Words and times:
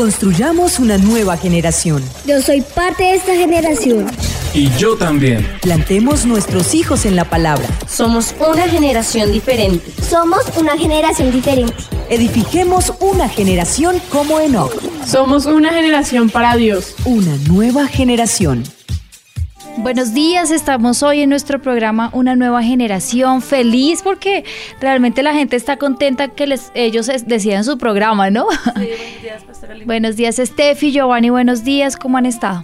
Construyamos 0.00 0.78
una 0.78 0.96
nueva 0.96 1.36
generación. 1.36 2.02
Yo 2.24 2.40
soy 2.40 2.62
parte 2.62 3.02
de 3.02 3.16
esta 3.16 3.34
generación. 3.34 4.06
Y 4.54 4.70
yo 4.78 4.96
también. 4.96 5.46
Plantemos 5.60 6.24
nuestros 6.24 6.74
hijos 6.74 7.04
en 7.04 7.16
la 7.16 7.26
palabra. 7.28 7.68
Somos 7.86 8.34
una 8.40 8.66
generación 8.66 9.30
diferente. 9.30 9.92
Somos 10.02 10.40
una 10.56 10.78
generación 10.78 11.30
diferente. 11.30 11.74
Edifiquemos 12.08 12.94
una 13.00 13.28
generación 13.28 14.00
como 14.08 14.40
Enoch. 14.40 14.72
Somos 15.06 15.44
una 15.44 15.70
generación 15.70 16.30
para 16.30 16.56
Dios. 16.56 16.94
Una 17.04 17.36
nueva 17.46 17.86
generación. 17.86 18.64
Buenos 19.82 20.12
días, 20.12 20.50
estamos 20.50 21.02
hoy 21.02 21.22
en 21.22 21.30
nuestro 21.30 21.58
programa 21.58 22.10
Una 22.12 22.36
Nueva 22.36 22.62
Generación, 22.62 23.40
feliz 23.40 24.02
porque 24.02 24.44
realmente 24.78 25.22
la 25.22 25.32
gente 25.32 25.56
está 25.56 25.78
contenta 25.78 26.28
que 26.28 26.46
les, 26.46 26.70
ellos 26.74 27.10
decidan 27.24 27.64
su 27.64 27.78
programa, 27.78 28.28
¿no? 28.28 28.46
Sí, 28.50 28.60
buenos 28.74 29.22
días, 29.22 29.42
Pastora 29.42 29.74
Buenos 29.86 30.16
días, 30.16 30.36
Steffi, 30.36 30.92
Giovanni, 30.92 31.30
buenos 31.30 31.64
días, 31.64 31.96
¿cómo 31.96 32.18
han 32.18 32.26
estado? 32.26 32.62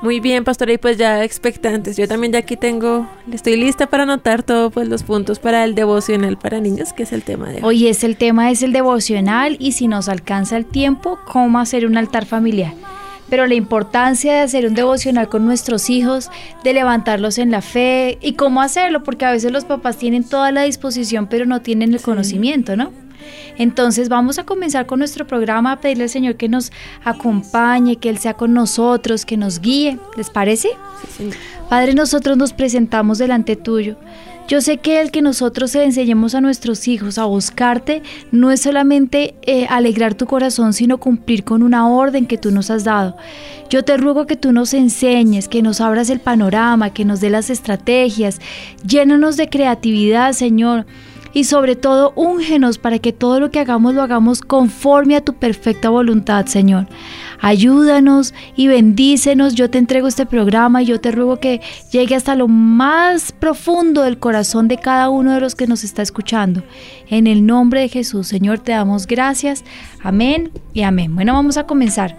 Muy 0.00 0.20
bien, 0.20 0.42
Pastora, 0.42 0.72
y 0.72 0.78
pues 0.78 0.96
ya 0.96 1.22
expectantes. 1.22 1.98
Yo 1.98 2.08
también 2.08 2.32
ya 2.32 2.38
aquí 2.38 2.56
tengo, 2.56 3.06
estoy 3.30 3.56
lista 3.56 3.86
para 3.86 4.04
anotar 4.04 4.42
todos 4.42 4.72
pues, 4.72 4.88
los 4.88 5.02
puntos 5.02 5.38
para 5.38 5.64
el 5.64 5.74
devocional 5.74 6.38
para 6.38 6.60
niños, 6.60 6.94
que 6.94 7.02
es 7.02 7.12
el 7.12 7.22
tema 7.22 7.50
de 7.50 7.56
hoy. 7.56 7.62
Hoy 7.62 7.88
es 7.88 8.04
el 8.04 8.16
tema, 8.16 8.50
es 8.50 8.62
el 8.62 8.72
devocional 8.72 9.56
y 9.60 9.72
si 9.72 9.86
nos 9.86 10.08
alcanza 10.08 10.56
el 10.56 10.64
tiempo, 10.64 11.18
cómo 11.26 11.58
hacer 11.58 11.84
un 11.84 11.98
altar 11.98 12.24
familiar 12.24 12.72
pero 13.28 13.46
la 13.46 13.54
importancia 13.54 14.34
de 14.34 14.40
hacer 14.40 14.66
un 14.66 14.74
devocional 14.74 15.28
con 15.28 15.44
nuestros 15.44 15.90
hijos, 15.90 16.30
de 16.62 16.72
levantarlos 16.72 17.38
en 17.38 17.50
la 17.50 17.62
fe 17.62 18.18
y 18.20 18.34
cómo 18.34 18.60
hacerlo, 18.62 19.02
porque 19.02 19.24
a 19.24 19.32
veces 19.32 19.52
los 19.52 19.64
papás 19.64 19.96
tienen 19.96 20.24
toda 20.24 20.52
la 20.52 20.62
disposición, 20.62 21.26
pero 21.26 21.46
no 21.46 21.62
tienen 21.62 21.94
el 21.94 22.00
conocimiento, 22.00 22.76
¿no? 22.76 22.92
Entonces 23.56 24.08
vamos 24.08 24.38
a 24.38 24.44
comenzar 24.44 24.86
con 24.86 24.98
nuestro 24.98 25.26
programa, 25.26 25.72
a 25.72 25.80
pedirle 25.80 26.04
al 26.04 26.10
Señor 26.10 26.36
que 26.36 26.48
nos 26.48 26.72
acompañe, 27.04 27.96
que 27.96 28.08
Él 28.08 28.18
sea 28.18 28.34
con 28.34 28.52
nosotros, 28.52 29.24
que 29.24 29.36
nos 29.36 29.60
guíe. 29.60 29.98
¿Les 30.16 30.30
parece? 30.30 30.70
Sí, 31.16 31.30
Padre, 31.68 31.94
nosotros 31.94 32.36
nos 32.36 32.52
presentamos 32.52 33.18
delante 33.18 33.56
tuyo. 33.56 33.96
Yo 34.46 34.60
sé 34.60 34.76
que 34.76 35.00
el 35.00 35.10
que 35.10 35.22
nosotros 35.22 35.74
enseñemos 35.74 36.34
a 36.34 36.42
nuestros 36.42 36.86
hijos 36.86 37.16
a 37.16 37.24
buscarte 37.24 38.02
no 38.30 38.50
es 38.50 38.60
solamente 38.60 39.34
eh, 39.42 39.66
alegrar 39.70 40.14
tu 40.14 40.26
corazón, 40.26 40.74
sino 40.74 40.98
cumplir 40.98 41.44
con 41.44 41.62
una 41.62 41.88
orden 41.88 42.26
que 42.26 42.36
tú 42.36 42.50
nos 42.50 42.70
has 42.70 42.84
dado. 42.84 43.16
Yo 43.70 43.84
te 43.84 43.96
ruego 43.96 44.26
que 44.26 44.36
tú 44.36 44.52
nos 44.52 44.74
enseñes, 44.74 45.48
que 45.48 45.62
nos 45.62 45.80
abras 45.80 46.10
el 46.10 46.20
panorama, 46.20 46.92
que 46.92 47.06
nos 47.06 47.20
dé 47.20 47.30
las 47.30 47.48
estrategias, 47.48 48.38
llénanos 48.86 49.38
de 49.38 49.48
creatividad, 49.48 50.32
Señor 50.32 50.84
y 51.34 51.44
sobre 51.44 51.74
todo 51.74 52.12
úngenos 52.14 52.78
para 52.78 53.00
que 53.00 53.12
todo 53.12 53.40
lo 53.40 53.50
que 53.50 53.58
hagamos 53.58 53.92
lo 53.92 54.02
hagamos 54.02 54.40
conforme 54.40 55.16
a 55.16 55.20
tu 55.20 55.34
perfecta 55.34 55.90
voluntad, 55.90 56.46
Señor. 56.46 56.86
Ayúdanos 57.44 58.32
y 58.56 58.68
bendícenos. 58.68 59.54
Yo 59.54 59.68
te 59.68 59.76
entrego 59.76 60.08
este 60.08 60.24
programa 60.24 60.80
y 60.82 60.86
yo 60.86 60.98
te 60.98 61.10
ruego 61.10 61.40
que 61.40 61.60
llegue 61.92 62.14
hasta 62.14 62.36
lo 62.36 62.48
más 62.48 63.32
profundo 63.32 64.00
del 64.00 64.18
corazón 64.18 64.66
de 64.66 64.78
cada 64.78 65.10
uno 65.10 65.34
de 65.34 65.40
los 65.40 65.54
que 65.54 65.66
nos 65.66 65.84
está 65.84 66.00
escuchando. 66.00 66.62
En 67.06 67.26
el 67.26 67.44
nombre 67.44 67.82
de 67.82 67.90
Jesús, 67.90 68.28
Señor, 68.28 68.60
te 68.60 68.72
damos 68.72 69.06
gracias. 69.06 69.62
Amén 70.02 70.52
y 70.72 70.84
amén. 70.84 71.14
Bueno, 71.14 71.34
vamos 71.34 71.58
a 71.58 71.66
comenzar. 71.66 72.18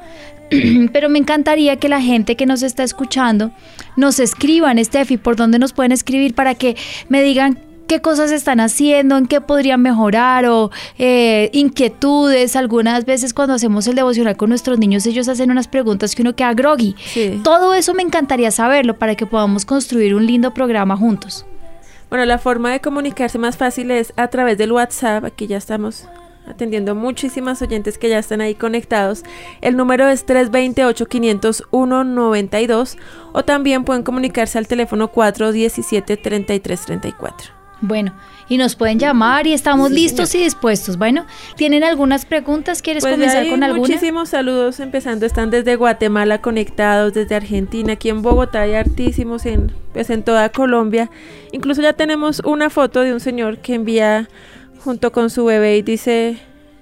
Pero 0.94 1.10
me 1.10 1.18
encantaría 1.18 1.78
que 1.78 1.90
la 1.90 2.02
gente 2.02 2.36
que 2.36 2.46
nos 2.46 2.62
está 2.62 2.84
escuchando 2.84 3.50
nos 3.98 4.20
escriban, 4.20 4.78
Steffi, 4.78 5.18
por 5.18 5.38
dónde 5.38 5.58
nos 5.58 5.74
pueden 5.74 5.92
escribir 5.92 6.36
para 6.36 6.54
que 6.54 6.76
me 7.10 7.24
digan 7.24 7.58
qué 7.88 8.02
cosas 8.02 8.32
están 8.32 8.60
haciendo, 8.60 9.18
en 9.18 9.28
qué 9.28 9.42
podrían 9.42 9.82
mejorar 9.82 10.46
o 10.46 10.72
eh, 10.98 11.50
inquietudes. 11.54 12.56
Algunas 12.56 13.06
veces 13.06 13.34
cuando 13.34 13.54
hacemos 13.54 13.88
el 13.88 13.96
devocional 13.96 14.38
con 14.38 14.50
nuestros 14.50 14.80
niños, 14.80 15.06
ellos 15.06 15.28
hacen 15.28 15.52
unas 15.52 15.68
preguntas 15.68 16.16
que 16.16 16.22
uno 16.22 16.36
queda 16.36 16.54
groggy. 16.54 16.96
Todo 17.44 17.74
eso 17.74 17.94
me 17.94 18.04
encantaría 18.04 18.52
saberlo 18.52 18.98
para 18.98 19.16
que 19.16 19.26
podamos 19.26 19.66
construir 19.66 20.16
un 20.16 20.26
lindo 20.26 20.54
programa 20.54 20.98
juntos. 20.98 21.46
Bueno, 22.10 22.26
la 22.26 22.38
forma 22.38 22.72
de 22.72 22.82
comunicarse 22.82 23.40
más 23.40 23.58
fácil 23.58 23.92
es 23.92 24.14
a 24.16 24.28
través 24.28 24.58
del 24.58 24.72
WhatsApp. 24.72 25.26
Aquí 25.26 25.48
ya 25.48 25.58
estamos 25.58 26.08
atendiendo 26.48 26.96
muchísimas 26.96 27.62
oyentes 27.62 27.98
que 27.98 28.08
ya 28.10 28.20
están 28.20 28.42
ahí 28.42 28.56
conectados. 28.56 29.24
El 29.62 29.78
número 29.78 30.08
es 30.08 30.28
328-501-92 30.28 32.98
o 33.34 33.44
también 33.44 33.84
pueden 33.84 34.04
comunicarse 34.04 34.58
al 34.58 34.68
teléfono 34.68 35.12
417-3334. 35.12 37.55
Bueno, 37.82 38.14
y 38.48 38.58
nos 38.58 38.76
pueden 38.76 39.00
llamar 39.00 39.48
y 39.48 39.54
estamos 39.54 39.92
listos 39.92 40.34
y 40.36 40.40
dispuestos. 40.40 40.98
Bueno, 40.98 41.26
¿tienen 41.56 41.84
algunas 41.84 42.26
preguntas? 42.26 42.82
¿Quieres 42.82 43.04
pues 43.04 43.14
comenzar 43.14 43.48
con 43.50 43.64
alguna? 43.64 43.88
Muchísimos 43.88 44.30
saludos 44.30 44.80
empezando. 44.80 45.26
Están 45.26 45.50
desde 45.50 45.76
Guatemala 45.76 46.42
conectados, 46.42 47.14
desde 47.14 47.36
Argentina, 47.36 47.94
aquí 47.94 48.10
en 48.10 48.22
Bogotá 48.22 48.62
hay 48.62 48.76
artísimos 48.76 49.46
en, 49.46 49.72
pues 49.94 50.10
en 50.10 50.24
toda 50.24 50.50
Colombia. 50.50 51.10
Incluso 51.52 51.82
ya 51.82 51.94
tenemos 51.94 52.42
una 52.46 52.70
foto 52.70 53.02
de 53.02 53.14
un 53.14 53.20
señor 53.20 53.58
que 53.60 53.74
envía 53.74 54.30
junto 54.80 55.12
con 55.12 55.30
su 55.30 55.46
bebé 55.46 55.78
y 55.78 55.82
dice 55.82 56.38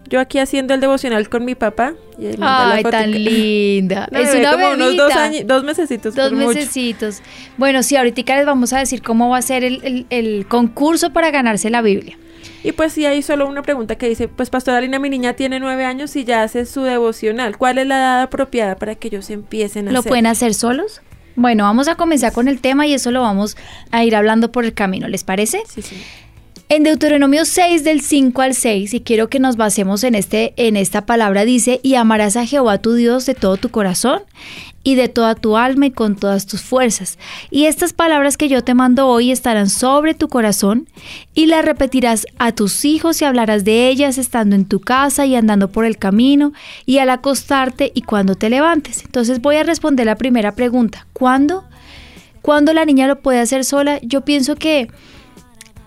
yo 0.09 0.19
aquí 0.19 0.39
haciendo 0.39 0.73
el 0.73 0.81
devocional 0.81 1.29
con 1.29 1.45
mi 1.45 1.55
papá. 1.55 1.93
Ay, 2.39 2.83
tan 2.83 3.11
linda. 3.11 4.07
es 4.11 4.35
una 4.35 4.51
como 4.51 4.71
unos 4.71 4.97
dos, 4.97 5.11
años, 5.13 5.43
dos 5.45 5.63
mesecitos. 5.63 6.15
Dos 6.15 6.31
mesecitos. 6.31 7.21
Bueno, 7.57 7.83
sí, 7.83 7.95
ahorita 7.95 8.35
les 8.35 8.45
vamos 8.45 8.73
a 8.73 8.79
decir 8.79 9.01
cómo 9.01 9.29
va 9.29 9.37
a 9.37 9.41
ser 9.41 9.63
el, 9.63 10.05
el, 10.09 10.45
concurso 10.47 11.11
para 11.11 11.31
ganarse 11.31 11.69
la 11.69 11.81
Biblia. 11.81 12.17
Y 12.63 12.71
pues 12.71 12.93
sí, 12.93 13.05
hay 13.05 13.21
solo 13.21 13.47
una 13.47 13.61
pregunta 13.61 13.95
que 13.95 14.07
dice, 14.07 14.27
pues 14.27 14.49
Pastora 14.49 14.79
Lina, 14.81 14.99
mi 14.99 15.09
niña 15.09 15.33
tiene 15.33 15.59
nueve 15.59 15.85
años 15.85 16.15
y 16.15 16.23
ya 16.23 16.43
hace 16.43 16.65
su 16.65 16.83
devocional. 16.83 17.57
¿Cuál 17.57 17.77
es 17.77 17.87
la 17.87 17.97
edad 17.97 18.21
apropiada 18.21 18.75
para 18.75 18.95
que 18.95 19.09
ellos 19.09 19.29
empiecen 19.29 19.87
a 19.87 19.91
¿Lo 19.91 19.99
hacer? 19.99 20.09
¿Lo 20.09 20.11
pueden 20.11 20.27
hacer 20.27 20.53
solos? 20.53 21.01
Bueno, 21.35 21.63
vamos 21.63 21.87
a 21.87 21.95
comenzar 21.95 22.31
con 22.31 22.47
el 22.47 22.61
tema 22.61 22.85
y 22.85 22.93
eso 22.93 23.11
lo 23.11 23.21
vamos 23.21 23.57
a 23.91 24.03
ir 24.03 24.15
hablando 24.15 24.51
por 24.51 24.65
el 24.65 24.73
camino, 24.73 25.07
¿les 25.07 25.23
parece? 25.23 25.63
Sí, 25.67 25.81
sí. 25.81 25.95
En 26.75 26.81
Deuteronomio 26.81 27.45
6 27.45 27.83
del 27.83 28.01
5 28.01 28.41
al 28.41 28.55
6, 28.55 28.95
y 28.95 29.01
quiero 29.01 29.29
que 29.29 29.37
nos 29.37 29.57
basemos 29.57 30.03
en, 30.03 30.15
este, 30.15 30.55
en 30.57 30.75
esta 30.75 31.05
palabra, 31.05 31.45
dice, 31.45 31.79
y 31.83 31.93
amarás 31.93 32.35
a 32.35 32.47
Jehová 32.47 32.79
tu 32.79 32.95
Dios 32.95 33.27
de 33.27 33.35
todo 33.35 33.57
tu 33.57 33.69
corazón 33.69 34.23
y 34.81 34.95
de 34.95 35.07
toda 35.07 35.35
tu 35.35 35.55
alma 35.55 35.85
y 35.85 35.91
con 35.91 36.15
todas 36.15 36.47
tus 36.47 36.61
fuerzas. 36.61 37.19
Y 37.51 37.65
estas 37.65 37.93
palabras 37.93 38.37
que 38.37 38.49
yo 38.49 38.63
te 38.63 38.73
mando 38.73 39.07
hoy 39.07 39.29
estarán 39.29 39.69
sobre 39.69 40.15
tu 40.15 40.29
corazón 40.29 40.87
y 41.35 41.45
las 41.45 41.63
repetirás 41.63 42.25
a 42.39 42.53
tus 42.53 42.85
hijos 42.85 43.21
y 43.21 43.25
hablarás 43.25 43.63
de 43.65 43.89
ellas 43.89 44.17
estando 44.17 44.55
en 44.55 44.65
tu 44.65 44.79
casa 44.79 45.27
y 45.27 45.35
andando 45.35 45.71
por 45.71 45.85
el 45.85 45.99
camino 45.99 46.53
y 46.87 46.97
al 46.97 47.11
acostarte 47.11 47.91
y 47.93 48.01
cuando 48.01 48.33
te 48.33 48.49
levantes. 48.49 49.05
Entonces 49.05 49.43
voy 49.43 49.57
a 49.57 49.63
responder 49.63 50.07
la 50.07 50.15
primera 50.15 50.55
pregunta. 50.55 51.05
¿Cuándo? 51.13 51.65
¿Cuándo 52.41 52.73
la 52.73 52.83
niña 52.83 53.05
lo 53.05 53.21
puede 53.21 53.41
hacer 53.41 53.63
sola? 53.63 53.99
Yo 54.01 54.21
pienso 54.21 54.55
que 54.55 54.87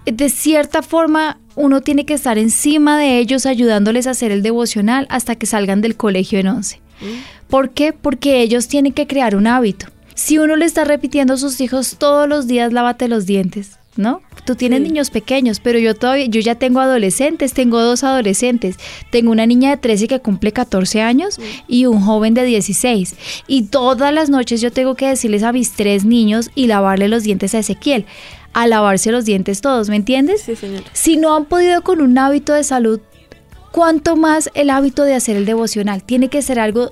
de 0.07 0.29
cierta 0.29 0.83
forma 0.83 1.39
uno 1.57 1.81
tiene 1.81 2.05
que 2.05 2.15
estar 2.15 2.39
encima 2.39 2.99
de 2.99 3.19
ellos 3.19 3.47
ayudándoles 3.47 4.07
a 4.07 4.11
hacer 4.11 4.31
el 4.31 4.43
devocional 4.43 5.07
hasta 5.11 5.35
que 5.37 5.47
salgan 5.47 5.81
del 5.81 5.97
colegio 5.97 6.39
en 6.39 6.49
11. 6.49 6.81
Mm. 7.01 7.05
¿Por 7.49 7.71
qué? 7.71 7.93
Porque 7.93 8.43
ellos 8.43 8.69
tienen 8.69 8.93
que 8.93 9.07
crear 9.07 9.37
un 9.37 9.47
hábito. 9.47 9.87
Si 10.15 10.39
uno 10.39 10.57
le 10.57 10.65
está 10.65 10.85
repitiendo 10.85 11.35
a 11.35 11.39
sus 11.39 11.61
hijos 11.61 11.97
todos 11.99 12.29
los 12.29 12.47
días 12.47 12.73
lávate 12.73 13.09
los 13.09 13.27
dientes, 13.27 13.79
¿no? 13.97 14.23
Tú 14.45 14.55
tienes 14.55 14.81
niños 14.81 15.11
pequeños, 15.11 15.61
pero 15.61 15.79
yo 15.79 15.95
todavía 15.95 16.27
yo 16.27 16.41
ya 16.41 16.55
tengo 16.55 16.81
adolescentes, 16.81 17.53
tengo 17.53 17.81
dos 17.81 18.05
adolescentes. 18.05 18.77
Tengo 19.11 19.33
una 19.33 19.47
niña 19.47 19.71
de 19.71 19.77
13 19.79 20.09
que 20.09 20.21
cumple 20.21 20.53
14 20.53 21.03
años 21.03 21.39
y 21.67 21.87
un 21.87 22.01
joven 22.01 22.35
de 22.35 22.45
16. 22.45 23.17
Y 23.49 23.65
todas 23.65 24.13
las 24.13 24.31
noches 24.31 24.61
yo 24.61 24.71
tengo 24.71 24.95
que 24.95 25.09
decirles 25.09 25.43
a 25.43 25.53
mis 25.53 25.73
tres 25.73 26.05
niños 26.05 26.51
y 26.55 26.67
lavarle 26.67 27.09
los 27.09 27.25
dientes 27.25 27.55
a 27.55 27.59
Ezequiel 27.59 28.07
a 28.57 28.67
lavarse 28.67 29.13
los 29.13 29.27
dientes 29.27 29.61
todos, 29.61 29.91
¿me 29.91 29.97
entiendes? 29.97 30.41
Sí, 30.41 30.57
señor. 30.57 30.83
Si 30.95 31.19
no 31.19 31.37
han 31.37 31.45
podido 31.45 31.83
con 31.83 32.01
un 32.01 32.17
hábito 32.17 32.55
de 32.55 32.65
salud, 32.65 33.01
¿cuánto 33.71 34.17
más 34.17 34.49
el 34.55 34.71
hábito 34.71 35.03
de 35.03 35.15
hacer 35.15 35.37
el 35.37 35.45
devocional? 35.45 36.03
Tiene 36.03 36.31
que 36.31 36.41
ser 36.41 36.59
algo 36.59 36.91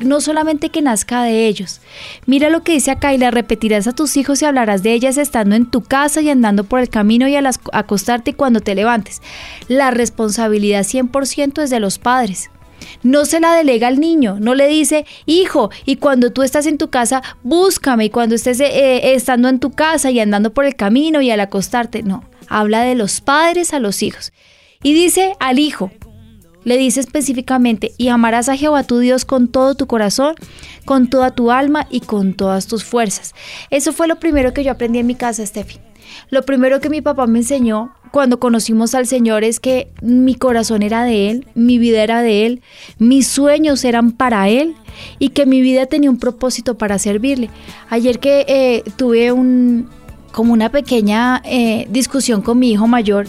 no 0.00 0.20
solamente 0.20 0.70
que 0.70 0.82
nazca 0.82 1.22
de 1.22 1.46
ellos. 1.46 1.80
Mira 2.26 2.50
lo 2.50 2.64
que 2.64 2.72
dice 2.72 2.90
acá 2.90 3.14
y 3.14 3.18
le 3.18 3.30
repetirás 3.30 3.86
a 3.86 3.94
tus 3.94 4.16
hijos 4.16 4.42
y 4.42 4.46
hablarás 4.46 4.82
de 4.82 4.94
ellas 4.94 5.16
estando 5.16 5.54
en 5.54 5.70
tu 5.70 5.80
casa 5.80 6.20
y 6.22 6.28
andando 6.28 6.64
por 6.64 6.80
el 6.80 6.88
camino 6.88 7.28
y 7.28 7.36
al 7.36 7.46
acostarte 7.46 8.34
cuando 8.34 8.58
te 8.58 8.74
levantes. 8.74 9.22
La 9.68 9.92
responsabilidad 9.92 10.82
100% 10.82 11.62
es 11.62 11.70
de 11.70 11.78
los 11.78 12.00
padres. 12.00 12.50
No 13.02 13.24
se 13.24 13.40
la 13.40 13.54
delega 13.54 13.88
al 13.88 14.00
niño, 14.00 14.38
no 14.40 14.54
le 14.54 14.68
dice, 14.68 15.06
hijo, 15.26 15.70
y 15.84 15.96
cuando 15.96 16.32
tú 16.32 16.42
estás 16.42 16.66
en 16.66 16.78
tu 16.78 16.90
casa, 16.90 17.22
búscame, 17.42 18.06
y 18.06 18.10
cuando 18.10 18.34
estés 18.34 18.60
eh, 18.60 18.66
eh, 18.66 19.14
estando 19.14 19.48
en 19.48 19.60
tu 19.60 19.70
casa 19.70 20.10
y 20.10 20.20
andando 20.20 20.52
por 20.52 20.64
el 20.64 20.76
camino 20.76 21.20
y 21.20 21.30
al 21.30 21.40
acostarte, 21.40 22.02
no, 22.02 22.24
habla 22.48 22.82
de 22.82 22.94
los 22.94 23.20
padres 23.20 23.72
a 23.72 23.78
los 23.78 24.02
hijos. 24.02 24.32
Y 24.82 24.94
dice 24.94 25.34
al 25.40 25.58
hijo, 25.58 25.90
le 26.64 26.76
dice 26.76 27.00
específicamente, 27.00 27.92
y 27.96 28.08
amarás 28.08 28.48
a 28.48 28.56
Jehová 28.56 28.82
tu 28.82 28.98
Dios 28.98 29.24
con 29.24 29.48
todo 29.48 29.76
tu 29.76 29.86
corazón, 29.86 30.34
con 30.84 31.08
toda 31.08 31.30
tu 31.30 31.52
alma 31.52 31.86
y 31.90 32.00
con 32.00 32.34
todas 32.34 32.66
tus 32.66 32.84
fuerzas. 32.84 33.34
Eso 33.70 33.92
fue 33.92 34.08
lo 34.08 34.16
primero 34.16 34.52
que 34.52 34.64
yo 34.64 34.72
aprendí 34.72 34.98
en 34.98 35.06
mi 35.06 35.14
casa, 35.14 35.46
Steffi. 35.46 35.85
Lo 36.30 36.42
primero 36.42 36.80
que 36.80 36.90
mi 36.90 37.00
papá 37.00 37.26
me 37.26 37.40
enseñó 37.40 37.92
cuando 38.10 38.38
conocimos 38.38 38.94
al 38.94 39.06
Señor 39.06 39.44
es 39.44 39.60
que 39.60 39.88
mi 40.00 40.34
corazón 40.34 40.82
era 40.82 41.04
de 41.04 41.30
Él, 41.30 41.46
mi 41.54 41.78
vida 41.78 42.02
era 42.02 42.22
de 42.22 42.46
Él, 42.46 42.62
mis 42.98 43.28
sueños 43.28 43.84
eran 43.84 44.12
para 44.12 44.48
Él 44.48 44.74
y 45.18 45.30
que 45.30 45.46
mi 45.46 45.60
vida 45.60 45.86
tenía 45.86 46.10
un 46.10 46.18
propósito 46.18 46.78
para 46.78 46.98
servirle. 46.98 47.50
Ayer 47.90 48.18
que 48.18 48.46
eh, 48.48 48.82
tuve 48.96 49.32
un, 49.32 49.88
como 50.32 50.52
una 50.52 50.70
pequeña 50.70 51.42
eh, 51.44 51.86
discusión 51.90 52.42
con 52.42 52.58
mi 52.58 52.72
hijo 52.72 52.86
mayor, 52.86 53.28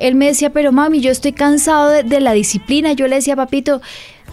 él 0.00 0.16
me 0.16 0.26
decía, 0.26 0.50
pero 0.50 0.72
mami, 0.72 1.00
yo 1.00 1.10
estoy 1.10 1.32
cansado 1.32 1.88
de, 1.88 2.02
de 2.02 2.20
la 2.20 2.32
disciplina. 2.32 2.92
Yo 2.92 3.06
le 3.06 3.16
decía, 3.16 3.36
papito, 3.36 3.80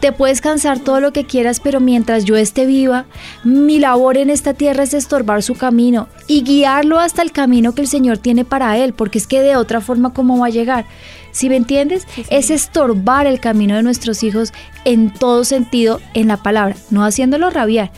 te 0.01 0.11
puedes 0.11 0.41
cansar 0.41 0.79
todo 0.79 0.99
lo 0.99 1.13
que 1.13 1.25
quieras, 1.25 1.59
pero 1.59 1.79
mientras 1.79 2.25
yo 2.25 2.35
esté 2.35 2.65
viva, 2.65 3.05
mi 3.43 3.77
labor 3.77 4.17
en 4.17 4.31
esta 4.31 4.55
tierra 4.55 4.81
es 4.81 4.95
estorbar 4.95 5.43
su 5.43 5.53
camino 5.53 6.07
y 6.25 6.41
guiarlo 6.43 6.99
hasta 6.99 7.21
el 7.21 7.31
camino 7.31 7.73
que 7.75 7.81
el 7.81 7.87
Señor 7.87 8.17
tiene 8.17 8.43
para 8.43 8.77
él, 8.79 8.93
porque 8.93 9.19
es 9.19 9.27
que 9.27 9.41
de 9.41 9.55
otra 9.55 9.79
forma, 9.79 10.11
¿cómo 10.11 10.39
va 10.39 10.47
a 10.47 10.49
llegar? 10.49 10.85
Si 11.31 11.49
me 11.49 11.55
entiendes? 11.55 12.07
Es 12.31 12.49
estorbar 12.49 13.27
el 13.27 13.39
camino 13.39 13.75
de 13.75 13.83
nuestros 13.83 14.23
hijos 14.23 14.53
en 14.85 15.13
todo 15.13 15.43
sentido 15.43 16.01
en 16.15 16.27
la 16.27 16.37
palabra, 16.37 16.75
no 16.89 17.05
haciéndolo 17.05 17.51
rabiar, 17.51 17.91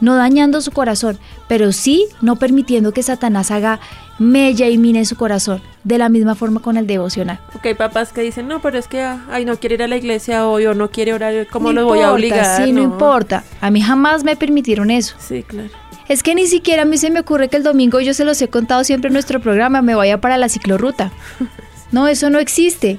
no 0.00 0.14
dañando 0.14 0.60
su 0.60 0.70
corazón, 0.70 1.18
pero 1.48 1.72
sí 1.72 2.06
no 2.22 2.36
permitiendo 2.36 2.92
que 2.92 3.02
Satanás 3.02 3.50
haga 3.50 3.80
mella 4.18 4.68
y 4.68 4.78
mine 4.78 5.04
su 5.04 5.16
corazón, 5.16 5.62
de 5.84 5.98
la 5.98 6.08
misma 6.08 6.34
forma 6.34 6.60
con 6.60 6.76
el 6.76 6.86
devocional. 6.86 7.40
Ok, 7.54 7.66
hay 7.66 7.74
papás 7.74 8.12
que 8.12 8.20
dicen, 8.20 8.48
no, 8.48 8.60
pero 8.60 8.78
es 8.78 8.88
que, 8.88 9.02
ay, 9.02 9.44
no 9.44 9.56
quiere 9.58 9.76
ir 9.76 9.82
a 9.82 9.88
la 9.88 9.96
iglesia 9.96 10.46
hoy 10.46 10.66
o 10.66 10.74
no 10.74 10.90
quiere 10.90 11.14
orar, 11.14 11.46
¿cómo 11.50 11.72
No 11.72 11.80
lo 11.80 11.86
voy 11.86 12.00
a 12.00 12.12
obligar? 12.12 12.64
Sí, 12.64 12.72
no. 12.72 12.82
importa. 12.82 13.44
A 13.60 13.70
mí 13.70 13.80
jamás 13.80 14.24
me 14.24 14.36
permitieron 14.36 14.90
eso. 14.90 15.14
Sí, 15.18 15.42
claro. 15.42 15.70
Es 16.08 16.22
que 16.22 16.34
ni 16.34 16.46
siquiera 16.46 16.82
a 16.82 16.86
mí 16.86 16.96
se 16.96 17.10
me 17.10 17.20
ocurre 17.20 17.48
que 17.48 17.56
el 17.56 17.62
domingo, 17.62 18.00
yo 18.00 18.14
se 18.14 18.24
los 18.24 18.40
he 18.40 18.48
contado 18.48 18.82
siempre 18.82 19.08
en 19.08 19.12
nuestro 19.12 19.40
programa, 19.40 19.82
me 19.82 19.94
vaya 19.94 20.20
para 20.20 20.36
la 20.38 20.48
ciclorruta. 20.48 21.12
No, 21.90 22.06
eso 22.06 22.28
no 22.28 22.38
existe. 22.38 22.98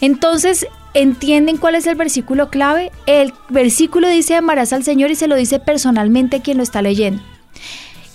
Entonces, 0.00 0.66
¿entienden 0.94 1.56
cuál 1.56 1.74
es 1.74 1.88
el 1.88 1.96
versículo 1.96 2.48
clave? 2.48 2.92
El 3.06 3.34
versículo 3.48 4.08
dice 4.08 4.36
amarás 4.36 4.72
al 4.72 4.84
Señor 4.84 5.10
y 5.10 5.16
se 5.16 5.26
lo 5.26 5.34
dice 5.34 5.58
personalmente 5.58 6.36
a 6.36 6.40
quien 6.40 6.58
lo 6.58 6.62
está 6.62 6.82
leyendo. 6.82 7.20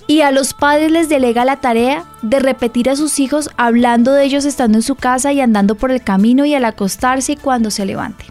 Y 0.07 0.21
a 0.21 0.31
los 0.31 0.53
padres 0.53 0.91
les 0.91 1.09
delega 1.09 1.45
la 1.45 1.57
tarea 1.57 2.05
de 2.21 2.39
repetir 2.39 2.89
a 2.89 2.95
sus 2.95 3.19
hijos 3.19 3.49
hablando 3.57 4.13
de 4.13 4.23
ellos 4.23 4.45
estando 4.45 4.77
en 4.77 4.83
su 4.83 4.95
casa 4.95 5.33
y 5.33 5.41
andando 5.41 5.75
por 5.75 5.91
el 5.91 6.03
camino 6.03 6.45
y 6.45 6.53
al 6.53 6.65
acostarse 6.65 7.33
y 7.33 7.37
cuando 7.37 7.71
se 7.71 7.85
levanten. 7.85 8.27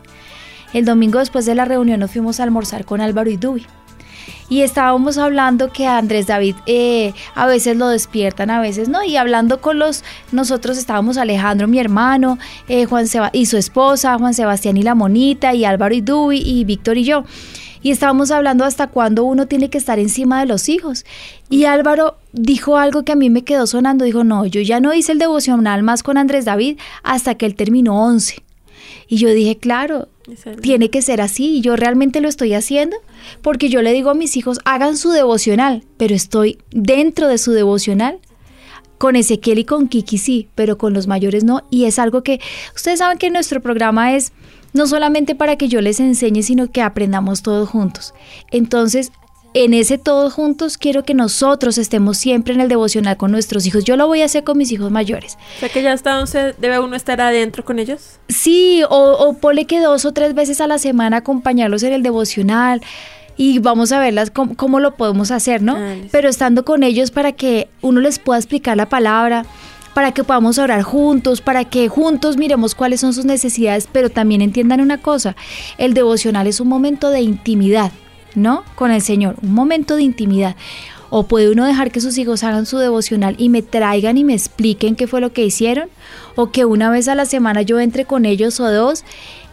El 0.73 0.85
domingo 0.85 1.19
después 1.19 1.47
de 1.47 1.55
la 1.55 1.65
reunión 1.65 2.01
nos 2.01 2.13
fuimos 2.13 2.39
a 2.39 2.45
almorzar 2.45 2.85
con 2.85 3.01
Álvaro 3.01 3.31
y 3.31 3.37
Dubi. 3.37 3.67
Y 4.49 4.61
estábamos 4.61 5.19
hablando 5.19 5.73
que 5.73 5.87
a 5.87 5.99
Andrés 5.99 6.27
David 6.27 6.57
eh, 6.67 7.13
a 7.35 7.47
veces 7.47 7.77
lo 7.77 7.89
despiertan, 7.89 8.51
a 8.51 8.61
veces 8.61 8.89
no. 8.89 9.03
Y 9.03 9.17
hablando 9.17 9.61
con 9.61 9.79
los, 9.79 10.05
nosotros 10.33 10.77
estábamos 10.77 11.17
Alejandro, 11.17 11.67
mi 11.67 11.79
hermano, 11.79 12.39
eh, 12.69 12.85
Juan 12.85 13.07
y 13.33 13.47
su 13.47 13.57
esposa, 13.57 14.19
Juan 14.19 14.35
Sebastián 14.35 14.77
y 14.77 14.83
la 14.83 14.95
monita, 14.95 15.55
y 15.55 15.65
Álvaro 15.65 15.95
y 15.95 16.03
Dubi, 16.03 16.39
y 16.39 16.65
Víctor 16.65 16.99
y 16.99 17.05
yo. 17.05 17.25
Y 17.85 17.91
estábamos 17.91 18.31
hablando 18.31 18.65
hasta 18.65 18.87
cuándo 18.87 19.25
uno 19.25 19.47
tiene 19.47 19.69
que 19.69 19.77
estar 19.77 19.99
encima 19.99 20.41
de 20.41 20.47
los 20.47 20.71
hijos. 20.71 21.05
Y 21.51 21.67
Álvaro 21.67 22.17
dijo 22.33 22.79
algo 22.79 23.05
que 23.05 23.13
a 23.13 23.15
mí 23.15 23.29
me 23.29 23.45
quedó 23.45 23.67
sonando. 23.67 24.07
Dijo, 24.07 24.25
no, 24.25 24.47
yo 24.47 24.63
ya 24.63 24.81
no 24.81 24.95
hice 24.95 25.13
el 25.13 25.19
devocional 25.19 25.83
más 25.83 26.03
con 26.03 26.17
Andrés 26.17 26.47
David 26.47 26.79
hasta 27.03 27.35
que 27.35 27.45
él 27.45 27.55
terminó 27.55 28.03
11. 28.03 28.43
Y 29.07 29.19
yo 29.19 29.29
dije, 29.29 29.59
claro, 29.59 30.09
tiene 30.63 30.89
que 30.89 31.03
ser 31.03 31.21
así 31.21 31.59
y 31.59 31.61
yo 31.61 31.77
realmente 31.77 32.23
lo 32.23 32.29
estoy 32.29 32.55
haciendo 32.55 32.97
porque 33.43 33.69
yo 33.69 33.83
le 33.83 33.93
digo 33.93 34.09
a 34.09 34.15
mis 34.15 34.39
hijos 34.39 34.61
hagan 34.65 34.97
su 34.97 35.11
devocional, 35.11 35.85
pero 35.99 36.15
estoy 36.15 36.57
dentro 36.71 37.29
de 37.29 37.37
su 37.37 37.53
devocional. 37.53 38.19
Con 38.97 39.17
Ezequiel 39.17 39.59
y 39.59 39.65
con 39.65 39.89
Kiki 39.89 40.17
sí, 40.17 40.49
pero 40.55 40.79
con 40.79 40.95
los 40.95 41.07
mayores 41.07 41.45
no. 41.45 41.65
Y 41.69 41.85
es 41.85 41.99
algo 41.99 42.23
que 42.23 42.41
ustedes 42.75 43.01
saben 43.01 43.19
que 43.19 43.29
nuestro 43.29 43.61
programa 43.61 44.15
es 44.15 44.33
no 44.75 44.87
solamente 44.87 45.35
para 45.35 45.57
que 45.57 45.69
yo 45.69 45.81
les 45.81 46.01
enseñe, 46.01 46.43
sino 46.43 46.71
que 46.71 46.83
aprendamos 46.83 47.43
todos 47.43 47.69
juntos. 47.71 48.13
Entonces, 48.51 49.13
en 49.55 49.73
ese 49.73 49.99
todos 49.99 50.33
juntos 50.33 50.77
quiero 50.77 51.05
que 51.05 51.15
nosotros 51.15 51.79
estemos 51.79 52.19
siempre 52.19 52.55
en 52.55 52.61
el 52.61 52.69
devocional 52.69 53.17
con 53.17 53.31
nuestros 53.31 53.67
hijos. 53.67 53.85
Yo 53.85 53.97
lo 53.97 54.09
voy 54.09 54.21
a 54.23 54.25
hacer 54.25 54.43
con 54.43 54.59
mis 54.59 54.73
hijos 54.73 54.91
mayores. 54.91 55.39
O 55.57 55.61
sea 55.61 55.69
que 55.69 55.83
ya 55.83 55.93
hasta 55.93 56.19
11 56.19 56.57
debe 56.59 56.81
uno 56.81 56.97
estar 56.97 57.21
adentro 57.21 57.65
con 57.65 57.79
ellos. 57.79 58.19
Sí, 58.29 58.83
o, 58.91 59.13
o 59.13 59.35
ponle 59.35 59.65
que 59.65 59.81
dos 59.81 60.05
o 60.05 60.13
tres 60.13 60.35
veces 60.35 60.61
a 60.61 60.67
la 60.67 60.79
semana 60.79 61.19
acompañarlos 61.19 61.85
en 61.85 61.93
el 61.93 62.03
devocional 62.03 62.83
y 63.37 63.61
vamos 63.61 63.93
a 63.93 64.01
verlas 64.01 64.31
cómo, 64.31 64.57
cómo 64.57 64.81
lo 64.81 64.97
podemos 64.97 65.31
hacer, 65.31 65.63
¿no? 65.63 65.77
Ah. 65.77 65.95
Pero 66.11 66.29
estando 66.29 66.65
con 66.65 66.83
ellos 66.83 67.13
para 67.13 67.33
que 67.33 67.69
uno 67.81 68.01
les 68.01 68.19
pueda 68.19 68.39
explicar 68.39 68.77
la 68.77 68.89
palabra, 68.89 69.47
para 69.95 70.13
que 70.13 70.25
podamos 70.25 70.59
orar 70.59 70.83
juntos, 70.83 71.41
para 71.41 71.65
que 71.65 71.89
juntos 71.89 72.37
miremos 72.37 72.75
cuáles 72.75 73.01
son 73.01 73.15
sus 73.15 73.25
necesidades, 73.25 73.89
pero 73.91 74.11
también 74.11 74.43
entiendan 74.43 74.81
una 74.81 74.99
cosa, 74.99 75.37
el 75.79 75.95
devocional 75.95 76.47
es 76.47 76.61
un 76.61 76.69
momento 76.69 77.11
de 77.11 77.21
intimidad, 77.23 77.93
¿no? 78.35 78.65
Con 78.75 78.91
el 78.91 79.01
Señor, 79.03 79.37
un 79.43 79.55
momento 79.55 79.97
de 79.97 80.03
intimidad. 80.03 80.57
O 81.11 81.23
puede 81.29 81.49
uno 81.49 81.65
dejar 81.65 81.93
que 81.93 82.01
sus 82.01 82.19
hijos 82.19 82.43
hagan 82.43 82.67
su 82.67 82.77
devocional 82.79 83.37
y 83.39 83.49
me 83.49 83.63
traigan 83.63 84.19
y 84.19 84.25
me 84.25 84.35
expliquen 84.35 84.97
qué 84.97 85.07
fue 85.07 85.21
lo 85.21 85.33
que 85.33 85.45
hicieron. 85.45 85.89
O 86.35 86.51
que 86.51 86.65
una 86.65 86.91
vez 86.91 87.07
a 87.07 87.15
la 87.15 87.25
semana 87.25 87.63
yo 87.63 87.79
entre 87.79 88.05
con 88.05 88.25
ellos 88.25 88.59
o 88.59 88.69
dos 88.69 89.05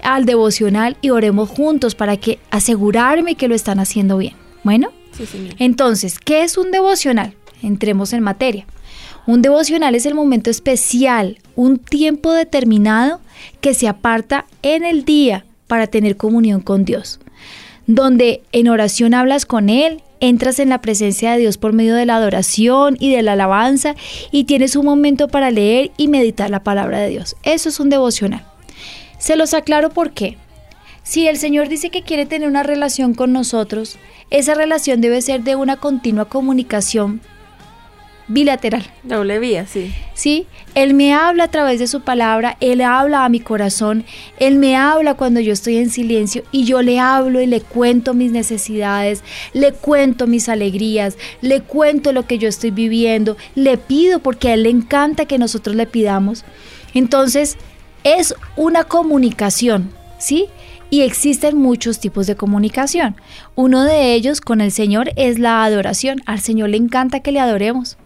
al 0.02 0.26
devocional 0.26 0.98
y 1.02 1.12
oremos 1.12 1.50
juntos 1.50 1.94
para 1.94 2.18
que 2.18 2.40
asegurarme 2.50 3.36
que 3.36 3.48
lo 3.48 3.54
están 3.54 3.80
haciendo 3.80 4.18
bien. 4.18 4.34
Bueno, 4.64 4.90
Sí, 5.16 5.28
señor. 5.28 5.54
entonces, 5.60 6.18
¿qué 6.18 6.42
es 6.42 6.58
un 6.58 6.72
devocional? 6.72 7.36
Entremos 7.62 8.14
en 8.14 8.24
materia. 8.24 8.66
Un 9.28 9.42
devocional 9.42 9.94
es 9.94 10.06
el 10.06 10.16
momento 10.16 10.50
especial, 10.50 11.38
un 11.56 11.78
tiempo 11.78 12.34
determinado 12.34 13.20
que 13.62 13.74
se 13.74 13.88
aparta 13.88 14.46
en 14.64 14.84
el 14.84 15.06
día 15.06 15.46
para 15.68 15.88
tener 15.88 16.18
comunión 16.18 16.62
con 16.62 16.86
Dios, 16.86 17.20
donde 17.86 18.42
en 18.52 18.68
oración 18.68 19.14
hablas 19.14 19.46
con 19.46 19.70
Él, 19.70 20.02
entras 20.20 20.60
en 20.60 20.70
la 20.70 20.82
presencia 20.82 21.32
de 21.32 21.40
Dios 21.40 21.58
por 21.58 21.72
medio 21.72 21.96
de 21.96 22.06
la 22.06 22.16
adoración 22.16 22.98
y 23.00 23.12
de 23.12 23.22
la 23.22 23.34
alabanza 23.34 23.96
y 24.32 24.46
tienes 24.46 24.76
un 24.76 24.86
momento 24.86 25.28
para 25.28 25.52
leer 25.52 25.92
y 25.98 26.08
meditar 26.08 26.50
la 26.50 26.64
palabra 26.64 27.00
de 27.00 27.10
Dios. 27.10 27.36
Eso 27.44 27.70
es 27.70 27.80
un 27.80 27.90
devocional. 27.90 28.46
Se 29.20 29.36
los 29.36 29.54
aclaro 29.54 29.92
por 29.92 30.12
qué. 30.12 30.38
Si 31.04 31.28
el 31.28 31.38
Señor 31.38 31.70
dice 31.70 31.90
que 31.90 32.04
quiere 32.04 32.26
tener 32.26 32.48
una 32.48 32.64
relación 32.64 33.14
con 33.14 33.34
nosotros, 33.34 33.98
esa 34.30 34.56
relación 34.56 35.00
debe 35.00 35.22
ser 35.22 35.44
de 35.44 35.56
una 35.56 35.78
continua 35.78 36.26
comunicación 36.26 37.22
bilateral. 38.28 38.86
Doble 39.04 39.40
vía, 39.40 39.66
sí. 39.66 39.94
¿sí? 40.14 40.48
Él 40.76 40.94
me 40.94 41.14
habla 41.14 41.46
a 41.46 41.48
través 41.50 41.80
de 41.80 41.88
su 41.88 42.02
palabra, 42.02 42.58
Él 42.60 42.82
habla 42.82 43.26
a 43.26 43.30
mi 43.30 43.40
corazón, 43.40 44.06
Él 44.40 44.58
me 44.58 44.76
habla 44.76 45.16
cuando 45.16 45.40
yo 45.40 45.54
estoy 45.54 45.78
en 45.78 45.90
silencio 45.90 46.44
y 46.52 46.64
yo 46.64 46.82
le 46.82 47.00
hablo 47.00 47.42
y 47.42 47.48
le 47.48 47.62
cuento 47.62 48.14
mis 48.14 48.32
necesidades, 48.32 49.24
le 49.54 49.74
cuento 49.74 50.28
mis 50.28 50.50
alegrías, 50.50 51.18
le 51.42 51.62
cuento 51.62 52.14
lo 52.14 52.26
que 52.26 52.38
yo 52.38 52.48
estoy 52.48 52.72
viviendo, 52.72 53.38
le 53.56 53.78
pido 53.78 54.20
porque 54.20 54.50
a 54.50 54.54
Él 54.54 54.64
le 54.64 54.70
encanta 54.70 55.26
que 55.26 55.38
nosotros 55.38 55.76
le 55.76 55.88
pidamos. 55.88 56.46
Entonces, 56.94 57.58
es 58.04 58.36
una 58.56 58.84
comunicación, 58.84 59.92
¿sí? 60.18 60.48
Y 60.90 61.02
existen 61.02 61.58
muchos 61.58 62.00
tipos 62.00 62.28
de 62.28 62.36
comunicación. 62.36 63.16
Uno 63.56 63.84
de 63.84 64.14
ellos 64.14 64.42
con 64.42 64.60
el 64.60 64.72
Señor 64.72 65.12
es 65.16 65.40
la 65.40 65.64
adoración. 65.64 66.22
Al 66.26 66.42
Señor 66.42 66.70
le 66.70 66.78
encanta 66.78 67.22
que 67.22 67.32
le 67.32 67.40
adoremos. 67.40 67.98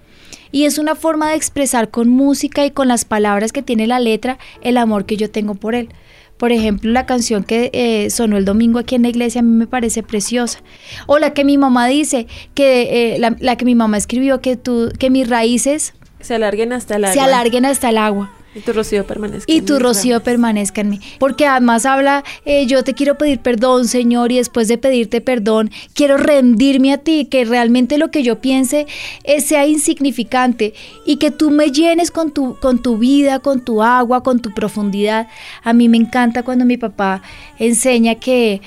Y 0.56 0.64
es 0.64 0.78
una 0.78 0.96
forma 0.96 1.32
de 1.32 1.36
expresar 1.36 1.90
con 1.90 2.08
música 2.08 2.66
y 2.66 2.72
con 2.72 2.88
las 2.88 3.04
palabras 3.04 3.52
que 3.52 3.62
tiene 3.62 3.88
la 3.88 4.00
letra 4.00 4.38
el 4.62 4.78
amor 4.78 5.06
que 5.06 5.18
yo 5.18 5.30
tengo 5.30 5.56
por 5.56 5.76
Él. 5.76 5.90
Por 6.38 6.54
ejemplo, 6.54 6.94
la 6.94 7.06
canción 7.06 7.44
que 7.44 7.72
eh, 7.74 8.10
sonó 8.10 8.38
el 8.38 8.46
domingo 8.46 8.80
aquí 8.80 8.96
en 8.96 9.02
la 9.02 9.10
iglesia 9.10 9.40
a 9.40 9.44
mí 9.44 9.52
me 9.52 9.68
parece 9.68 10.02
preciosa. 10.02 10.60
O 11.08 11.20
la 11.20 11.34
que 11.34 11.44
mi 11.44 11.58
mamá 11.58 11.88
dice, 11.88 12.28
que 12.54 13.16
eh, 13.16 13.20
la, 13.20 13.36
la 13.42 13.58
que 13.58 13.66
mi 13.66 13.76
mamá 13.76 13.98
escribió, 13.98 14.40
que, 14.40 14.56
tú, 14.56 14.94
que 14.98 15.10
mis 15.10 15.28
raíces 15.28 15.94
Se 16.22 16.36
alarguen 16.36 16.72
hasta 16.72 16.96
el 16.96 17.04
agua. 17.04 17.14
se 17.14 17.20
alarguen 17.20 17.66
hasta 17.66 17.90
el 17.90 17.98
agua. 17.98 18.32
Y 18.56 18.62
tu 18.62 18.72
rocío 18.72 19.06
permanezca. 19.06 19.52
Y 19.52 19.58
en 19.58 19.66
tu 19.66 19.80
rocío 19.80 20.24
permanezca 20.24 20.80
en 20.80 20.90
mí. 20.90 21.00
Porque 21.20 21.46
además 21.46 21.86
habla, 21.86 22.24
eh, 22.46 22.66
yo 22.68 22.84
te 22.86 22.94
quiero 22.94 23.18
pedir 23.18 23.40
perdón, 23.40 23.88
Señor, 23.88 24.32
y 24.32 24.38
después 24.38 24.70
de 24.70 24.78
pedirte 24.78 25.20
perdón, 25.20 25.72
quiero 25.94 26.16
rendirme 26.16 26.94
a 26.94 26.98
ti, 26.98 27.26
que 27.26 27.44
realmente 27.44 27.98
lo 27.98 28.12
que 28.12 28.24
yo 28.24 28.40
piense 28.40 28.88
eh, 29.26 29.42
sea 29.42 29.68
insignificante 29.68 30.74
y 31.06 31.18
que 31.18 31.32
tú 31.32 31.52
me 31.52 31.72
llenes 31.72 32.12
con 32.12 32.32
tu, 32.32 32.56
con 32.62 32.82
tu 32.82 32.98
vida, 32.98 33.40
con 33.40 33.64
tu 33.64 33.84
agua, 33.84 34.24
con 34.24 34.40
tu 34.40 34.54
profundidad. 34.54 35.28
A 35.62 35.74
mí 35.74 35.90
me 35.90 35.98
encanta 35.98 36.44
cuando 36.44 36.64
mi 36.64 36.78
papá 36.78 37.22
enseña 37.60 38.16
que 38.16 38.62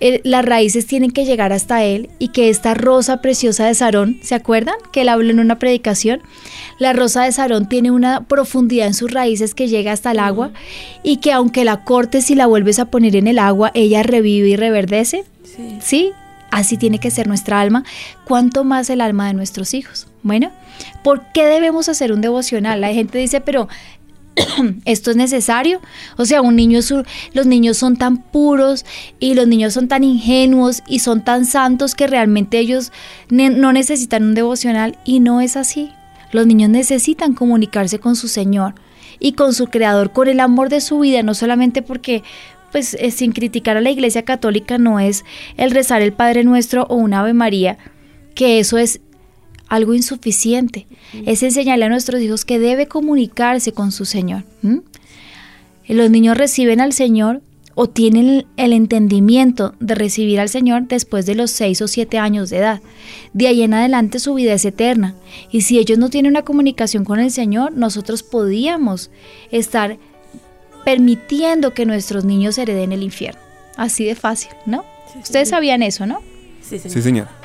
eh, 0.00 0.20
las 0.24 0.44
raíces 0.44 0.86
tienen 0.86 1.10
que 1.10 1.24
llegar 1.24 1.52
hasta 1.52 1.84
él 1.84 2.10
y 2.18 2.28
que 2.28 2.48
esta 2.48 2.74
rosa 2.74 3.20
preciosa 3.20 3.66
de 3.66 3.74
Sarón, 3.74 4.18
¿se 4.22 4.34
acuerdan? 4.34 4.74
Que 4.92 5.02
él 5.02 5.08
habló 5.08 5.30
en 5.30 5.40
una 5.40 5.58
predicación. 5.58 6.20
La 6.78 6.92
rosa 6.92 7.24
de 7.24 7.32
Sarón 7.32 7.68
tiene 7.68 7.90
una 7.90 8.26
profundidad 8.26 8.86
en 8.86 8.94
sus 8.94 9.10
raíces 9.10 9.54
que 9.54 9.68
llega 9.68 9.92
hasta 9.92 10.10
el 10.10 10.18
agua 10.18 10.50
y 11.02 11.18
que 11.18 11.32
aunque 11.32 11.64
la 11.64 11.84
cortes 11.84 12.30
y 12.30 12.34
la 12.34 12.46
vuelves 12.46 12.78
a 12.78 12.86
poner 12.86 13.16
en 13.16 13.28
el 13.28 13.38
agua, 13.38 13.70
ella 13.74 14.02
revive 14.02 14.48
y 14.48 14.56
reverdece. 14.56 15.24
Sí. 15.44 15.78
¿Sí? 15.80 16.12
Así 16.50 16.76
tiene 16.76 17.00
que 17.00 17.10
ser 17.10 17.26
nuestra 17.26 17.60
alma, 17.60 17.82
cuanto 18.24 18.62
más 18.62 18.88
el 18.88 19.00
alma 19.00 19.26
de 19.26 19.34
nuestros 19.34 19.74
hijos. 19.74 20.06
Bueno, 20.22 20.52
¿por 21.02 21.32
qué 21.32 21.46
debemos 21.46 21.88
hacer 21.88 22.12
un 22.12 22.20
devocional? 22.20 22.80
La 22.80 22.92
gente 22.92 23.18
dice, 23.18 23.40
pero 23.40 23.68
esto 24.84 25.10
es 25.10 25.16
necesario. 25.16 25.80
O 26.16 26.24
sea, 26.24 26.42
un 26.42 26.56
niño 26.56 26.80
los 27.32 27.46
niños 27.46 27.76
son 27.76 27.96
tan 27.96 28.18
puros 28.18 28.84
y 29.18 29.34
los 29.34 29.46
niños 29.46 29.74
son 29.74 29.88
tan 29.88 30.04
ingenuos 30.04 30.82
y 30.88 31.00
son 31.00 31.24
tan 31.24 31.46
santos 31.46 31.94
que 31.94 32.06
realmente 32.06 32.58
ellos 32.58 32.92
no 33.28 33.72
necesitan 33.72 34.24
un 34.24 34.34
devocional 34.34 34.98
y 35.04 35.20
no 35.20 35.40
es 35.40 35.56
así. 35.56 35.90
Los 36.32 36.46
niños 36.46 36.70
necesitan 36.70 37.34
comunicarse 37.34 37.98
con 37.98 38.16
su 38.16 38.28
Señor 38.28 38.74
y 39.20 39.32
con 39.32 39.54
su 39.54 39.66
Creador, 39.66 40.12
con 40.12 40.28
el 40.28 40.40
amor 40.40 40.68
de 40.68 40.80
su 40.80 40.98
vida, 40.98 41.22
no 41.22 41.34
solamente 41.34 41.82
porque 41.82 42.22
pues 42.72 42.94
eh, 42.98 43.12
sin 43.12 43.30
criticar 43.30 43.76
a 43.76 43.80
la 43.80 43.90
Iglesia 43.90 44.24
Católica 44.24 44.78
no 44.78 44.98
es 44.98 45.24
el 45.56 45.70
rezar 45.70 46.02
el 46.02 46.12
Padre 46.12 46.42
Nuestro 46.42 46.86
o 46.88 46.96
un 46.96 47.14
Ave 47.14 47.32
María, 47.32 47.78
que 48.34 48.58
eso 48.58 48.78
es 48.78 49.00
algo 49.68 49.94
insuficiente. 49.94 50.86
Es 51.26 51.42
enseñarle 51.42 51.86
a 51.86 51.88
nuestros 51.88 52.20
hijos 52.20 52.44
que 52.44 52.58
debe 52.58 52.86
comunicarse 52.86 53.72
con 53.72 53.92
su 53.92 54.04
Señor. 54.04 54.44
Los 55.88 56.10
niños 56.10 56.36
reciben 56.36 56.80
al 56.80 56.92
Señor 56.92 57.42
o 57.74 57.88
tienen 57.88 58.46
el 58.56 58.72
entendimiento 58.72 59.74
de 59.80 59.94
recibir 59.94 60.38
al 60.38 60.48
Señor 60.48 60.86
después 60.86 61.26
de 61.26 61.34
los 61.34 61.50
seis 61.50 61.82
o 61.82 61.88
siete 61.88 62.18
años 62.18 62.50
de 62.50 62.58
edad. 62.58 62.80
De 63.32 63.48
ahí 63.48 63.62
en 63.62 63.74
adelante 63.74 64.20
su 64.20 64.34
vida 64.34 64.54
es 64.54 64.64
eterna. 64.64 65.14
Y 65.50 65.62
si 65.62 65.78
ellos 65.78 65.98
no 65.98 66.08
tienen 66.08 66.30
una 66.30 66.42
comunicación 66.42 67.04
con 67.04 67.18
el 67.18 67.30
Señor, 67.30 67.72
nosotros 67.72 68.22
podíamos 68.22 69.10
estar 69.50 69.98
permitiendo 70.84 71.74
que 71.74 71.86
nuestros 71.86 72.24
niños 72.24 72.58
hereden 72.58 72.92
el 72.92 73.02
infierno. 73.02 73.40
Así 73.76 74.04
de 74.04 74.14
fácil, 74.14 74.50
¿no? 74.66 74.84
Ustedes 75.20 75.48
sabían 75.48 75.82
eso, 75.82 76.06
¿no? 76.06 76.20
Sí, 76.60 76.78
señor. 76.78 76.94
Sí, 76.94 77.02
señor. 77.02 77.43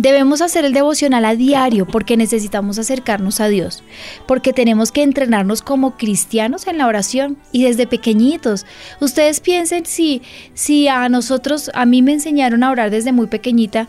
Debemos 0.00 0.40
hacer 0.40 0.64
el 0.64 0.72
devocional 0.72 1.26
a 1.26 1.36
diario 1.36 1.86
porque 1.86 2.16
necesitamos 2.16 2.78
acercarnos 2.78 3.38
a 3.38 3.48
Dios, 3.48 3.82
porque 4.26 4.54
tenemos 4.54 4.92
que 4.92 5.02
entrenarnos 5.02 5.60
como 5.60 5.98
cristianos 5.98 6.66
en 6.66 6.78
la 6.78 6.86
oración 6.86 7.36
y 7.52 7.64
desde 7.64 7.86
pequeñitos. 7.86 8.64
Ustedes 9.00 9.40
piensen 9.40 9.84
si, 9.84 10.22
si 10.54 10.88
a 10.88 11.06
nosotros, 11.10 11.70
a 11.74 11.84
mí 11.84 12.00
me 12.00 12.14
enseñaron 12.14 12.62
a 12.62 12.70
orar 12.70 12.90
desde 12.90 13.12
muy 13.12 13.26
pequeñita. 13.26 13.88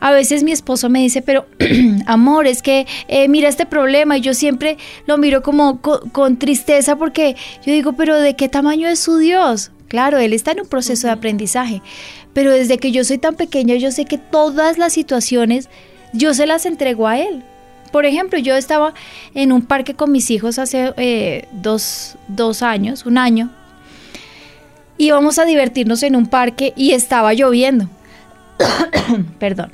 A 0.00 0.10
veces 0.10 0.42
mi 0.42 0.50
esposo 0.50 0.90
me 0.90 0.98
dice, 0.98 1.22
pero 1.22 1.46
amor, 2.06 2.48
es 2.48 2.60
que 2.60 2.88
eh, 3.06 3.28
mira 3.28 3.48
este 3.48 3.66
problema 3.66 4.18
y 4.18 4.22
yo 4.22 4.34
siempre 4.34 4.78
lo 5.06 5.16
miro 5.16 5.44
como 5.44 5.80
con 5.80 6.40
tristeza 6.40 6.96
porque 6.96 7.36
yo 7.64 7.72
digo, 7.72 7.92
pero 7.92 8.16
¿de 8.16 8.34
qué 8.34 8.48
tamaño 8.48 8.88
es 8.88 8.98
su 8.98 9.18
Dios? 9.18 9.70
Claro, 9.86 10.18
él 10.18 10.32
está 10.32 10.50
en 10.50 10.62
un 10.62 10.68
proceso 10.68 11.06
de 11.06 11.12
aprendizaje, 11.12 11.80
pero 12.36 12.52
desde 12.52 12.76
que 12.76 12.92
yo 12.92 13.02
soy 13.02 13.16
tan 13.16 13.34
pequeña 13.34 13.76
yo 13.76 13.90
sé 13.90 14.04
que 14.04 14.18
todas 14.18 14.76
las 14.76 14.92
situaciones 14.92 15.70
yo 16.12 16.34
se 16.34 16.46
las 16.46 16.66
entrego 16.66 17.08
a 17.08 17.18
él. 17.18 17.42
Por 17.92 18.04
ejemplo, 18.04 18.38
yo 18.38 18.56
estaba 18.56 18.92
en 19.34 19.52
un 19.52 19.62
parque 19.62 19.94
con 19.94 20.12
mis 20.12 20.30
hijos 20.30 20.58
hace 20.58 20.92
eh, 20.98 21.48
dos, 21.50 22.16
dos 22.28 22.62
años, 22.62 23.06
un 23.06 23.16
año, 23.16 23.50
íbamos 24.98 25.38
a 25.38 25.46
divertirnos 25.46 26.02
en 26.02 26.14
un 26.14 26.26
parque 26.26 26.74
y 26.76 26.92
estaba 26.92 27.32
lloviendo. 27.32 27.88
Perdón. 29.38 29.72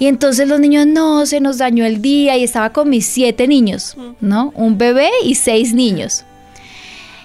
Y 0.00 0.08
entonces 0.08 0.48
los 0.48 0.58
niños, 0.58 0.88
no, 0.88 1.24
se 1.24 1.38
nos 1.38 1.58
dañó 1.58 1.84
el 1.84 2.02
día 2.02 2.36
y 2.36 2.42
estaba 2.42 2.70
con 2.70 2.90
mis 2.90 3.06
siete 3.06 3.46
niños, 3.46 3.96
¿no? 4.20 4.50
Un 4.56 4.76
bebé 4.76 5.08
y 5.22 5.36
seis 5.36 5.72
niños. 5.72 6.24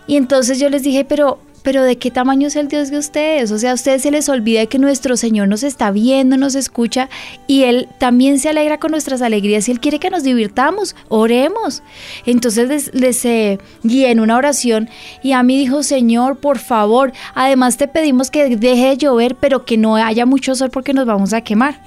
Y 0.06 0.18
entonces 0.18 0.60
yo 0.60 0.70
les 0.70 0.84
dije, 0.84 1.04
pero 1.04 1.40
pero 1.66 1.84
¿de 1.84 1.98
qué 1.98 2.12
tamaño 2.12 2.48
es 2.48 2.56
el 2.56 2.68
Dios 2.68 2.92
de 2.92 3.00
ustedes? 3.00 3.52
O 3.52 3.58
sea, 3.58 3.72
a 3.72 3.74
ustedes 3.74 4.04
se 4.04 4.12
les 4.12 4.30
olvida 4.30 4.68
que 4.68 4.78
nuestro 4.78 5.18
Señor 5.18 5.48
nos 5.48 5.64
está 5.64 5.90
viendo, 5.90 6.38
nos 6.38 6.54
escucha 6.54 7.10
y 7.48 7.64
Él 7.64 7.90
también 7.98 8.38
se 8.38 8.50
alegra 8.50 8.80
con 8.80 8.92
nuestras 8.92 9.24
alegrías 9.24 9.68
y 9.68 9.72
Él 9.72 9.80
quiere 9.80 9.98
que 9.98 10.12
nos 10.12 10.22
divirtamos, 10.22 10.96
oremos. 11.10 11.82
Entonces 12.28 12.70
les, 12.70 12.94
les 12.94 13.26
eh, 13.26 13.58
en 13.84 14.20
una 14.20 14.38
oración 14.38 14.90
y 15.24 15.32
a 15.32 15.42
mí 15.42 15.58
dijo, 15.58 15.82
Señor, 15.82 16.38
por 16.38 16.60
favor, 16.60 17.14
además 17.34 17.78
te 17.78 17.88
pedimos 17.88 18.30
que 18.30 18.56
deje 18.56 18.90
de 18.90 18.98
llover, 18.98 19.34
pero 19.36 19.66
que 19.66 19.78
no 19.78 19.96
haya 19.96 20.28
mucho 20.28 20.54
sol 20.54 20.70
porque 20.70 20.94
nos 20.94 21.08
vamos 21.08 21.34
a 21.34 21.42
quemar. 21.42 21.82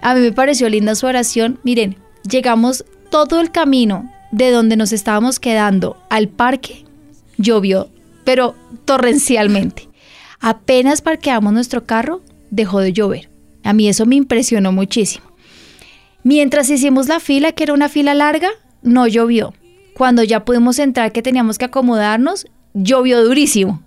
A 0.00 0.14
mí 0.14 0.22
me 0.22 0.32
pareció 0.32 0.70
linda 0.70 0.94
su 0.94 1.06
oración. 1.06 1.60
Miren, 1.62 1.96
llegamos 2.26 2.86
todo 3.10 3.38
el 3.38 3.50
camino 3.50 4.10
de 4.32 4.50
donde 4.50 4.76
nos 4.76 4.92
estábamos 4.92 5.40
quedando 5.40 5.98
al 6.08 6.28
parque, 6.28 6.86
llovió 7.36 7.90
pero 8.26 8.56
torrencialmente. 8.84 9.88
Apenas 10.40 11.00
parqueamos 11.00 11.52
nuestro 11.52 11.86
carro, 11.86 12.22
dejó 12.50 12.80
de 12.80 12.92
llover. 12.92 13.30
A 13.62 13.72
mí 13.72 13.88
eso 13.88 14.04
me 14.04 14.16
impresionó 14.16 14.72
muchísimo. 14.72 15.24
Mientras 16.24 16.68
hicimos 16.68 17.06
la 17.06 17.20
fila, 17.20 17.52
que 17.52 17.62
era 17.62 17.72
una 17.72 17.88
fila 17.88 18.14
larga, 18.14 18.50
no 18.82 19.06
llovió. 19.06 19.54
Cuando 19.94 20.24
ya 20.24 20.44
pudimos 20.44 20.80
entrar, 20.80 21.12
que 21.12 21.22
teníamos 21.22 21.56
que 21.56 21.66
acomodarnos, 21.66 22.48
llovió 22.74 23.24
durísimo. 23.24 23.82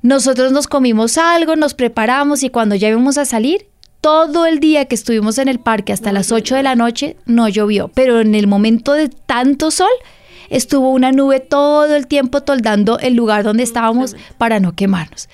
Nosotros 0.00 0.52
nos 0.52 0.68
comimos 0.68 1.18
algo, 1.18 1.56
nos 1.56 1.74
preparamos 1.74 2.44
y 2.44 2.50
cuando 2.50 2.76
ya 2.76 2.88
íbamos 2.88 3.18
a 3.18 3.24
salir, 3.24 3.66
todo 4.00 4.46
el 4.46 4.60
día 4.60 4.84
que 4.84 4.94
estuvimos 4.94 5.38
en 5.38 5.48
el 5.48 5.58
parque 5.58 5.92
hasta 5.92 6.12
las 6.12 6.30
8 6.30 6.54
de 6.54 6.62
la 6.62 6.76
noche, 6.76 7.16
no 7.26 7.48
llovió. 7.48 7.88
Pero 7.94 8.20
en 8.20 8.36
el 8.36 8.46
momento 8.46 8.92
de 8.92 9.08
tanto 9.08 9.72
sol, 9.72 9.90
estuvo 10.50 10.90
una 10.90 11.12
nube 11.12 11.40
todo 11.40 11.94
el 11.94 12.06
tiempo 12.06 12.42
toldando 12.42 12.98
el 12.98 13.14
lugar 13.14 13.42
donde 13.42 13.62
estábamos 13.62 14.14
para 14.36 14.60
no 14.60 14.74
quemarnos. 14.74 15.28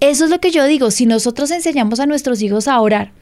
Eso 0.00 0.24
es 0.24 0.30
lo 0.30 0.40
que 0.40 0.50
yo 0.50 0.64
digo, 0.66 0.90
si 0.90 1.06
nosotros 1.06 1.52
enseñamos 1.52 2.00
a 2.00 2.06
nuestros 2.06 2.42
hijos 2.42 2.66
a 2.66 2.80
orar, 2.80 3.12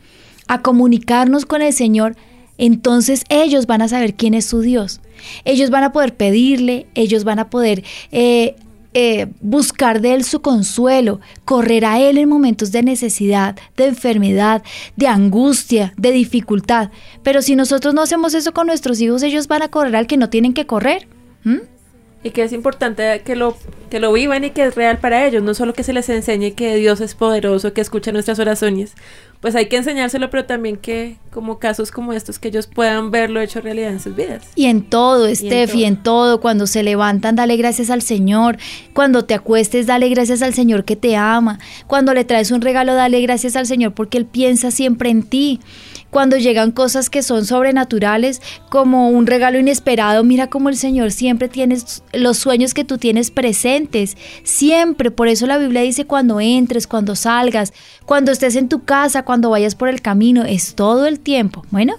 a 0.49 0.63
comunicarnos 0.63 1.45
con 1.45 1.61
el 1.61 1.75
Señor, 1.75 2.17
entonces 2.57 3.25
ellos 3.29 3.67
van 3.67 3.83
a 3.83 3.89
saber 3.89 4.15
quién 4.15 4.35
es 4.35 4.47
su 4.47 4.61
Dios. 4.61 5.01
Ellos 5.45 5.71
van 5.71 5.85
a 5.85 5.93
poder 5.93 6.17
pedirle, 6.17 6.87
ellos 6.95 7.25
van 7.25 7.39
a 7.39 7.51
poder 7.51 7.85
eh, 8.13 8.55
eh, 8.93 9.29
buscar 9.41 10.01
de 10.01 10.15
Él 10.15 10.25
su 10.25 10.41
consuelo, 10.41 11.21
correr 11.45 11.85
a 11.85 12.01
Él 12.01 12.19
en 12.19 12.29
momentos 12.29 12.73
de 12.73 12.83
necesidad, 12.83 13.57
de 13.77 13.87
enfermedad, 13.87 14.63
de 14.97 15.07
angustia, 15.07 15.95
de 15.97 16.13
dificultad. 16.13 16.91
Pero 17.23 17.41
si 17.41 17.57
nosotros 17.57 17.95
no 17.95 18.03
hacemos 18.03 18.35
eso 18.35 18.53
con 18.53 18.67
nuestros 18.67 19.01
hijos, 19.01 19.23
ellos 19.23 19.49
van 19.49 19.63
a 19.63 19.69
correr 19.69 19.95
al 19.97 20.07
que 20.07 20.17
no 20.17 20.29
tienen 20.29 20.55
que 20.55 20.67
correr. 20.67 21.07
¿Mm? 21.45 21.59
Y 22.23 22.31
que 22.31 22.43
es 22.43 22.53
importante 22.53 23.23
que 23.25 23.35
lo, 23.35 23.57
que 23.89 23.99
lo 23.99 24.13
vivan 24.13 24.45
y 24.45 24.51
que 24.51 24.65
es 24.65 24.75
real 24.75 24.99
para 24.99 25.27
ellos, 25.27 25.43
no 25.43 25.55
solo 25.55 25.73
que 25.73 25.83
se 25.83 25.95
les 25.95 26.09
enseñe 26.11 26.53
que 26.55 26.77
Dios 26.77 27.01
es 27.01 27.15
poderoso, 27.15 27.73
que 27.73 27.81
escucha 27.81 28.13
nuestras 28.13 28.39
oraciones, 28.39 28.95
pues 29.41 29.55
hay 29.55 29.69
que 29.69 29.77
enseñárselo, 29.77 30.29
pero 30.29 30.45
también 30.45 30.77
que 30.77 31.17
como 31.31 31.59
casos 31.59 31.91
como 31.91 32.13
estos, 32.13 32.39
que 32.39 32.49
ellos 32.49 32.67
puedan 32.67 33.11
verlo 33.11 33.41
hecho 33.41 33.61
realidad 33.61 33.91
en 33.91 34.01
sus 34.01 34.15
vidas. 34.15 34.45
Y 34.55 34.67
en 34.67 34.83
todo, 34.83 35.33
Steffi, 35.35 35.85
en, 35.85 35.95
en 35.95 36.03
todo, 36.03 36.41
cuando 36.41 36.67
se 36.67 36.83
levantan, 36.83 37.37
dale 37.37 37.57
gracias 37.57 37.89
al 37.91 38.03
Señor, 38.03 38.59
cuando 38.93 39.25
te 39.25 39.35
acuestes, 39.35 39.87
dale 39.87 40.09
gracias 40.09 40.43
al 40.43 40.53
Señor 40.53 40.85
que 40.85 40.97
te 40.97 41.17
ama, 41.17 41.59
cuando 41.87 42.13
le 42.13 42.25
traes 42.25 42.51
un 42.51 42.61
regalo, 42.61 42.95
dale 42.95 43.21
gracias 43.23 43.57
al 43.57 43.67
Señor 43.67 43.95
porque 43.95 44.19
Él 44.19 44.27
piensa 44.27 44.71
siempre 44.71 45.11
en 45.11 45.23
ti 45.23 45.61
cuando 46.11 46.37
llegan 46.37 46.73
cosas 46.73 47.09
que 47.09 47.23
son 47.23 47.47
sobrenaturales, 47.47 48.43
como 48.69 49.09
un 49.11 49.27
regalo 49.27 49.59
inesperado, 49.59 50.25
mira 50.25 50.49
cómo 50.49 50.69
el 50.69 50.77
Señor 50.77 51.13
siempre 51.13 51.49
tiene 51.49 51.79
los 52.13 52.37
sueños 52.37 52.75
que 52.75 52.85
tú 52.85 52.99
tienes 52.99 53.31
presentes, 53.31 54.17
siempre. 54.43 55.11
Por 55.11 55.29
eso 55.29 55.47
la 55.47 55.59
Biblia 55.59 55.83
dice 55.83 56.07
cuando 56.07 56.41
entres, 56.41 56.87
cuando 56.87 57.15
salgas, 57.15 57.73
cuando 58.05 58.33
estés 58.33 58.57
en 58.57 58.69
tu 58.69 58.85
casa, 58.85 59.23
cuando 59.31 59.51
vayas 59.51 59.77
por 59.77 59.89
el 59.89 60.03
camino, 60.03 60.43
es 60.43 60.75
todo 60.75 61.07
el 61.07 61.21
tiempo. 61.21 61.65
Bueno, 61.71 61.95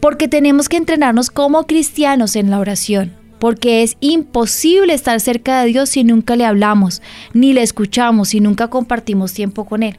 porque 0.00 0.26
tenemos 0.26 0.68
que 0.68 0.78
entrenarnos 0.78 1.30
como 1.30 1.64
cristianos 1.68 2.34
en 2.34 2.50
la 2.50 2.58
oración 2.58 3.12
porque 3.38 3.84
es 3.84 3.96
imposible 4.00 4.92
estar 4.92 5.20
cerca 5.20 5.60
de 5.60 5.68
Dios 5.68 5.90
si 5.90 6.02
nunca 6.02 6.34
le 6.34 6.44
hablamos, 6.44 7.00
ni 7.34 7.52
le 7.52 7.62
escuchamos, 7.62 8.30
si 8.30 8.40
nunca 8.40 8.66
compartimos 8.66 9.32
tiempo 9.32 9.64
con 9.64 9.84
Él. 9.84 9.96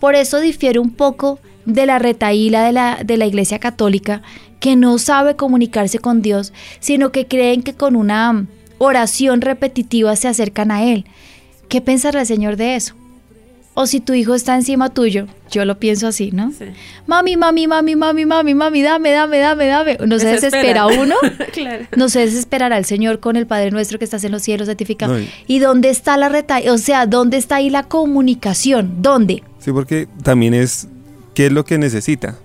Por 0.00 0.14
eso 0.14 0.40
difiere 0.40 0.78
un 0.78 0.90
poco 0.90 1.38
de 1.66 1.84
la 1.84 1.98
retaíla 1.98 2.64
de 2.64 2.72
la, 2.72 3.00
de 3.04 3.18
la 3.18 3.26
Iglesia 3.26 3.58
Católica 3.58 4.22
que 4.60 4.76
no 4.76 4.96
sabe 4.96 5.36
comunicarse 5.36 5.98
con 5.98 6.22
Dios, 6.22 6.54
sino 6.80 7.12
que 7.12 7.26
creen 7.26 7.62
que 7.62 7.74
con 7.74 7.96
una 7.96 8.46
oración 8.78 9.42
repetitiva 9.42 10.16
se 10.16 10.28
acercan 10.28 10.70
a 10.70 10.84
Él. 10.84 11.04
¿Qué 11.68 11.82
pensará 11.82 12.20
el 12.22 12.26
Señor 12.26 12.56
de 12.56 12.76
eso? 12.76 12.94
O 13.76 13.86
si 13.86 13.98
tu 13.98 14.14
hijo 14.14 14.36
está 14.36 14.54
encima 14.54 14.88
tuyo, 14.90 15.26
yo 15.50 15.64
lo 15.64 15.80
pienso 15.80 16.06
así, 16.06 16.30
¿no? 16.30 16.52
Mami, 17.08 17.36
mami, 17.36 17.66
mami, 17.66 17.96
mami, 17.96 18.24
mami, 18.24 18.54
mami, 18.54 18.82
dame, 18.82 19.10
dame, 19.10 19.38
dame, 19.38 19.66
dame. 19.66 19.98
No 20.06 20.20
se 20.20 20.28
desespera 20.28 20.86
uno. 20.86 21.16
claro. 21.52 21.84
No 21.96 22.08
se 22.08 22.20
desesperará 22.20 22.78
el 22.78 22.84
Señor 22.84 23.18
con 23.18 23.34
el 23.34 23.48
Padre 23.48 23.72
nuestro 23.72 23.98
que 23.98 24.04
estás 24.04 24.22
en 24.22 24.30
los 24.30 24.42
cielos 24.42 24.68
certificado. 24.68 25.18
y... 25.48 25.58
dónde 25.58 25.90
está 25.90 26.16
la 26.16 26.28
retaíla? 26.28 26.72
O 26.72 26.78
sea, 26.78 27.06
¿dónde 27.06 27.36
está 27.36 27.56
ahí 27.56 27.68
la 27.68 27.82
comunicación? 27.82 29.02
¿Dónde? 29.02 29.42
Sí, 29.58 29.72
porque 29.72 30.06
también 30.22 30.54
es 30.54 30.86
qué 31.34 31.46
es 31.46 31.52
lo 31.52 31.64
que 31.64 31.76
necesita. 31.76 32.38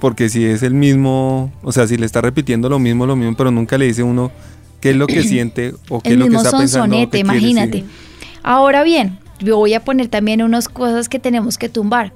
Porque 0.00 0.28
si 0.28 0.44
es 0.44 0.64
el 0.64 0.74
mismo, 0.74 1.52
o 1.62 1.70
sea, 1.70 1.86
si 1.86 1.96
le 1.96 2.06
está 2.06 2.20
repitiendo 2.20 2.68
lo 2.68 2.80
mismo, 2.80 3.06
lo 3.06 3.14
mismo, 3.14 3.36
pero 3.36 3.52
nunca 3.52 3.78
le 3.78 3.86
dice 3.86 4.02
uno 4.02 4.32
qué 4.80 4.90
es 4.90 4.96
lo 4.96 5.06
que 5.06 5.22
siente 5.22 5.74
o 5.88 6.00
qué 6.00 6.10
es 6.10 6.16
lo 6.16 6.28
que 6.28 6.36
está 6.36 6.50
pensando. 6.50 6.94
Sonete, 6.94 7.18
imagínate. 7.18 7.84
Ahora 8.42 8.82
bien, 8.82 9.18
voy 9.50 9.74
a 9.74 9.84
poner 9.84 10.08
también 10.08 10.42
unas 10.42 10.68
cosas 10.68 11.08
que 11.08 11.18
tenemos 11.18 11.58
que 11.58 11.68
tumbar. 11.68 12.12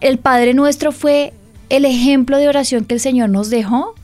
El 0.00 0.18
Padre 0.18 0.54
Nuestro 0.54 0.92
fue 0.92 1.32
el 1.68 1.84
ejemplo 1.84 2.38
de 2.38 2.48
oración 2.48 2.84
que 2.84 2.94
el 2.94 3.00
Señor 3.00 3.30
nos 3.30 3.50
dejó 3.50 3.94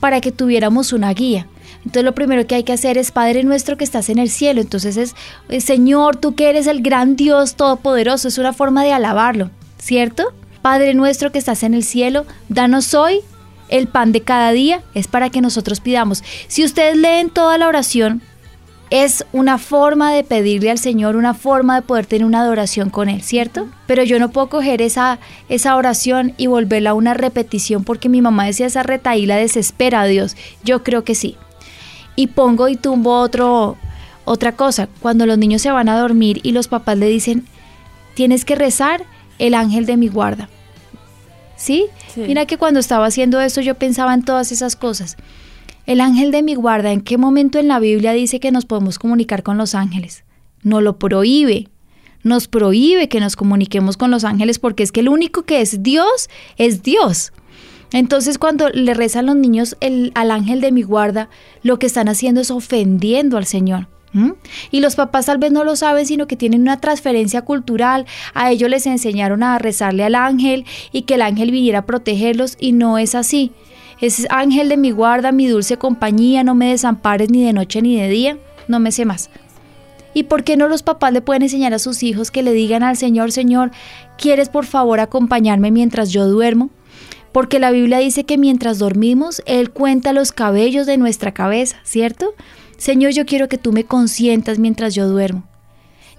para 0.00 0.20
que 0.20 0.32
tuviéramos 0.32 0.92
una 0.92 1.12
guía. 1.12 1.46
Entonces 1.78 2.04
lo 2.04 2.14
primero 2.14 2.46
que 2.46 2.54
hay 2.54 2.64
que 2.64 2.72
hacer 2.72 2.98
es 2.98 3.12
Padre 3.12 3.44
nuestro 3.44 3.76
que 3.76 3.84
estás 3.84 4.08
en 4.08 4.18
el 4.18 4.30
cielo. 4.30 4.60
Entonces 4.60 4.96
es 4.96 5.14
eh, 5.48 5.60
Señor, 5.60 6.16
tú 6.16 6.34
que 6.34 6.50
eres 6.50 6.66
el 6.66 6.82
gran 6.82 7.16
Dios 7.16 7.54
todopoderoso. 7.54 8.28
Es 8.28 8.38
una 8.38 8.52
forma 8.52 8.84
de 8.84 8.92
alabarlo, 8.92 9.50
¿cierto? 9.78 10.32
Padre 10.62 10.94
nuestro 10.94 11.32
que 11.32 11.38
estás 11.38 11.62
en 11.62 11.74
el 11.74 11.84
cielo, 11.84 12.26
danos 12.48 12.94
hoy 12.94 13.20
el 13.68 13.86
pan 13.86 14.12
de 14.12 14.22
cada 14.22 14.52
día. 14.52 14.82
Es 14.94 15.08
para 15.08 15.30
que 15.30 15.40
nosotros 15.40 15.80
pidamos. 15.80 16.22
Si 16.48 16.64
ustedes 16.64 16.96
leen 16.96 17.30
toda 17.30 17.58
la 17.58 17.68
oración, 17.68 18.22
es 18.90 19.26
una 19.32 19.58
forma 19.58 20.12
de 20.12 20.24
pedirle 20.24 20.70
al 20.70 20.78
Señor, 20.78 21.16
una 21.16 21.34
forma 21.34 21.76
de 21.76 21.82
poder 21.82 22.06
tener 22.06 22.24
una 22.24 22.40
adoración 22.40 22.88
con 22.88 23.08
Él, 23.08 23.22
¿cierto? 23.22 23.68
Pero 23.86 24.02
yo 24.02 24.18
no 24.18 24.30
puedo 24.30 24.48
coger 24.48 24.80
esa, 24.80 25.18
esa 25.48 25.76
oración 25.76 26.32
y 26.38 26.46
volverla 26.46 26.90
a 26.90 26.94
una 26.94 27.14
repetición 27.14 27.84
porque 27.84 28.08
mi 28.08 28.22
mamá 28.22 28.46
decía 28.46 28.66
esa 28.66 28.82
retaíla 28.82 29.36
desespera 29.36 30.02
a 30.02 30.06
Dios. 30.06 30.36
Yo 30.64 30.82
creo 30.82 31.04
que 31.04 31.14
sí. 31.14 31.36
Y 32.16 32.28
pongo 32.28 32.68
y 32.68 32.76
tumbo 32.76 33.20
otro, 33.20 33.76
otra 34.24 34.52
cosa. 34.52 34.88
Cuando 35.00 35.26
los 35.26 35.36
niños 35.36 35.62
se 35.62 35.70
van 35.70 35.88
a 35.88 35.98
dormir 35.98 36.40
y 36.42 36.52
los 36.52 36.68
papás 36.68 36.96
le 36.96 37.08
dicen, 37.08 37.46
tienes 38.14 38.44
que 38.44 38.54
rezar 38.54 39.04
el 39.38 39.54
ángel 39.54 39.84
de 39.84 39.98
mi 39.98 40.08
guarda. 40.08 40.48
¿Sí? 41.56 41.86
sí. 42.14 42.22
Mira 42.22 42.46
que 42.46 42.56
cuando 42.56 42.80
estaba 42.80 43.06
haciendo 43.06 43.40
eso 43.40 43.60
yo 43.60 43.74
pensaba 43.74 44.14
en 44.14 44.24
todas 44.24 44.50
esas 44.50 44.76
cosas. 44.76 45.16
El 45.88 46.02
ángel 46.02 46.32
de 46.32 46.42
mi 46.42 46.54
guarda, 46.54 46.92
¿en 46.92 47.00
qué 47.00 47.16
momento 47.16 47.58
en 47.58 47.66
la 47.66 47.78
Biblia 47.78 48.12
dice 48.12 48.40
que 48.40 48.52
nos 48.52 48.66
podemos 48.66 48.98
comunicar 48.98 49.42
con 49.42 49.56
los 49.56 49.74
ángeles? 49.74 50.22
No 50.62 50.82
lo 50.82 50.98
prohíbe. 50.98 51.68
Nos 52.22 52.46
prohíbe 52.46 53.08
que 53.08 53.20
nos 53.20 53.36
comuniquemos 53.36 53.96
con 53.96 54.10
los 54.10 54.24
ángeles 54.24 54.58
porque 54.58 54.82
es 54.82 54.92
que 54.92 55.00
el 55.00 55.08
único 55.08 55.44
que 55.44 55.62
es 55.62 55.82
Dios 55.82 56.28
es 56.58 56.82
Dios. 56.82 57.32
Entonces 57.90 58.36
cuando 58.36 58.68
le 58.68 58.92
rezan 58.92 59.24
los 59.24 59.36
niños 59.36 59.78
al 60.12 60.30
ángel 60.30 60.60
de 60.60 60.72
mi 60.72 60.82
guarda, 60.82 61.30
lo 61.62 61.78
que 61.78 61.86
están 61.86 62.10
haciendo 62.10 62.42
es 62.42 62.50
ofendiendo 62.50 63.38
al 63.38 63.46
Señor. 63.46 63.88
Y 64.70 64.80
los 64.80 64.94
papás 64.94 65.24
tal 65.24 65.38
vez 65.38 65.52
no 65.52 65.64
lo 65.64 65.74
saben, 65.74 66.04
sino 66.04 66.26
que 66.26 66.36
tienen 66.36 66.60
una 66.60 66.82
transferencia 66.82 67.40
cultural. 67.40 68.04
A 68.34 68.50
ellos 68.50 68.68
les 68.68 68.86
enseñaron 68.86 69.42
a 69.42 69.58
rezarle 69.58 70.04
al 70.04 70.16
ángel 70.16 70.66
y 70.92 71.02
que 71.02 71.14
el 71.14 71.22
ángel 71.22 71.50
viniera 71.50 71.78
a 71.78 71.86
protegerlos 71.86 72.58
y 72.60 72.72
no 72.72 72.98
es 72.98 73.14
así. 73.14 73.52
Es 74.00 74.26
ángel 74.30 74.68
de 74.68 74.76
mi 74.76 74.92
guarda, 74.92 75.32
mi 75.32 75.48
dulce 75.48 75.76
compañía, 75.76 76.44
no 76.44 76.54
me 76.54 76.70
desampares 76.70 77.30
ni 77.30 77.44
de 77.44 77.52
noche 77.52 77.82
ni 77.82 78.00
de 78.00 78.08
día, 78.08 78.38
no 78.68 78.78
me 78.78 78.92
sé 78.92 79.04
más. 79.04 79.28
¿Y 80.14 80.24
por 80.24 80.44
qué 80.44 80.56
no 80.56 80.68
los 80.68 80.82
papás 80.82 81.12
le 81.12 81.20
pueden 81.20 81.42
enseñar 81.42 81.74
a 81.74 81.78
sus 81.78 82.02
hijos 82.02 82.30
que 82.30 82.42
le 82.42 82.52
digan 82.52 82.82
al 82.82 82.96
Señor, 82.96 83.32
Señor, 83.32 83.72
¿quieres 84.16 84.48
por 84.48 84.66
favor 84.66 85.00
acompañarme 85.00 85.70
mientras 85.70 86.10
yo 86.10 86.28
duermo? 86.28 86.70
Porque 87.32 87.58
la 87.58 87.70
Biblia 87.70 87.98
dice 87.98 88.24
que 88.24 88.38
mientras 88.38 88.78
dormimos, 88.78 89.42
Él 89.46 89.70
cuenta 89.70 90.12
los 90.12 90.32
cabellos 90.32 90.86
de 90.86 90.96
nuestra 90.96 91.34
cabeza, 91.34 91.76
¿cierto? 91.82 92.34
Señor, 92.78 93.12
yo 93.12 93.26
quiero 93.26 93.48
que 93.48 93.58
tú 93.58 93.72
me 93.72 93.84
consientas 93.84 94.58
mientras 94.58 94.94
yo 94.94 95.08
duermo. 95.08 95.44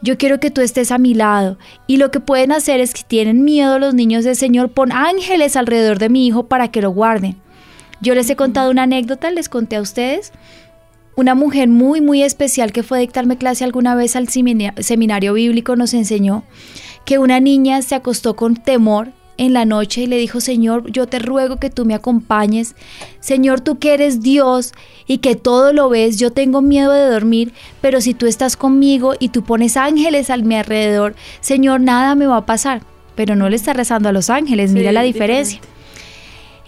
Yo 0.02 0.18
quiero 0.18 0.40
que 0.40 0.52
tú 0.52 0.62
estés 0.62 0.92
a 0.92 0.98
mi 0.98 1.14
lado. 1.14 1.58
Y 1.88 1.98
lo 1.98 2.12
que 2.12 2.20
pueden 2.20 2.52
hacer 2.52 2.80
es 2.80 2.94
que 2.94 3.04
tienen 3.06 3.44
miedo 3.44 3.80
los 3.80 3.94
niños 3.94 4.24
del 4.24 4.36
Señor, 4.36 4.72
pon 4.72 4.92
ángeles 4.92 5.56
alrededor 5.56 5.98
de 6.00 6.10
mi 6.10 6.28
hijo 6.28 6.48
para 6.48 6.70
que 6.70 6.82
lo 6.82 6.92
guarden. 6.92 7.38
Yo 8.02 8.16
les 8.16 8.30
he 8.30 8.36
contado 8.36 8.72
una 8.72 8.84
anécdota, 8.84 9.32
les 9.32 9.50
conté 9.50 9.76
a 9.76 9.82
ustedes. 9.82 10.32
Una 11.16 11.36
mujer 11.36 11.68
muy, 11.68 12.00
muy 12.00 12.24
especial 12.24 12.72
que 12.72 12.84
fue 12.84 13.00
a 13.00 13.02
dictarme 13.02 13.38
clase 13.38 13.66
alguna 13.66 13.94
vez 13.96 14.16
al 14.16 14.30
seminario 14.30 15.34
bíblico 15.34 15.76
nos 15.76 15.94
enseñó 15.94 16.44
que 17.06 17.18
una 17.18 17.40
niña 17.40 17.82
se 17.82 17.96
acostó 17.96 18.36
con 18.36 18.56
temor 18.56 19.10
en 19.40 19.54
la 19.54 19.66
noche 19.66 20.02
y 20.02 20.08
le 20.08 20.18
dijo, 20.18 20.42
Señor, 20.42 20.92
yo 20.92 21.08
te 21.08 21.18
ruego 21.18 21.58
que 21.58 21.70
tú 21.70 21.86
me 21.86 21.96
acompañes. 21.96 22.76
Señor, 23.22 23.62
tú 23.62 23.80
que 23.80 23.94
eres 23.94 24.22
Dios 24.22 24.74
y 25.08 25.20
que 25.20 25.36
todo 25.36 25.74
lo 25.74 25.90
ves, 25.90 26.20
yo 26.20 26.32
tengo 26.32 26.62
miedo 26.62 26.92
de 26.92 27.10
dormir, 27.10 27.54
pero 27.82 28.02
si 28.02 28.14
tú 28.14 28.28
estás 28.28 28.58
conmigo 28.58 29.14
y 29.18 29.30
tú 29.30 29.44
pones 29.44 29.78
ángeles 29.78 30.30
a 30.30 30.38
mi 30.38 30.56
alrededor, 30.56 31.16
Señor, 31.40 31.80
nada 31.80 32.16
me 32.16 32.28
va 32.28 32.38
a 32.38 32.46
pasar. 32.46 32.84
Pero 33.16 33.36
no 33.36 33.50
le 33.50 33.56
está 33.56 33.74
rezando 33.74 34.10
a 34.10 34.12
los 34.12 34.30
ángeles, 34.30 34.72
mira 34.72 34.92
la 34.92 35.02
diferencia. 35.02 35.60
Diferente. 35.60 35.79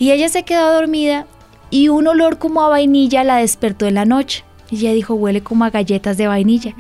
Y 0.02 0.10
ella 0.10 0.30
se 0.30 0.42
quedó 0.42 0.74
dormida 0.74 1.28
y 1.70 1.90
un 1.90 2.08
olor 2.08 2.40
como 2.40 2.64
a 2.64 2.70
vainilla 2.70 3.24
la 3.24 3.36
despertó 3.38 3.86
en 3.86 3.94
la 3.94 4.04
noche. 4.04 4.44
Y 4.72 4.78
ella 4.78 4.94
dijo, 4.94 5.14
huele 5.14 5.44
como 5.44 5.64
a 5.64 5.70
galletas 5.70 6.18
de 6.18 6.26
vainilla. 6.26 6.74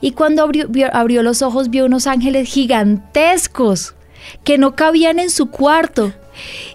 Y 0.00 0.12
cuando 0.12 0.44
abrió, 0.44 0.68
vio, 0.68 0.88
abrió 0.94 1.24
los 1.24 1.42
ojos 1.42 1.70
vio 1.70 1.86
unos 1.86 2.06
ángeles 2.06 2.48
gigantescos 2.48 3.96
que 4.44 4.58
no 4.58 4.76
cabían 4.76 5.18
en 5.18 5.30
su 5.30 5.50
cuarto. 5.50 6.12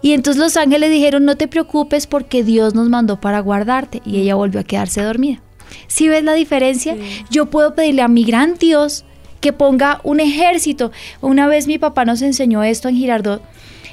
Y 0.01 0.11
entonces 0.11 0.43
los 0.43 0.57
ángeles 0.57 0.91
dijeron, 0.91 1.23
no 1.23 1.37
te 1.37 1.47
preocupes 1.47 2.05
porque 2.05 2.43
Dios 2.43 2.75
nos 2.75 2.89
mandó 2.89 3.21
para 3.21 3.39
guardarte. 3.39 4.01
Y 4.05 4.19
ella 4.19 4.35
volvió 4.35 4.59
a 4.59 4.65
quedarse 4.65 5.01
dormida. 5.01 5.41
¿Sí 5.87 6.09
ves 6.09 6.25
la 6.25 6.33
diferencia? 6.33 6.95
Sí. 6.95 7.23
Yo 7.31 7.45
puedo 7.45 7.75
pedirle 7.75 8.01
a 8.01 8.09
mi 8.09 8.25
gran 8.25 8.55
Dios 8.55 9.05
que 9.39 9.53
ponga 9.53 10.01
un 10.03 10.19
ejército. 10.19 10.91
Una 11.21 11.47
vez 11.47 11.65
mi 11.65 11.77
papá 11.77 12.03
nos 12.03 12.21
enseñó 12.21 12.61
esto 12.61 12.89
en 12.89 12.97
Girardot 12.97 13.41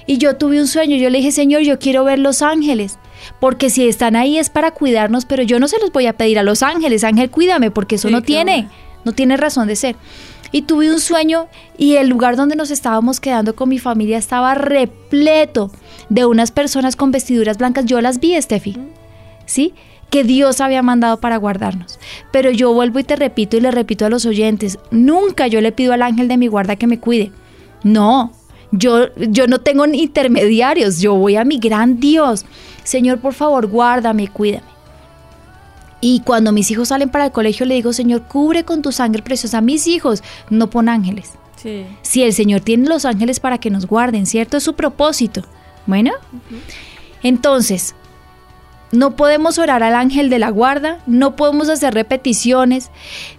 y 0.07 0.19
yo 0.19 0.37
tuve 0.37 0.61
un 0.61 0.67
sueño, 0.67 0.97
yo 0.97 1.11
le 1.11 1.19
dije, 1.19 1.33
Señor, 1.33 1.63
yo 1.63 1.79
quiero 1.79 2.05
ver 2.05 2.19
los 2.19 2.43
ángeles, 2.43 2.99
porque 3.41 3.71
si 3.71 3.89
están 3.89 4.17
ahí 4.17 4.39
es 4.39 4.51
para 4.51 4.73
cuidarnos, 4.73 5.25
pero 5.25 5.43
yo 5.43 5.61
no 5.61 5.69
se 5.69 5.79
los 5.79 5.93
voy 5.93 6.07
a 6.07 6.17
pedir 6.17 6.39
a 6.39 6.43
los 6.43 6.63
ángeles, 6.63 7.05
ángel, 7.05 7.31
cuídame, 7.31 7.71
porque 7.71 7.97
eso 7.97 8.09
sí, 8.09 8.15
no 8.15 8.23
tiene, 8.23 8.69
no 9.05 9.13
tiene 9.13 9.37
razón 9.37 9.69
de 9.69 9.77
ser. 9.77 9.97
Y 10.53 10.63
tuve 10.63 10.91
un 10.91 10.99
sueño 10.99 11.47
y 11.79 11.95
el 11.95 12.09
lugar 12.09 12.37
donde 12.37 12.57
nos 12.57 12.73
estábamos 12.73 13.21
quedando 13.21 13.55
con 13.55 13.69
mi 13.69 13.79
familia 13.79 14.19
estaba 14.19 14.55
repleto 14.55 15.71
de 16.09 16.27
unas 16.27 16.51
personas 16.51 16.97
con 16.97 17.13
vestiduras 17.13 17.57
blancas. 17.57 17.85
Yo 17.87 18.01
las 18.01 18.19
vi, 18.19 18.41
Steffi. 18.41 18.77
¿Sí? 19.47 19.75
que 20.11 20.25
Dios 20.25 20.61
había 20.61 20.83
mandado 20.83 21.21
para 21.21 21.37
guardarnos. 21.37 21.99
Pero 22.33 22.51
yo 22.51 22.75
vuelvo 22.75 22.99
y 22.99 23.05
te 23.05 23.17
repito 23.17 23.57
y 23.57 23.61
le 23.61 23.71
repito 23.71 24.05
a 24.05 24.11
los 24.11 24.27
oyentes, 24.27 24.79
nunca 24.91 25.47
yo 25.47 25.61
le 25.61 25.73
pido 25.73 25.93
al 25.93 26.03
ángel 26.03 26.29
de 26.29 26.37
mi 26.37 26.49
guarda 26.49 26.77
que 26.77 26.89
me 26.89 26.99
cuide. 26.99 27.33
No, 27.83 28.33
yo, 28.73 29.15
yo 29.17 29.47
no 29.47 29.61
tengo 29.61 29.87
intermediarios, 29.87 31.01
yo 31.01 31.15
voy 31.15 31.37
a 31.37 31.45
mi 31.45 31.59
gran 31.59 32.01
Dios. 32.01 32.45
Señor, 32.85 33.21
por 33.21 33.35
favor, 33.35 33.67
guárdame, 33.67 34.29
cuídame. 34.29 34.71
Y 36.01 36.21
cuando 36.21 36.53
mis 36.53 36.71
hijos 36.71 36.89
salen 36.89 37.11
para 37.11 37.27
el 37.27 37.33
colegio, 37.33 37.67
le 37.67 37.75
digo, 37.75 37.93
Señor, 37.93 38.23
cubre 38.23 38.65
con 38.65 38.81
tu 38.81 38.91
sangre 38.91 39.23
preciosa 39.23 39.59
a 39.59 39.61
mis 39.61 39.87
hijos, 39.87 40.23
no 40.49 40.71
pon 40.71 40.89
ángeles. 40.89 41.33
Sí. 41.57 41.85
Si 42.03 42.23
el 42.23 42.33
Señor 42.33 42.61
tiene 42.63 42.89
los 42.89 43.05
ángeles 43.05 43.39
para 43.39 43.59
que 43.59 43.69
nos 43.69 43.87
guarden, 43.87 44.25
¿cierto? 44.25 44.57
Es 44.57 44.63
su 44.63 44.75
propósito. 44.75 45.43
Bueno, 45.87 46.13
uh 46.33 46.37
-huh. 46.37 46.61
entonces, 47.23 47.95
no 48.93 49.17
podemos 49.17 49.59
orar 49.59 49.83
al 49.83 49.95
ángel 49.95 50.31
de 50.31 50.39
la 50.39 50.51
guarda, 50.51 50.99
no 51.07 51.37
podemos 51.37 51.69
hacer 51.69 51.95
repeticiones, 51.95 52.91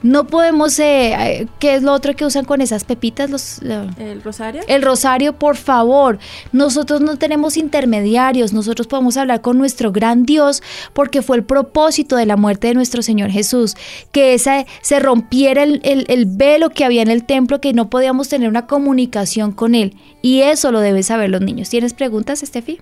no 0.01 0.27
podemos, 0.27 0.79
eh, 0.79 1.47
¿qué 1.59 1.75
es 1.75 1.83
lo 1.83 1.93
otro 1.93 2.15
que 2.15 2.25
usan 2.25 2.45
con 2.45 2.61
esas 2.61 2.83
pepitas? 2.83 3.29
Los, 3.29 3.59
uh, 3.61 4.01
¿El 4.01 4.21
rosario? 4.21 4.61
El 4.67 4.81
rosario, 4.81 5.33
por 5.33 5.57
favor. 5.57 6.19
Nosotros 6.51 7.01
no 7.01 7.17
tenemos 7.17 7.57
intermediarios, 7.57 8.53
nosotros 8.53 8.87
podemos 8.87 9.17
hablar 9.17 9.41
con 9.41 9.57
nuestro 9.57 9.91
gran 9.91 10.25
Dios 10.25 10.63
porque 10.93 11.21
fue 11.21 11.37
el 11.37 11.43
propósito 11.43 12.15
de 12.15 12.25
la 12.25 12.37
muerte 12.37 12.67
de 12.67 12.73
nuestro 12.73 13.01
Señor 13.01 13.29
Jesús, 13.29 13.75
que 14.11 14.33
esa, 14.33 14.65
se 14.81 14.99
rompiera 14.99 15.63
el, 15.63 15.81
el, 15.83 16.05
el 16.07 16.25
velo 16.25 16.69
que 16.69 16.85
había 16.85 17.01
en 17.01 17.09
el 17.09 17.25
templo, 17.25 17.59
que 17.59 17.73
no 17.73 17.89
podíamos 17.89 18.29
tener 18.29 18.47
una 18.47 18.67
comunicación 18.67 19.51
con 19.51 19.75
Él. 19.75 19.95
Y 20.21 20.41
eso 20.41 20.71
lo 20.71 20.79
deben 20.79 21.03
saber 21.03 21.29
los 21.29 21.41
niños. 21.41 21.69
¿Tienes 21.69 21.93
preguntas, 21.93 22.39
Steffi? 22.39 22.79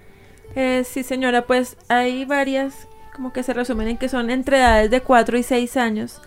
Eh, 0.55 0.83
sí, 0.89 1.03
señora, 1.03 1.45
pues 1.45 1.77
hay 1.87 2.25
varias 2.25 2.87
como 3.19 3.33
que 3.33 3.43
se 3.43 3.53
resumen 3.53 3.89
en 3.89 3.97
que 3.97 4.07
son 4.07 4.29
entre 4.29 4.59
edades 4.59 4.89
de 4.89 5.01
4 5.01 5.37
y 5.37 5.43
6 5.43 5.75
años, 5.75 6.21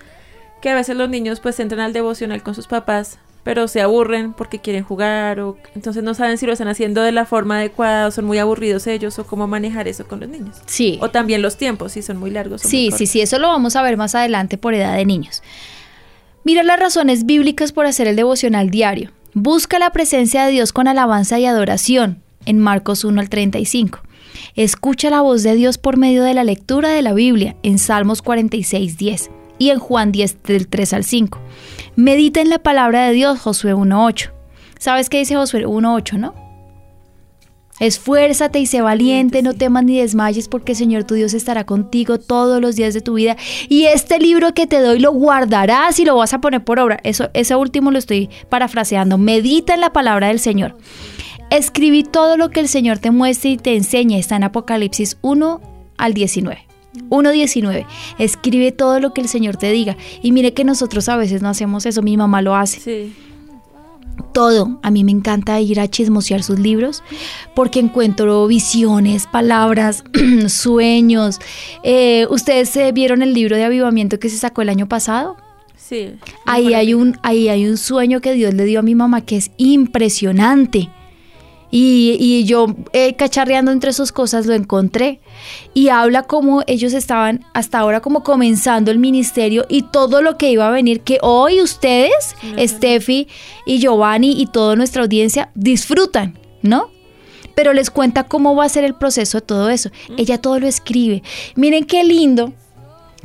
que 0.61 0.69
a 0.69 0.75
veces 0.75 0.95
los 0.95 1.09
niños 1.09 1.41
pues 1.41 1.59
entran 1.59 1.81
al 1.81 1.95
devocional 1.95 2.43
con 2.43 2.55
sus 2.55 2.67
papás, 2.67 3.19
pero 3.45 3.67
se 3.67 3.81
aburren 3.81 4.35
porque 4.35 4.59
quieren 4.59 4.85
jugar 4.85 5.41
o 5.41 5.57
entonces 5.75 6.03
no 6.03 6.13
saben 6.13 6.37
si 6.37 6.45
lo 6.45 6.53
están 6.53 6.69
haciendo 6.69 7.01
de 7.01 7.11
la 7.11 7.25
forma 7.25 7.57
adecuada 7.57 8.09
o 8.09 8.11
son 8.11 8.27
muy 8.27 8.37
aburridos 8.37 8.87
ellos 8.87 9.19
o 9.19 9.27
cómo 9.27 9.47
manejar 9.47 9.89
eso 9.89 10.07
con 10.07 10.21
los 10.21 10.29
niños. 10.29 10.59
Sí. 10.67 10.99
O 11.01 11.11
también 11.11 11.41
los 11.41 11.57
tiempos, 11.57 11.93
si 11.93 12.03
son 12.03 12.19
muy 12.19 12.31
largos. 12.31 12.61
Sí, 12.61 12.89
muy 12.91 12.99
sí, 12.99 13.07
sí, 13.07 13.23
eso 13.23 13.39
lo 13.39 13.49
vamos 13.49 13.75
a 13.75 13.81
ver 13.81 13.97
más 13.97 14.15
adelante 14.15 14.59
por 14.59 14.75
edad 14.75 14.95
de 14.95 15.07
niños. 15.07 15.43
Mira 16.45 16.63
las 16.63 16.79
razones 16.79 17.25
bíblicas 17.25 17.73
por 17.73 17.87
hacer 17.87 18.07
el 18.07 18.17
devocional 18.17 18.69
diario. 18.69 19.13
Busca 19.33 19.79
la 19.79 19.93
presencia 19.93 20.45
de 20.45 20.53
Dios 20.53 20.75
con 20.75 20.89
alabanza 20.89 21.39
y 21.39 21.47
adoración 21.47 22.23
en 22.45 22.59
Marcos 22.59 23.05
1 23.05 23.19
al 23.19 23.31
35. 23.31 24.01
Escucha 24.55 25.11
la 25.11 25.21
voz 25.21 25.43
de 25.43 25.55
Dios 25.55 25.79
por 25.79 25.97
medio 25.97 26.23
de 26.23 26.35
la 26.35 26.45
lectura 26.45 26.91
de 26.91 27.03
la 27.03 27.13
Biblia 27.13 27.57
en 27.63 27.79
Salmos 27.79 28.23
46, 28.23 28.97
10 28.99 29.31
y 29.59 29.71
en 29.71 29.79
Juan 29.79 30.13
10 30.13 30.43
del 30.45 30.69
3 30.69 30.93
al 30.93 31.05
5. 31.05 31.39
Medita 31.97 32.41
en 32.41 32.51
la 32.51 32.59
palabra 32.59 33.07
de 33.07 33.13
Dios, 33.13 33.39
Josué 33.41 33.75
1.8. 33.75 34.31
¿Sabes 34.79 35.09
qué 35.09 35.19
dice 35.19 35.37
Josué 35.37 35.67
1.8, 35.67 36.19
no? 36.19 36.35
Esfuérzate 37.83 38.61
y 38.61 38.67
sé 38.67 38.81
valiente, 38.81 39.43
no 39.43 39.55
temas 39.55 39.83
ni 39.85 39.99
desmayes, 39.99 40.49
porque 40.49 40.73
el 40.73 40.79
Señor 40.79 41.05
tu 41.05 41.15
Dios 41.15 41.35
estará 41.35 41.65
contigo 41.65 42.19
todos 42.19 42.61
los 42.61 42.77
días 42.77 42.95
de 42.95 43.01
tu 43.01 43.15
vida. 43.15 43.37
Y 43.69 43.85
este 43.85 44.19
libro 44.19 44.55
que 44.55 44.67
te 44.67 44.81
doy 44.81 45.01
lo 45.01 45.11
guardarás 45.13 45.99
y 45.99 46.05
lo 46.05 46.17
vas 46.17 46.33
a 46.33 46.41
poner 46.41 46.63
por 46.63 46.79
obra. 46.79 47.01
Eso, 47.03 47.31
ese 47.35 47.57
último 47.57 47.91
lo 47.91 47.99
estoy 47.99 48.31
parafraseando. 48.49 49.19
Medita 49.19 49.75
en 49.75 49.81
la 49.81 49.93
palabra 49.93 50.29
del 50.29 50.39
Señor. 50.39 50.77
Escribí 51.53 52.03
todo 52.03 52.39
lo 52.39 52.49
que 52.49 52.61
el 52.61 52.69
Señor 52.69 52.99
te 52.99 53.11
muestre 53.11 53.51
y 53.51 53.57
te 53.59 53.77
enseñe. 53.77 54.19
Está 54.19 54.37
en 54.37 54.45
Apocalipsis 54.45 55.19
1 55.21 55.61
al 55.99 56.15
19. 56.15 56.67
1.19. 57.11 57.85
Escribe 58.19 58.73
todo 58.73 59.01
lo 59.01 59.13
que 59.13 59.21
el 59.21 59.29
Señor 59.29 59.59
te 59.59 59.71
diga. 59.71 59.99
Y 60.23 60.33
mire 60.33 60.55
que 60.55 60.65
nosotros 60.65 61.11
a 61.11 61.17
veces 61.19 61.43
no 61.43 61.51
hacemos 61.51 61.85
eso, 61.85 62.01
mi 62.01 62.17
mamá 62.17 62.41
lo 62.41 62.55
hace. 62.55 62.81
Sí. 62.81 63.13
Todo. 64.33 64.81
A 64.83 64.91
mí 64.91 65.05
me 65.05 65.13
encanta 65.13 65.61
ir 65.61 65.79
a 65.79 65.89
chismosear 65.89 66.43
sus 66.43 66.59
libros 66.59 67.03
porque 67.55 67.81
encuentro 67.81 68.47
visiones, 68.47 69.27
palabras, 69.27 70.05
sueños. 70.49 71.39
Eh, 71.83 72.27
¿Ustedes 72.31 72.75
eh, 72.79 72.93
vieron 72.93 73.21
el 73.21 73.35
libro 73.35 73.57
de 73.57 73.65
avivamiento 73.65 74.19
que 74.19 74.31
se 74.31 74.39
sacó 74.39 74.63
el 74.63 74.71
año 74.71 74.89
pasado? 74.89 75.37
Sí. 75.77 76.15
Ahí 76.47 76.73
hay, 76.73 76.95
un, 76.95 77.19
ahí 77.23 77.51
hay 77.51 77.67
un 77.67 77.77
sueño 77.77 78.23
que 78.23 78.33
Dios 78.33 78.55
le 78.55 78.65
dio 78.65 78.79
a 78.79 78.83
mi 78.83 78.95
mamá 78.95 79.21
que 79.21 79.37
es 79.37 79.51
impresionante. 79.59 80.89
Y, 81.75 82.17
y 82.21 82.45
yo 82.45 82.67
eh, 82.93 83.15
cacharreando 83.17 83.73
entre 83.73 83.93
sus 83.93 84.13
cosas 84.13 84.47
lo 84.47 84.55
encontré. 84.55 85.21
Y 85.75 85.89
habla 85.89 86.25
como 86.25 86.63
ellos 86.67 86.93
estaban 86.93 87.45
hasta 87.55 87.79
ahora 87.79 88.01
como 88.01 88.23
comenzando 88.23 88.91
el 88.91 88.99
ministerio 88.99 89.65
y 89.69 89.83
todo 89.83 90.23
lo 90.23 90.37
que 90.37 90.51
iba 90.51 90.69
a 90.69 90.71
venir, 90.71 91.01
que 91.01 91.19
hoy 91.23 91.61
ustedes, 91.63 92.37
Steffi 92.59 93.27
y 93.67 93.79
Giovanni 93.79 94.41
y 94.41 94.47
toda 94.47 94.77
nuestra 94.77 95.03
audiencia 95.03 95.51
disfrutan, 95.55 96.39
¿no? 96.61 96.91
Pero 97.55 97.73
les 97.73 97.91
cuenta 97.91 98.25
cómo 98.25 98.55
va 98.55 98.67
a 98.67 98.69
ser 98.69 98.85
el 98.85 98.95
proceso 98.95 99.39
de 99.39 99.47
todo 99.47 99.71
eso. 99.71 99.91
Ella 100.17 100.39
todo 100.39 100.61
lo 100.61 100.67
escribe. 100.67 101.23
Miren 101.57 101.85
qué 101.85 102.05
lindo 102.05 102.53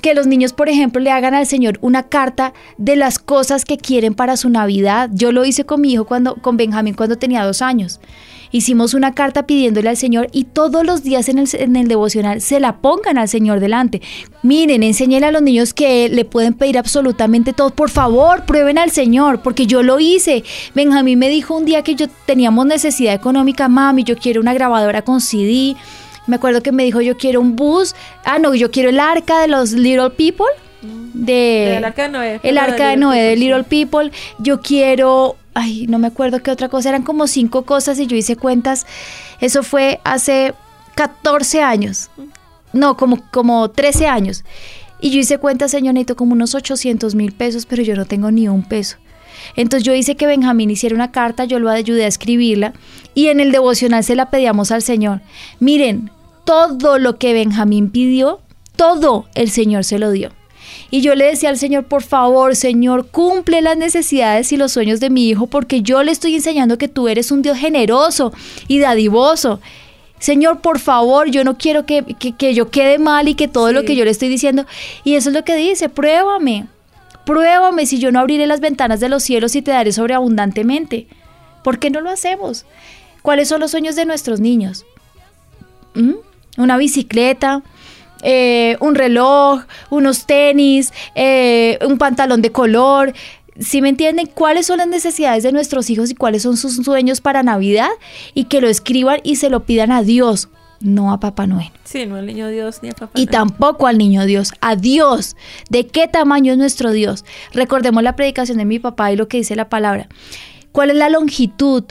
que 0.01 0.13
los 0.13 0.27
niños, 0.27 0.53
por 0.53 0.69
ejemplo, 0.69 1.01
le 1.01 1.11
hagan 1.11 1.33
al 1.33 1.45
Señor 1.45 1.79
una 1.81 2.03
carta 2.03 2.53
de 2.77 2.95
las 2.95 3.19
cosas 3.19 3.65
que 3.65 3.77
quieren 3.77 4.13
para 4.13 4.37
su 4.37 4.49
Navidad. 4.49 5.09
Yo 5.13 5.31
lo 5.31 5.45
hice 5.45 5.65
con 5.65 5.81
mi 5.81 5.93
hijo 5.93 6.05
cuando, 6.05 6.35
con 6.35 6.57
Benjamín 6.57 6.93
cuando 6.93 7.17
tenía 7.17 7.45
dos 7.45 7.61
años. 7.61 7.99
Hicimos 8.51 8.93
una 8.93 9.13
carta 9.13 9.45
pidiéndole 9.45 9.89
al 9.89 9.97
Señor 9.97 10.29
y 10.31 10.45
todos 10.45 10.85
los 10.85 11.03
días 11.03 11.27
en 11.29 11.37
el, 11.39 11.49
en 11.53 11.75
el 11.75 11.87
devocional 11.87 12.41
se 12.41 12.59
la 12.59 12.77
pongan 12.77 13.17
al 13.17 13.27
Señor 13.27 13.59
delante. 13.59 14.01
Miren, 14.41 14.83
enséñenle 14.83 15.27
a 15.27 15.31
los 15.31 15.41
niños 15.41 15.73
que 15.73 16.09
le 16.09 16.23
pueden 16.23 16.53
pedir 16.53 16.77
absolutamente 16.77 17.53
todo. 17.53 17.71
Por 17.71 17.89
favor, 17.89 18.45
prueben 18.45 18.77
al 18.77 18.91
Señor, 18.91 19.41
porque 19.41 19.67
yo 19.67 19.83
lo 19.83 19.99
hice. 19.99 20.43
Benjamín 20.73 21.19
me 21.19 21.29
dijo 21.29 21.57
un 21.57 21.65
día 21.65 21.83
que 21.83 21.95
yo 21.95 22.07
teníamos 22.25 22.65
necesidad 22.65 23.13
económica, 23.13 23.67
mami, 23.67 24.03
yo 24.03 24.15
quiero 24.17 24.39
una 24.41 24.53
grabadora 24.53 25.01
con 25.01 25.19
CD. 25.19 25.75
Me 26.27 26.35
acuerdo 26.35 26.61
que 26.61 26.71
me 26.71 26.83
dijo, 26.83 27.01
yo 27.01 27.17
quiero 27.17 27.41
un 27.41 27.55
bus. 27.55 27.95
Ah, 28.23 28.39
no, 28.39 28.53
yo 28.53 28.69
quiero 28.69 28.89
el 28.89 28.99
arca 28.99 29.41
de 29.41 29.47
los 29.47 29.71
Little 29.71 30.11
People. 30.11 30.45
De, 31.13 31.77
El 31.77 31.85
arca 31.85 32.03
de 32.03 32.09
Noé. 32.09 32.39
el 32.43 32.57
arca 32.57 32.89
de 32.89 32.97
Noé 32.97 33.21
de 33.23 33.35
Little 33.35 33.63
People. 33.63 34.11
Yo 34.37 34.61
quiero, 34.61 35.35
ay, 35.53 35.87
no 35.87 35.97
me 35.97 36.07
acuerdo 36.07 36.43
qué 36.43 36.51
otra 36.51 36.69
cosa, 36.69 36.89
eran 36.89 37.03
como 37.03 37.27
cinco 37.27 37.63
cosas 37.63 37.99
y 37.99 38.05
yo 38.05 38.15
hice 38.15 38.35
cuentas. 38.35 38.85
Eso 39.41 39.63
fue 39.63 39.99
hace 40.03 40.53
14 40.95 41.61
años. 41.61 42.09
No, 42.73 42.97
como, 42.97 43.23
como 43.31 43.69
13 43.69 44.07
años. 44.07 44.43
Y 44.99 45.11
yo 45.11 45.19
hice 45.19 45.37
cuentas, 45.37 45.71
señorito, 45.71 46.15
como 46.15 46.33
unos 46.33 46.55
800 46.55 47.15
mil 47.15 47.31
pesos, 47.31 47.65
pero 47.65 47.83
yo 47.83 47.95
no 47.95 48.05
tengo 48.05 48.29
ni 48.31 48.47
un 48.47 48.63
peso. 48.63 48.97
Entonces 49.55 49.83
yo 49.83 49.93
hice 49.93 50.15
que 50.15 50.27
Benjamín 50.27 50.69
hiciera 50.69 50.95
una 50.95 51.11
carta, 51.11 51.45
yo 51.45 51.59
lo 51.59 51.69
ayudé 51.69 52.05
a 52.05 52.07
escribirla 52.07 52.73
y 53.13 53.27
en 53.27 53.39
el 53.39 53.51
devocional 53.51 54.03
se 54.03 54.15
la 54.15 54.29
pedíamos 54.29 54.71
al 54.71 54.81
Señor. 54.81 55.21
Miren, 55.59 56.11
todo 56.47 56.97
lo 56.97 57.17
que 57.17 57.33
Benjamín 57.33 57.89
pidió, 57.91 58.39
todo 58.77 59.27
el 59.35 59.49
Señor 59.51 59.83
se 59.83 59.99
lo 59.99 60.11
dio. 60.11 60.31
Y 60.89 61.01
yo 61.01 61.13
le 61.15 61.25
decía 61.25 61.49
al 61.49 61.57
Señor, 61.57 61.83
por 61.87 62.03
favor, 62.03 62.55
Señor, 62.55 63.07
cumple 63.07 63.61
las 63.61 63.75
necesidades 63.77 64.53
y 64.53 64.57
los 64.57 64.71
sueños 64.71 65.01
de 65.01 65.09
mi 65.09 65.27
hijo, 65.27 65.47
porque 65.47 65.81
yo 65.81 66.01
le 66.03 66.13
estoy 66.13 66.35
enseñando 66.35 66.77
que 66.77 66.87
tú 66.87 67.09
eres 67.09 67.31
un 67.31 67.41
Dios 67.41 67.57
generoso 67.57 68.31
y 68.69 68.79
dadivoso. 68.79 69.59
Señor, 70.19 70.61
por 70.61 70.79
favor, 70.79 71.29
yo 71.29 71.43
no 71.43 71.57
quiero 71.57 71.85
que, 71.85 72.03
que- 72.17 72.31
que 72.31 72.53
yo 72.53 72.69
quede 72.71 72.97
mal 72.97 73.27
y 73.27 73.35
que 73.35 73.49
todo 73.49 73.73
lo 73.73 73.83
que 73.83 73.95
yo 73.97 74.05
le 74.05 74.11
estoy 74.11 74.29
diciendo. 74.29 74.65
Y 75.03 75.15
eso 75.15 75.29
es 75.29 75.35
lo 75.35 75.43
que 75.43 75.55
dice, 75.57 75.89
pruébame, 75.89 76.67
pruébame 77.25 77.85
si 77.85 77.99
yo 77.99 78.11
no 78.13 78.19
abriré 78.21 78.47
las 78.47 78.61
ventanas 78.61 79.01
de 79.01 79.09
los 79.09 79.23
cielos 79.23 79.53
y 79.57 79.61
te 79.61 79.71
daré 79.71 79.91
sobreabundantemente. 79.91 81.07
¿Por 81.63 81.79
qué 81.79 81.89
no 81.89 81.99
lo 81.99 82.09
hacemos? 82.09 82.65
¿Cuáles 83.21 83.49
son 83.49 83.59
los 83.59 83.71
sueños 83.71 83.95
de 83.97 84.05
nuestros 84.05 84.39
niños? 84.39 84.85
¿Mm? 85.95 86.13
Una 86.57 86.77
bicicleta, 86.77 87.63
eh, 88.23 88.77
un 88.79 88.95
reloj, 88.95 89.61
unos 89.89 90.25
tenis, 90.25 90.91
eh, 91.15 91.77
un 91.85 91.97
pantalón 91.97 92.41
de 92.41 92.51
color. 92.51 93.13
¿Sí 93.59 93.81
me 93.81 93.89
entienden 93.89 94.27
cuáles 94.27 94.67
son 94.67 94.77
las 94.77 94.87
necesidades 94.87 95.43
de 95.43 95.51
nuestros 95.51 95.89
hijos 95.89 96.11
y 96.11 96.15
cuáles 96.15 96.43
son 96.43 96.57
sus 96.57 96.75
sueños 96.77 97.21
para 97.21 97.43
Navidad? 97.43 97.89
Y 98.33 98.45
que 98.45 98.61
lo 98.61 98.67
escriban 98.67 99.19
y 99.23 99.37
se 99.37 99.49
lo 99.49 99.65
pidan 99.65 99.91
a 99.91 100.03
Dios, 100.03 100.49
no 100.79 101.11
a 101.11 101.19
Papá 101.19 101.47
Noel. 101.47 101.71
Sí, 101.83 102.05
no 102.05 102.17
al 102.17 102.27
niño 102.27 102.49
Dios 102.49 102.79
ni 102.83 102.89
a 102.89 102.91
papá. 102.91 103.19
Y 103.19 103.25
Noel. 103.25 103.29
tampoco 103.31 103.87
al 103.87 103.97
niño 103.97 104.25
Dios, 104.25 104.53
a 104.61 104.75
Dios. 104.75 105.35
¿De 105.69 105.87
qué 105.87 106.07
tamaño 106.07 106.51
es 106.51 106.57
nuestro 106.59 106.91
Dios? 106.91 107.25
Recordemos 107.53 108.03
la 108.03 108.15
predicación 108.15 108.57
de 108.59 108.65
mi 108.65 108.77
papá 108.77 109.11
y 109.11 109.15
lo 109.15 109.27
que 109.27 109.37
dice 109.37 109.55
la 109.55 109.69
palabra. 109.69 110.07
¿Cuál 110.71 110.91
es 110.91 110.97
la 110.97 111.09
longitud, 111.09 111.85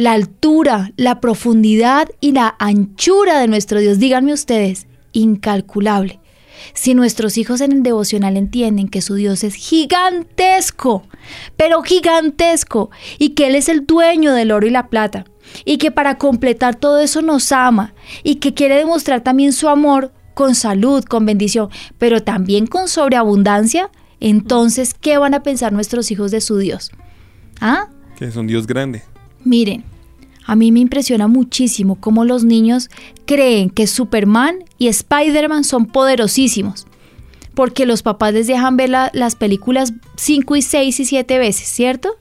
la 0.00 0.12
altura, 0.12 0.92
la 0.96 1.20
profundidad 1.20 2.08
y 2.20 2.32
la 2.32 2.56
anchura 2.58 3.38
de 3.38 3.48
nuestro 3.48 3.80
Dios? 3.80 3.98
Díganme 3.98 4.32
ustedes, 4.32 4.86
incalculable. 5.12 6.20
Si 6.72 6.94
nuestros 6.94 7.36
hijos 7.38 7.60
en 7.60 7.72
el 7.72 7.82
devocional 7.82 8.36
entienden 8.36 8.88
que 8.88 9.02
su 9.02 9.14
Dios 9.14 9.44
es 9.44 9.54
gigantesco, 9.54 11.04
pero 11.56 11.82
gigantesco, 11.82 12.90
y 13.18 13.30
que 13.30 13.48
Él 13.48 13.54
es 13.54 13.68
el 13.68 13.86
dueño 13.86 14.32
del 14.32 14.52
oro 14.52 14.66
y 14.66 14.70
la 14.70 14.88
plata, 14.88 15.24
y 15.64 15.78
que 15.78 15.90
para 15.90 16.16
completar 16.16 16.76
todo 16.76 17.00
eso 17.00 17.22
nos 17.22 17.52
ama, 17.52 17.94
y 18.22 18.36
que 18.36 18.54
quiere 18.54 18.76
demostrar 18.76 19.22
también 19.22 19.52
su 19.52 19.68
amor 19.68 20.12
con 20.34 20.54
salud, 20.54 21.04
con 21.04 21.26
bendición, 21.26 21.68
pero 21.98 22.22
también 22.22 22.66
con 22.66 22.88
sobreabundancia, 22.88 23.90
entonces, 24.20 24.94
¿qué 24.94 25.18
van 25.18 25.34
a 25.34 25.42
pensar 25.42 25.72
nuestros 25.72 26.10
hijos 26.10 26.30
de 26.30 26.40
su 26.40 26.58
Dios? 26.58 26.90
¿Ah? 27.60 27.88
Que 28.16 28.26
es 28.26 28.36
un 28.36 28.46
Dios 28.46 28.66
grande. 28.66 29.02
Miren, 29.44 29.84
a 30.46 30.56
mí 30.56 30.72
me 30.72 30.80
impresiona 30.80 31.28
muchísimo 31.28 31.96
cómo 31.96 32.24
los 32.24 32.44
niños 32.44 32.90
creen 33.26 33.70
que 33.70 33.86
Superman 33.86 34.56
y 34.78 34.88
Spider-Man 34.88 35.64
son 35.64 35.86
poderosísimos. 35.86 36.86
Porque 37.54 37.84
los 37.86 38.02
papás 38.02 38.32
les 38.32 38.46
dejan 38.46 38.76
ver 38.76 38.90
la- 38.90 39.10
las 39.12 39.34
películas 39.36 39.92
5 40.16 40.56
y 40.56 40.62
6 40.62 41.00
y 41.00 41.04
7 41.04 41.38
veces, 41.38 41.68
¿cierto? 41.68 42.16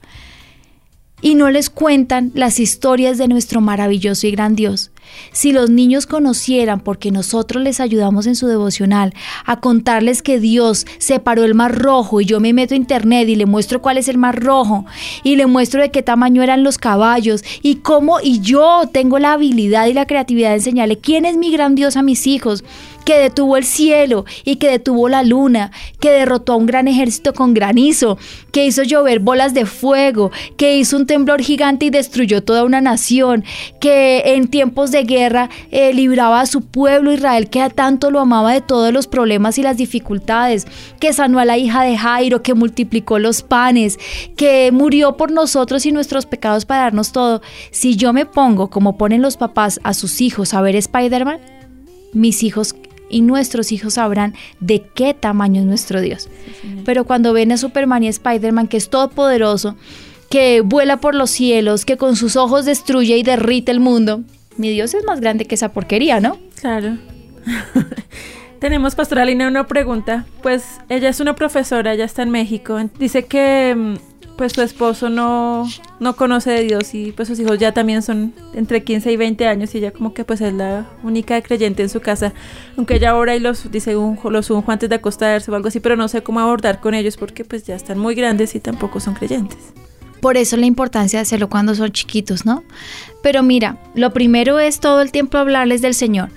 Y 1.21 1.35
no 1.35 1.49
les 1.49 1.69
cuentan 1.69 2.31
las 2.33 2.59
historias 2.59 3.17
de 3.17 3.27
nuestro 3.27 3.61
maravilloso 3.61 4.25
y 4.27 4.31
gran 4.31 4.55
Dios. 4.55 4.91
Si 5.31 5.51
los 5.51 5.69
niños 5.69 6.05
conocieran, 6.05 6.79
porque 6.79 7.11
nosotros 7.11 7.63
les 7.63 7.79
ayudamos 7.79 8.27
en 8.27 8.35
su 8.35 8.47
devocional, 8.47 9.13
a 9.45 9.59
contarles 9.59 10.21
que 10.21 10.39
Dios 10.39 10.85
separó 10.97 11.43
el 11.43 11.55
mar 11.55 11.77
rojo 11.77 12.21
y 12.21 12.25
yo 12.25 12.39
me 12.39 12.53
meto 12.53 12.73
a 12.73 12.77
internet 12.77 13.27
y 13.29 13.35
le 13.35 13.45
muestro 13.45 13.81
cuál 13.81 13.97
es 13.97 14.07
el 14.07 14.17
mar 14.17 14.41
rojo 14.43 14.85
y 15.23 15.35
le 15.35 15.45
muestro 15.45 15.81
de 15.81 15.91
qué 15.91 16.03
tamaño 16.03 16.43
eran 16.43 16.63
los 16.63 16.77
caballos 16.77 17.43
y 17.61 17.75
cómo 17.75 18.19
y 18.21 18.39
yo 18.39 18.83
tengo 18.91 19.19
la 19.19 19.33
habilidad 19.33 19.87
y 19.87 19.93
la 19.93 20.05
creatividad 20.05 20.49
de 20.49 20.55
enseñarle 20.55 20.97
quién 20.97 21.25
es 21.25 21.37
mi 21.37 21.51
gran 21.51 21.75
Dios 21.75 21.97
a 21.97 22.01
mis 22.01 22.27
hijos, 22.27 22.63
que 23.05 23.17
detuvo 23.17 23.57
el 23.57 23.63
cielo 23.63 24.25
y 24.45 24.57
que 24.57 24.69
detuvo 24.69 25.09
la 25.09 25.23
luna, 25.23 25.71
que 25.99 26.11
derrotó 26.11 26.53
a 26.53 26.57
un 26.57 26.65
gran 26.65 26.87
ejército 26.87 27.33
con 27.33 27.53
granizo, 27.53 28.17
que 28.51 28.65
hizo 28.65 28.83
llover 28.83 29.19
bolas 29.19 29.53
de 29.53 29.65
fuego, 29.65 30.31
que 30.57 30.77
hizo 30.77 30.97
un 30.97 31.05
temblor 31.05 31.41
gigante 31.41 31.85
y 31.85 31.89
destruyó 31.89 32.43
toda 32.43 32.63
una 32.63 32.81
nación, 32.81 33.43
que 33.79 34.23
en 34.25 34.47
tiempos 34.47 34.91
de 34.91 35.03
guerra 35.03 35.49
eh, 35.71 35.93
libraba 35.93 36.41
a 36.41 36.45
su 36.45 36.61
pueblo 36.61 37.11
Israel 37.11 37.49
que 37.49 37.61
a 37.61 37.69
tanto 37.69 38.11
lo 38.11 38.19
amaba 38.19 38.53
de 38.53 38.61
todos 38.61 38.93
los 38.93 39.07
problemas 39.07 39.57
y 39.57 39.63
las 39.63 39.77
dificultades, 39.77 40.67
que 40.99 41.13
sanó 41.13 41.39
a 41.39 41.45
la 41.45 41.57
hija 41.57 41.83
de 41.83 41.97
Jairo, 41.97 42.43
que 42.43 42.53
multiplicó 42.53 43.19
los 43.19 43.41
panes, 43.41 43.97
que 44.35 44.71
murió 44.71 45.17
por 45.17 45.31
nosotros 45.31 45.85
y 45.85 45.91
nuestros 45.91 46.25
pecados 46.25 46.65
para 46.65 46.83
darnos 46.83 47.11
todo. 47.11 47.41
Si 47.71 47.95
yo 47.95 48.13
me 48.13 48.25
pongo, 48.25 48.69
como 48.69 48.97
ponen 48.97 49.21
los 49.21 49.37
papás 49.37 49.79
a 49.83 49.93
sus 49.93 50.21
hijos, 50.21 50.53
a 50.53 50.61
ver 50.61 50.75
Spider-Man, 50.75 51.39
mis 52.13 52.43
hijos 52.43 52.75
y 53.09 53.21
nuestros 53.21 53.71
hijos 53.71 53.95
sabrán 53.95 54.33
de 54.59 54.81
qué 54.81 55.13
tamaño 55.13 55.61
es 55.61 55.67
nuestro 55.67 56.01
Dios. 56.01 56.29
Pero 56.85 57.05
cuando 57.05 57.33
ven 57.33 57.51
a 57.51 57.57
Superman 57.57 58.03
y 58.03 58.07
a 58.07 58.11
Spider-Man, 58.11 58.67
que 58.67 58.77
es 58.77 58.89
todopoderoso, 58.89 59.75
que 60.29 60.61
vuela 60.61 60.97
por 60.97 61.15
los 61.15 61.31
cielos, 61.31 61.85
que 61.85 61.97
con 61.97 62.15
sus 62.15 62.35
ojos 62.35 62.65
destruye 62.65 63.17
y 63.17 63.23
derrite 63.23 63.71
el 63.71 63.79
mundo, 63.79 64.21
mi 64.57 64.69
Dios 64.69 64.93
es 64.93 65.03
más 65.05 65.19
grande 65.19 65.45
que 65.45 65.55
esa 65.55 65.69
porquería, 65.73 66.19
¿no? 66.19 66.37
Claro. 66.59 66.97
Tenemos, 68.59 68.93
Pastora 68.93 69.23
Lina, 69.23 69.47
una 69.47 69.67
pregunta. 69.67 70.25
Pues 70.43 70.63
ella 70.89 71.09
es 71.09 71.21
una 71.21 71.33
profesora, 71.33 71.93
ella 71.93 72.03
está 72.03 72.23
en 72.23 72.29
México. 72.29 72.77
Dice 72.99 73.25
que 73.25 73.73
mm, 73.75 74.08
pues 74.39 74.53
su 74.53 74.61
esposo 74.61 75.09
no, 75.09 75.67
no 75.99 76.15
conoce 76.15 76.51
de 76.51 76.63
Dios 76.63 76.93
y 76.93 77.11
pues 77.11 77.27
sus 77.27 77.37
hijos 77.41 77.59
ya 77.59 77.73
también 77.73 78.01
son 78.01 78.33
entre 78.53 78.85
15 78.85 79.11
y 79.11 79.17
20 79.17 79.45
años 79.45 79.75
y 79.75 79.79
ella 79.79 79.91
como 79.91 80.13
que 80.13 80.23
pues 80.23 80.39
es 80.39 80.53
la 80.53 80.87
única 81.03 81.41
creyente 81.41 81.83
en 81.83 81.89
su 81.89 81.99
casa. 81.99 82.31
Aunque 82.77 82.95
ella 82.95 83.17
ora 83.17 83.35
y 83.35 83.41
los 83.41 83.69
dice 83.69 83.97
un, 83.97 84.17
los 84.31 84.49
unjo 84.49 84.71
antes 84.71 84.87
de 84.87 84.95
acostarse 84.95 85.51
o 85.51 85.55
algo 85.55 85.67
así, 85.67 85.81
pero 85.81 85.97
no 85.97 86.07
sé 86.07 86.23
cómo 86.23 86.39
abordar 86.39 86.79
con 86.79 86.93
ellos 86.93 87.17
porque 87.17 87.43
pues 87.43 87.65
ya 87.65 87.75
están 87.75 87.99
muy 87.99 88.15
grandes 88.15 88.55
y 88.55 88.61
tampoco 88.61 89.01
son 89.01 89.13
creyentes. 89.13 89.73
Por 90.21 90.37
eso 90.37 90.57
la 90.57 90.65
importancia 90.65 91.19
de 91.19 91.23
hacerlo 91.23 91.49
cuando 91.49 91.75
son 91.75 91.91
chiquitos, 91.91 92.45
¿no? 92.45 92.63
Pero 93.23 93.43
mira, 93.43 93.77
lo 93.95 94.11
primero 94.13 94.59
es 94.59 94.79
todo 94.79 95.01
el 95.01 95.11
tiempo 95.11 95.37
hablarles 95.37 95.81
del 95.81 95.93
Señor, 95.93 96.29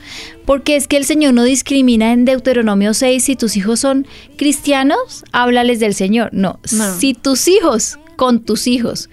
porque 0.46 0.76
es 0.76 0.88
que 0.88 0.96
el 0.96 1.04
Señor 1.04 1.34
no 1.34 1.44
discrimina 1.44 2.12
en 2.12 2.24
Deuteronomio 2.24 2.94
6 2.94 3.22
si 3.24 3.36
tus 3.36 3.56
hijos 3.56 3.80
son 3.80 4.06
cristianos, 4.36 5.24
háblales 5.32 5.80
del 5.80 5.94
Señor. 5.94 6.30
No, 6.32 6.58
No. 6.72 6.94
si 6.98 7.14
tus 7.14 7.48
hijos, 7.48 7.98
con 8.16 8.40
tus 8.40 8.66
hijos, 8.66 9.08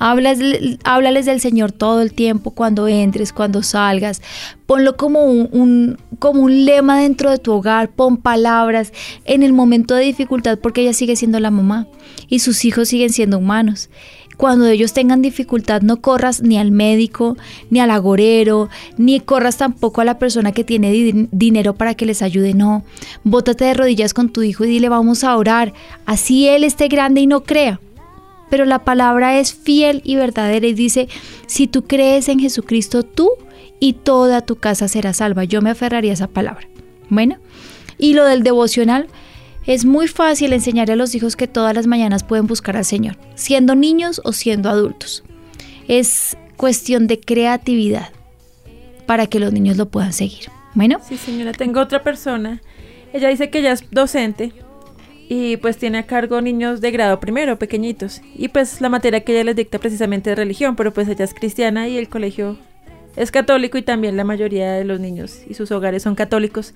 Hablas, 0.00 0.38
háblales 0.82 1.26
del 1.26 1.40
Señor 1.40 1.72
todo 1.72 2.00
el 2.00 2.14
tiempo, 2.14 2.52
cuando 2.52 2.88
entres, 2.88 3.32
cuando 3.34 3.62
salgas. 3.62 4.22
Ponlo 4.66 4.96
como 4.96 5.24
un, 5.24 5.98
como 6.18 6.40
un 6.40 6.64
lema 6.64 6.98
dentro 6.98 7.30
de 7.30 7.36
tu 7.38 7.52
hogar. 7.52 7.90
Pon 7.90 8.16
palabras 8.16 8.92
en 9.26 9.42
el 9.42 9.52
momento 9.52 9.94
de 9.94 10.04
dificultad 10.04 10.58
porque 10.58 10.80
ella 10.80 10.94
sigue 10.94 11.16
siendo 11.16 11.38
la 11.38 11.50
mamá 11.50 11.86
y 12.28 12.38
sus 12.38 12.64
hijos 12.64 12.88
siguen 12.88 13.10
siendo 13.10 13.36
humanos. 13.38 13.90
Cuando 14.38 14.66
ellos 14.68 14.94
tengan 14.94 15.20
dificultad, 15.20 15.82
no 15.82 16.00
corras 16.00 16.40
ni 16.42 16.56
al 16.56 16.70
médico, 16.70 17.36
ni 17.68 17.78
al 17.78 17.90
agorero, 17.90 18.70
ni 18.96 19.20
corras 19.20 19.58
tampoco 19.58 20.00
a 20.00 20.06
la 20.06 20.18
persona 20.18 20.52
que 20.52 20.64
tiene 20.64 20.90
di- 20.92 21.28
dinero 21.30 21.74
para 21.74 21.94
que 21.94 22.06
les 22.06 22.22
ayude. 22.22 22.54
No, 22.54 22.82
bótate 23.22 23.66
de 23.66 23.74
rodillas 23.74 24.14
con 24.14 24.30
tu 24.30 24.42
hijo 24.42 24.64
y 24.64 24.68
dile 24.68 24.88
vamos 24.88 25.24
a 25.24 25.36
orar. 25.36 25.74
Así 26.06 26.48
él 26.48 26.64
esté 26.64 26.88
grande 26.88 27.20
y 27.20 27.26
no 27.26 27.42
crea 27.42 27.80
pero 28.50 28.64
la 28.64 28.80
palabra 28.80 29.38
es 29.38 29.54
fiel 29.54 30.02
y 30.04 30.16
verdadera 30.16 30.66
y 30.66 30.74
dice, 30.74 31.08
si 31.46 31.66
tú 31.66 31.84
crees 31.84 32.28
en 32.28 32.40
Jesucristo, 32.40 33.04
tú 33.04 33.30
y 33.78 33.94
toda 33.94 34.42
tu 34.42 34.56
casa 34.56 34.88
será 34.88 35.14
salva. 35.14 35.44
Yo 35.44 35.62
me 35.62 35.70
aferraría 35.70 36.10
a 36.10 36.14
esa 36.14 36.26
palabra. 36.26 36.68
Bueno, 37.08 37.36
y 37.96 38.14
lo 38.14 38.24
del 38.24 38.42
devocional, 38.42 39.08
es 39.66 39.84
muy 39.84 40.08
fácil 40.08 40.52
enseñarle 40.52 40.94
a 40.94 40.96
los 40.96 41.14
hijos 41.14 41.36
que 41.36 41.46
todas 41.46 41.74
las 41.74 41.86
mañanas 41.86 42.24
pueden 42.24 42.46
buscar 42.46 42.76
al 42.76 42.84
Señor, 42.84 43.16
siendo 43.34 43.74
niños 43.74 44.20
o 44.24 44.32
siendo 44.32 44.68
adultos. 44.70 45.22
Es 45.86 46.36
cuestión 46.56 47.06
de 47.06 47.20
creatividad 47.20 48.10
para 49.06 49.26
que 49.26 49.38
los 49.40 49.52
niños 49.52 49.76
lo 49.76 49.88
puedan 49.88 50.12
seguir. 50.12 50.50
Bueno, 50.74 50.98
Sí, 51.06 51.16
señora, 51.16 51.52
tengo 51.52 51.80
otra 51.80 52.02
persona. 52.02 52.60
Ella 53.12 53.28
dice 53.28 53.50
que 53.50 53.58
ella 53.58 53.72
es 53.72 53.84
docente 53.90 54.52
y 55.32 55.58
pues 55.58 55.78
tiene 55.78 55.98
a 55.98 56.06
cargo 56.06 56.40
niños 56.40 56.80
de 56.80 56.90
grado 56.90 57.20
primero, 57.20 57.56
pequeñitos. 57.56 58.20
Y 58.34 58.48
pues 58.48 58.80
la 58.80 58.88
materia 58.88 59.20
que 59.20 59.32
ella 59.32 59.44
les 59.44 59.54
dicta 59.54 59.78
precisamente 59.78 60.32
es 60.32 60.36
religión, 60.36 60.74
pero 60.74 60.92
pues 60.92 61.06
ella 61.06 61.24
es 61.24 61.34
cristiana 61.34 61.86
y 61.86 61.96
el 61.98 62.08
colegio 62.08 62.58
es 63.14 63.30
católico 63.30 63.78
y 63.78 63.82
también 63.82 64.16
la 64.16 64.24
mayoría 64.24 64.72
de 64.72 64.82
los 64.82 64.98
niños 64.98 65.42
y 65.48 65.54
sus 65.54 65.70
hogares 65.70 66.02
son 66.02 66.16
católicos. 66.16 66.74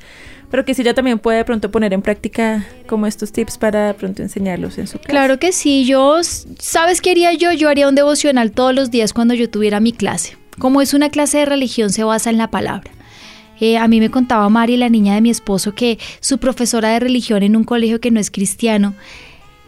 Pero 0.53 0.65
que 0.65 0.73
si 0.73 0.83
ella 0.83 0.95
también 0.95 1.19
puede 1.19 1.39
de 1.39 1.45
pronto 1.45 1.73
poner 1.73 1.93
en 1.93 2.03
práctica 2.03 2.65
como 2.87 3.09
estos 3.09 3.33
tips 3.33 3.59
para 3.59 3.89
de 3.89 3.95
pronto 3.95 4.23
enseñarlos 4.23 4.79
en 4.79 4.87
su 4.87 4.99
clase. 4.99 5.11
Claro 5.11 5.41
que 5.41 5.51
sí, 5.51 5.85
yo, 5.85 6.21
¿sabes 6.23 7.01
qué 7.01 7.11
haría 7.11 7.33
yo? 7.33 7.51
Yo 7.51 7.69
haría 7.69 7.89
un 7.89 7.97
devocional 7.97 8.53
todos 8.53 8.73
los 8.73 8.93
días 8.93 9.13
cuando 9.13 9.35
yo 9.35 9.51
tuviera 9.51 9.81
mi 9.81 9.93
clase. 9.93 10.39
Como 10.61 10.81
es 10.81 10.95
una 10.95 11.11
clase 11.11 11.39
de 11.39 11.47
religión, 11.47 11.91
se 11.91 12.05
basa 12.05 12.31
en 12.31 12.39
la 12.39 12.53
palabra. 12.53 12.89
Eh, 13.65 13.79
a 13.79 13.89
mí 13.89 13.99
me 13.99 14.11
contaba 14.11 14.47
Mari, 14.51 14.77
la 14.77 14.91
niña 14.91 15.15
de 15.15 15.23
mi 15.23 15.31
esposo, 15.31 15.75
que 15.75 15.99
su 16.21 16.37
profesora 16.37 16.91
de 16.91 17.01
religión 17.01 17.43
en 17.43 17.57
un 17.57 17.65
colegio 17.65 17.99
que 17.99 18.11
no 18.11 18.21
es 18.21 18.31
cristiano, 18.31 18.93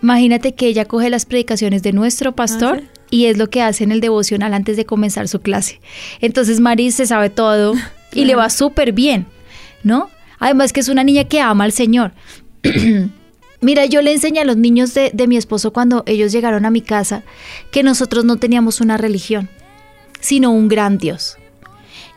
imagínate 0.03 0.55
que 0.55 0.67
ella 0.67 0.85
coge 0.85 1.09
las 1.09 1.25
predicaciones 1.25 1.83
de 1.83 1.95
nuestro 1.95 2.33
pastor 2.33 2.81
sí? 2.81 2.87
y 3.09 3.25
es 3.25 3.39
lo 3.39 3.49
que 3.49 3.63
hace 3.63 3.85
en 3.85 3.93
el 3.93 4.03
devocional 4.03 4.53
antes 4.53 4.77
de 4.77 4.85
comenzar 4.85 5.29
su 5.29 5.41
clase. 5.41 5.81
Entonces 6.21 6.61
Mari 6.61 6.91
se 6.91 7.07
sabe 7.07 7.31
todo 7.31 7.73
y 8.13 8.27
le 8.27 8.35
va 8.35 8.51
súper 8.51 8.93
bien, 8.93 9.25
¿no? 9.83 10.11
Además 10.41 10.75
que 10.75 10.81
es 10.81 10.91
una 10.91 11.03
niña 11.03 11.25
que 11.25 11.41
ama 11.41 11.65
al 11.65 11.73
Señor. 11.73 12.13
Mira, 13.63 13.87
yo 13.87 14.03
le 14.03 14.13
enseñé 14.13 14.41
a 14.41 14.45
los 14.45 14.59
niños 14.59 14.93
de, 14.93 15.11
de 15.15 15.27
mi 15.27 15.39
esposo 15.39 15.73
cuando 15.73 16.03
ellos 16.05 16.33
llegaron 16.33 16.67
a 16.67 16.71
mi 16.71 16.83
casa 16.83 17.23
que 17.73 17.83
nosotros 17.83 18.27
no 18.27 18.37
teníamos 18.37 18.83
una 18.83 18.99
religión, 18.99 19.49
sino 20.21 20.51
un 20.51 20.69
gran 20.69 20.99
Dios. 20.99 21.39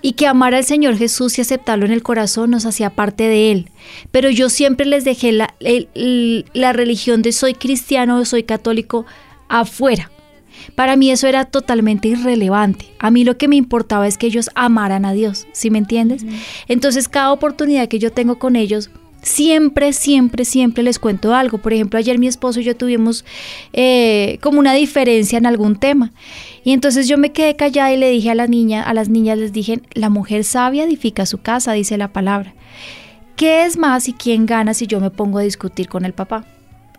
Y 0.02 0.14
que 0.14 0.28
amar 0.28 0.54
al 0.56 0.64
Señor 0.64 0.98
Jesús 0.98 1.38
y 1.38 1.42
aceptarlo 1.42 1.86
en 1.86 1.92
el 1.92 2.04
corazón 2.04 2.52
nos 2.52 2.66
hacía 2.66 2.90
parte 2.92 3.24
de 3.24 3.52
Él. 3.52 3.70
Pero 4.12 4.30
yo 4.30 4.50
siempre 4.50 4.86
les 4.86 5.04
dejé 5.04 5.32
la, 5.34 5.54
el- 5.60 6.46
la 6.54 6.72
religión 6.74 7.22
de 7.22 7.32
soy 7.34 7.54
cristiano 7.54 8.18
o 8.18 8.26
soy 8.26 8.44
católico 8.44 9.06
afuera. 9.50 10.10
Para 10.76 10.96
mí 10.96 11.10
eso 11.12 11.28
era 11.28 11.46
totalmente 11.46 12.08
irrelevante. 12.10 12.86
A 13.00 13.12
mí 13.12 13.24
lo 13.24 13.38
que 13.38 13.48
me 13.48 13.56
importaba 13.56 14.08
es 14.08 14.18
que 14.18 14.28
ellos 14.28 14.50
amaran 14.56 15.06
a 15.06 15.14
Dios, 15.14 15.48
¿sí 15.52 15.70
me 15.70 15.78
entiendes? 15.80 16.24
Entonces 16.68 17.08
cada 17.08 17.32
oportunidad 17.32 17.88
que 17.88 18.00
yo 18.00 18.12
tengo 18.12 18.40
con 18.40 18.56
ellos, 18.56 18.90
siempre, 19.22 19.94
siempre, 19.94 20.46
siempre 20.46 20.84
les 20.84 21.00
cuento 21.00 21.34
algo. 21.34 21.58
Por 21.58 21.74
ejemplo, 21.74 22.00
ayer 22.00 22.20
mi 22.20 22.28
esposo 22.28 22.60
y 22.60 22.64
yo 22.64 22.76
tuvimos 22.76 23.26
eh, 23.74 24.40
como 24.42 24.60
una 24.60 24.74
diferencia 24.74 25.38
en 25.38 25.46
algún 25.46 25.76
tema. 25.78 26.12
Y 26.64 26.74
entonces 26.74 27.08
yo 27.08 27.18
me 27.18 27.32
quedé 27.32 27.56
callada 27.56 27.94
y 27.94 27.98
le 27.98 28.10
dije 28.10 28.30
a 28.32 28.36
la 28.36 28.48
niña, 28.48 28.84
a 28.84 28.94
las 28.94 29.10
niñas 29.10 29.38
les 29.38 29.54
dije, 29.54 29.82
la 29.94 30.10
mujer 30.10 30.44
sabia 30.44 30.84
edifica 30.84 31.26
su 31.26 31.40
casa, 31.40 31.74
dice 31.74 31.98
la 31.98 32.14
palabra. 32.14 32.54
¿Qué 33.36 33.64
es 33.64 33.78
más 33.78 34.10
y 34.10 34.14
quién 34.14 34.46
gana 34.46 34.74
si 34.74 34.86
yo 34.86 35.00
me 35.00 35.12
pongo 35.12 35.40
a 35.40 35.44
discutir 35.44 35.88
con 35.88 36.04
el 36.04 36.14
papá? 36.14 36.46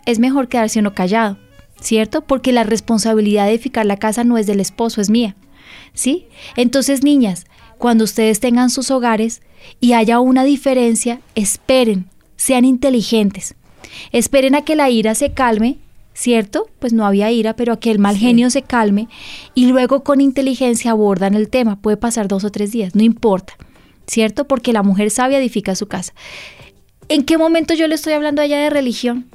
Es 0.05 0.17
mejor 0.17 0.47
quedarse 0.47 0.79
uno 0.79 0.95
callado, 0.95 1.37
¿cierto? 1.79 2.21
Porque 2.21 2.51
la 2.51 2.63
responsabilidad 2.63 3.45
de 3.45 3.51
edificar 3.51 3.85
la 3.85 3.97
casa 3.97 4.23
no 4.23 4.39
es 4.39 4.47
del 4.47 4.59
esposo, 4.59 5.01
es 5.01 5.11
mía. 5.11 5.35
¿Sí? 5.93 6.25
Entonces, 6.55 7.03
niñas, 7.03 7.45
cuando 7.77 8.05
ustedes 8.05 8.39
tengan 8.39 8.69
sus 8.69 8.89
hogares 8.91 9.41
y 9.79 9.93
haya 9.93 10.19
una 10.19 10.43
diferencia, 10.43 11.21
esperen, 11.35 12.07
sean 12.35 12.65
inteligentes. 12.65 13.55
Esperen 14.11 14.55
a 14.55 14.63
que 14.63 14.75
la 14.75 14.89
ira 14.89 15.15
se 15.15 15.33
calme, 15.33 15.77
¿cierto? 16.13 16.69
Pues 16.79 16.93
no 16.93 17.05
había 17.05 17.31
ira, 17.31 17.55
pero 17.55 17.73
a 17.73 17.79
que 17.79 17.91
el 17.91 17.99
mal 17.99 18.17
genio 18.17 18.49
se 18.49 18.61
calme 18.61 19.07
y 19.53 19.67
luego 19.67 20.03
con 20.03 20.21
inteligencia 20.21 20.91
abordan 20.91 21.33
el 21.33 21.49
tema. 21.49 21.81
Puede 21.81 21.97
pasar 21.97 22.27
dos 22.27 22.43
o 22.43 22.51
tres 22.51 22.71
días, 22.71 22.95
no 22.95 23.03
importa, 23.03 23.53
¿cierto? 24.07 24.47
Porque 24.47 24.73
la 24.73 24.83
mujer 24.83 25.11
sabia 25.11 25.39
edifica 25.39 25.75
su 25.75 25.87
casa. 25.87 26.13
¿En 27.09 27.23
qué 27.23 27.37
momento 27.37 27.73
yo 27.73 27.87
le 27.87 27.95
estoy 27.95 28.13
hablando 28.13 28.41
a 28.41 28.45
ella 28.45 28.57
de 28.57 28.69
religión? 28.69 29.27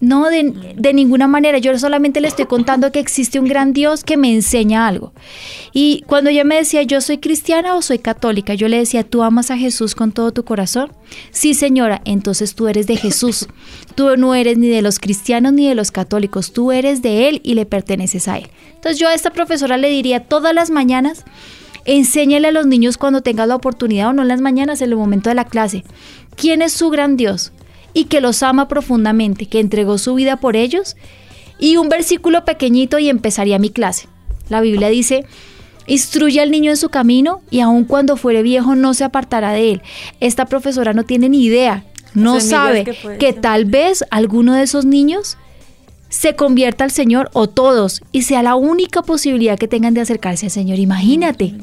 No, 0.00 0.28
de, 0.30 0.92
ninguna 0.94 1.26
manera. 1.26 1.58
Yo 1.58 1.76
solamente 1.76 2.20
le 2.20 2.28
estoy 2.28 2.46
contando 2.46 2.92
que 2.92 3.00
existe 3.00 3.40
un 3.40 3.46
gran 3.46 3.72
Dios 3.72 4.04
que 4.04 4.16
me 4.16 4.32
enseña 4.32 4.86
algo. 4.86 5.12
Y 5.72 6.04
cuando 6.06 6.30
ella 6.30 6.44
me 6.44 6.54
decía, 6.54 6.84
yo 6.84 7.00
soy 7.00 7.18
cristiana 7.18 7.74
o 7.74 7.82
soy 7.82 7.98
católica, 7.98 8.54
yo 8.54 8.68
le 8.68 8.78
decía, 8.78 9.02
¿tú 9.02 9.24
amas 9.24 9.50
a 9.50 9.58
Jesús 9.58 9.96
con 9.96 10.12
todo 10.12 10.30
tu 10.30 10.44
corazón? 10.44 10.92
Sí, 11.32 11.52
señora, 11.52 12.00
entonces 12.04 12.54
tú 12.54 12.68
eres 12.68 12.86
de 12.86 12.96
Jesús. 12.96 13.48
Tú 13.96 14.16
no 14.16 14.36
eres 14.36 14.56
ni 14.56 14.68
de 14.68 14.82
los 14.82 15.00
cristianos 15.00 15.52
ni 15.52 15.68
de 15.68 15.74
los 15.74 15.90
católicos, 15.90 16.52
tú 16.52 16.70
eres 16.70 17.02
de 17.02 17.28
Él 17.28 17.40
y 17.42 17.54
le 17.54 17.66
perteneces 17.66 18.28
a 18.28 18.38
Él. 18.38 18.48
Entonces 18.76 19.00
yo 19.00 19.08
a 19.08 19.14
esta 19.14 19.30
profesora 19.30 19.78
le 19.78 19.88
diría 19.88 20.20
todas 20.20 20.54
las 20.54 20.70
mañanas, 20.70 21.24
enséñale 21.86 22.48
a 22.48 22.52
los 22.52 22.66
niños 22.66 22.98
cuando 22.98 23.22
tengas 23.22 23.48
la 23.48 23.56
oportunidad 23.56 24.10
o 24.10 24.12
no 24.12 24.22
en 24.22 24.28
las 24.28 24.40
mañanas, 24.40 24.80
en 24.80 24.90
el 24.90 24.96
momento 24.96 25.28
de 25.28 25.34
la 25.34 25.46
clase, 25.46 25.82
quién 26.36 26.62
es 26.62 26.72
su 26.72 26.88
gran 26.90 27.16
Dios 27.16 27.50
y 27.94 28.04
que 28.04 28.20
los 28.20 28.42
ama 28.42 28.68
profundamente, 28.68 29.46
que 29.46 29.60
entregó 29.60 29.98
su 29.98 30.14
vida 30.14 30.36
por 30.36 30.56
ellos. 30.56 30.96
Y 31.58 31.76
un 31.76 31.88
versículo 31.88 32.44
pequeñito 32.44 32.98
y 32.98 33.08
empezaría 33.08 33.58
mi 33.58 33.70
clase. 33.70 34.08
La 34.48 34.60
Biblia 34.60 34.88
dice, 34.88 35.24
instruye 35.86 36.40
al 36.40 36.50
niño 36.50 36.70
en 36.70 36.76
su 36.76 36.88
camino 36.88 37.40
y 37.50 37.60
aun 37.60 37.84
cuando 37.84 38.16
fuere 38.16 38.42
viejo 38.42 38.76
no 38.76 38.94
se 38.94 39.04
apartará 39.04 39.52
de 39.52 39.72
él. 39.72 39.82
Esta 40.20 40.46
profesora 40.46 40.92
no 40.92 41.04
tiene 41.04 41.28
ni 41.28 41.44
idea, 41.44 41.84
no 42.14 42.40
sabe 42.40 42.84
que 42.84 43.18
que, 43.18 43.32
tal 43.32 43.64
vez 43.64 44.04
alguno 44.10 44.54
de 44.54 44.62
esos 44.62 44.84
niños 44.84 45.36
se 46.08 46.36
convierta 46.36 46.84
al 46.84 46.90
Señor 46.90 47.30
o 47.32 47.48
todos 47.48 48.02
y 48.12 48.22
sea 48.22 48.42
la 48.42 48.54
única 48.54 49.02
posibilidad 49.02 49.58
que 49.58 49.68
tengan 49.68 49.94
de 49.94 50.00
acercarse 50.00 50.46
al 50.46 50.52
Señor. 50.52 50.78
Imagínate. 50.78 51.54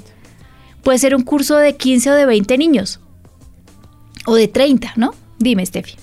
Puede 0.84 1.00
ser 1.00 1.16
un 1.16 1.24
curso 1.24 1.58
de 1.58 1.76
15 1.76 2.12
o 2.12 2.14
de 2.14 2.26
20 2.28 2.58
niños. 2.60 3.00
O 4.28 4.36
de 4.36 4.48
30, 4.48 4.94
¿no? 4.98 5.16
Dime, 5.40 5.66
Steffi. 5.66 5.96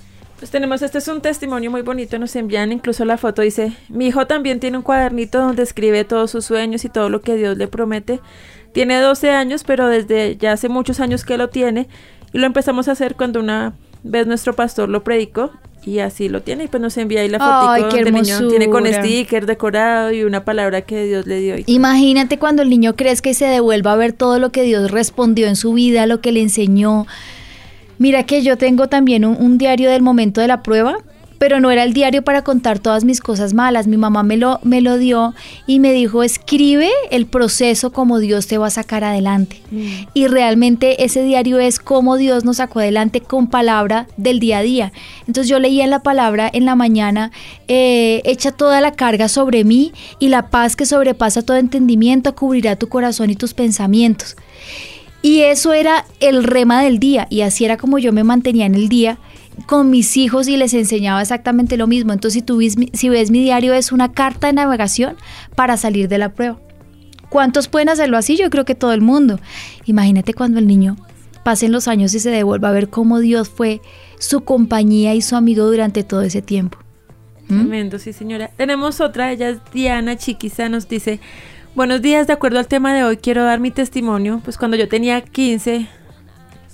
Pues 0.42 0.50
tenemos, 0.50 0.82
este 0.82 0.98
es 0.98 1.06
un 1.06 1.20
testimonio 1.20 1.70
muy 1.70 1.82
bonito, 1.82 2.18
nos 2.18 2.34
envían 2.34 2.72
incluso 2.72 3.04
la 3.04 3.16
foto, 3.16 3.42
dice, 3.42 3.74
mi 3.88 4.08
hijo 4.08 4.26
también 4.26 4.58
tiene 4.58 4.76
un 4.76 4.82
cuadernito 4.82 5.38
donde 5.38 5.62
escribe 5.62 6.02
todos 6.02 6.32
sus 6.32 6.46
sueños 6.46 6.84
y 6.84 6.88
todo 6.88 7.08
lo 7.10 7.20
que 7.20 7.36
Dios 7.36 7.56
le 7.56 7.68
promete. 7.68 8.18
Tiene 8.72 8.98
12 8.98 9.30
años, 9.30 9.62
pero 9.62 9.86
desde 9.86 10.36
ya 10.36 10.50
hace 10.50 10.68
muchos 10.68 10.98
años 10.98 11.24
que 11.24 11.38
lo 11.38 11.48
tiene 11.48 11.86
y 12.32 12.38
lo 12.38 12.46
empezamos 12.46 12.88
a 12.88 12.92
hacer 12.92 13.14
cuando 13.14 13.38
una 13.38 13.74
vez 14.02 14.26
nuestro 14.26 14.56
pastor 14.56 14.88
lo 14.88 15.04
predicó 15.04 15.52
y 15.84 16.00
así 16.00 16.28
lo 16.28 16.42
tiene 16.42 16.64
y 16.64 16.66
pues 16.66 16.80
nos 16.80 16.96
envía 16.96 17.20
ahí 17.20 17.28
la 17.28 17.38
foto 17.38 17.80
donde 17.80 18.00
el 18.00 18.12
niño 18.12 18.48
tiene 18.48 18.68
con 18.68 18.84
sticker 18.84 19.46
decorado 19.46 20.10
y 20.10 20.24
una 20.24 20.44
palabra 20.44 20.82
que 20.82 21.04
Dios 21.04 21.24
le 21.24 21.38
dio. 21.38 21.54
Imagínate 21.66 22.40
cuando 22.40 22.62
el 22.62 22.68
niño 22.68 22.96
crezca 22.96 23.30
y 23.30 23.34
se 23.34 23.44
devuelva 23.44 23.92
a 23.92 23.96
ver 23.96 24.12
todo 24.12 24.40
lo 24.40 24.50
que 24.50 24.64
Dios 24.64 24.90
respondió 24.90 25.46
en 25.46 25.54
su 25.54 25.72
vida, 25.72 26.08
lo 26.08 26.20
que 26.20 26.32
le 26.32 26.42
enseñó. 26.42 27.06
Mira 28.02 28.24
que 28.24 28.42
yo 28.42 28.58
tengo 28.58 28.88
también 28.88 29.24
un, 29.24 29.36
un 29.40 29.58
diario 29.58 29.88
del 29.88 30.02
momento 30.02 30.40
de 30.40 30.48
la 30.48 30.64
prueba, 30.64 30.96
pero 31.38 31.60
no 31.60 31.70
era 31.70 31.84
el 31.84 31.92
diario 31.92 32.22
para 32.22 32.42
contar 32.42 32.80
todas 32.80 33.04
mis 33.04 33.20
cosas 33.20 33.54
malas. 33.54 33.86
Mi 33.86 33.96
mamá 33.96 34.24
me 34.24 34.36
lo, 34.36 34.58
me 34.64 34.80
lo 34.80 34.98
dio 34.98 35.34
y 35.68 35.78
me 35.78 35.92
dijo, 35.92 36.24
escribe 36.24 36.90
el 37.12 37.26
proceso 37.26 37.92
como 37.92 38.18
Dios 38.18 38.48
te 38.48 38.58
va 38.58 38.66
a 38.66 38.70
sacar 38.70 39.04
adelante. 39.04 39.62
Mm. 39.70 39.86
Y 40.14 40.26
realmente 40.26 41.04
ese 41.04 41.22
diario 41.22 41.60
es 41.60 41.78
cómo 41.78 42.16
Dios 42.16 42.44
nos 42.44 42.56
sacó 42.56 42.80
adelante 42.80 43.20
con 43.20 43.46
palabra 43.46 44.08
del 44.16 44.40
día 44.40 44.58
a 44.58 44.62
día. 44.62 44.92
Entonces 45.28 45.48
yo 45.48 45.60
leía 45.60 45.84
en 45.84 45.90
la 45.90 46.02
palabra 46.02 46.50
en 46.52 46.64
la 46.64 46.74
mañana, 46.74 47.30
eh, 47.68 48.20
echa 48.24 48.50
toda 48.50 48.80
la 48.80 48.94
carga 48.94 49.28
sobre 49.28 49.62
mí 49.62 49.92
y 50.18 50.28
la 50.28 50.50
paz 50.50 50.74
que 50.74 50.86
sobrepasa 50.86 51.42
todo 51.42 51.56
entendimiento 51.56 52.34
cubrirá 52.34 52.74
tu 52.74 52.88
corazón 52.88 53.30
y 53.30 53.36
tus 53.36 53.54
pensamientos. 53.54 54.34
Y 55.22 55.42
eso 55.42 55.72
era 55.72 56.04
el 56.18 56.42
rema 56.42 56.82
del 56.82 56.98
día 56.98 57.28
y 57.30 57.42
así 57.42 57.64
era 57.64 57.76
como 57.76 57.98
yo 57.98 58.12
me 58.12 58.24
mantenía 58.24 58.66
en 58.66 58.74
el 58.74 58.88
día 58.88 59.18
con 59.66 59.88
mis 59.90 60.16
hijos 60.16 60.48
y 60.48 60.56
les 60.56 60.74
enseñaba 60.74 61.22
exactamente 61.22 61.76
lo 61.76 61.86
mismo. 61.86 62.12
Entonces 62.12 62.40
si, 62.40 62.42
tú 62.42 62.58
ves, 62.58 62.74
si 62.92 63.08
ves 63.08 63.30
mi 63.30 63.42
diario 63.42 63.72
es 63.72 63.92
una 63.92 64.12
carta 64.12 64.48
de 64.48 64.54
navegación 64.54 65.16
para 65.54 65.76
salir 65.76 66.08
de 66.08 66.18
la 66.18 66.30
prueba. 66.30 66.58
¿Cuántos 67.28 67.68
pueden 67.68 67.88
hacerlo 67.88 68.18
así? 68.18 68.36
Yo 68.36 68.50
creo 68.50 68.64
que 68.64 68.74
todo 68.74 68.92
el 68.92 69.00
mundo. 69.00 69.38
Imagínate 69.86 70.34
cuando 70.34 70.58
el 70.58 70.66
niño 70.66 70.96
pasen 71.44 71.72
los 71.72 71.88
años 71.88 72.12
y 72.14 72.20
se 72.20 72.30
devuelva 72.30 72.68
a 72.68 72.72
ver 72.72 72.88
cómo 72.88 73.20
Dios 73.20 73.48
fue 73.48 73.80
su 74.18 74.42
compañía 74.42 75.14
y 75.14 75.22
su 75.22 75.36
amigo 75.36 75.64
durante 75.66 76.02
todo 76.02 76.22
ese 76.22 76.42
tiempo. 76.42 76.78
¿Mm? 77.48 77.60
Tremendo, 77.60 77.98
sí, 77.98 78.12
señora. 78.12 78.48
Tenemos 78.56 79.00
otra, 79.00 79.32
ella 79.32 79.60
Diana 79.72 80.16
Chiquiza, 80.16 80.68
nos 80.68 80.88
dice, 80.88 81.20
buenos 81.74 82.02
días, 82.02 82.26
de 82.26 82.32
acuerdo 82.32 82.58
al 82.58 82.68
tema 82.68 82.94
de 82.94 83.04
hoy, 83.04 83.16
quiero 83.16 83.44
dar 83.44 83.60
mi 83.60 83.70
testimonio. 83.70 84.40
Pues 84.44 84.58
cuando 84.58 84.76
yo 84.76 84.88
tenía 84.88 85.20
15 85.20 85.86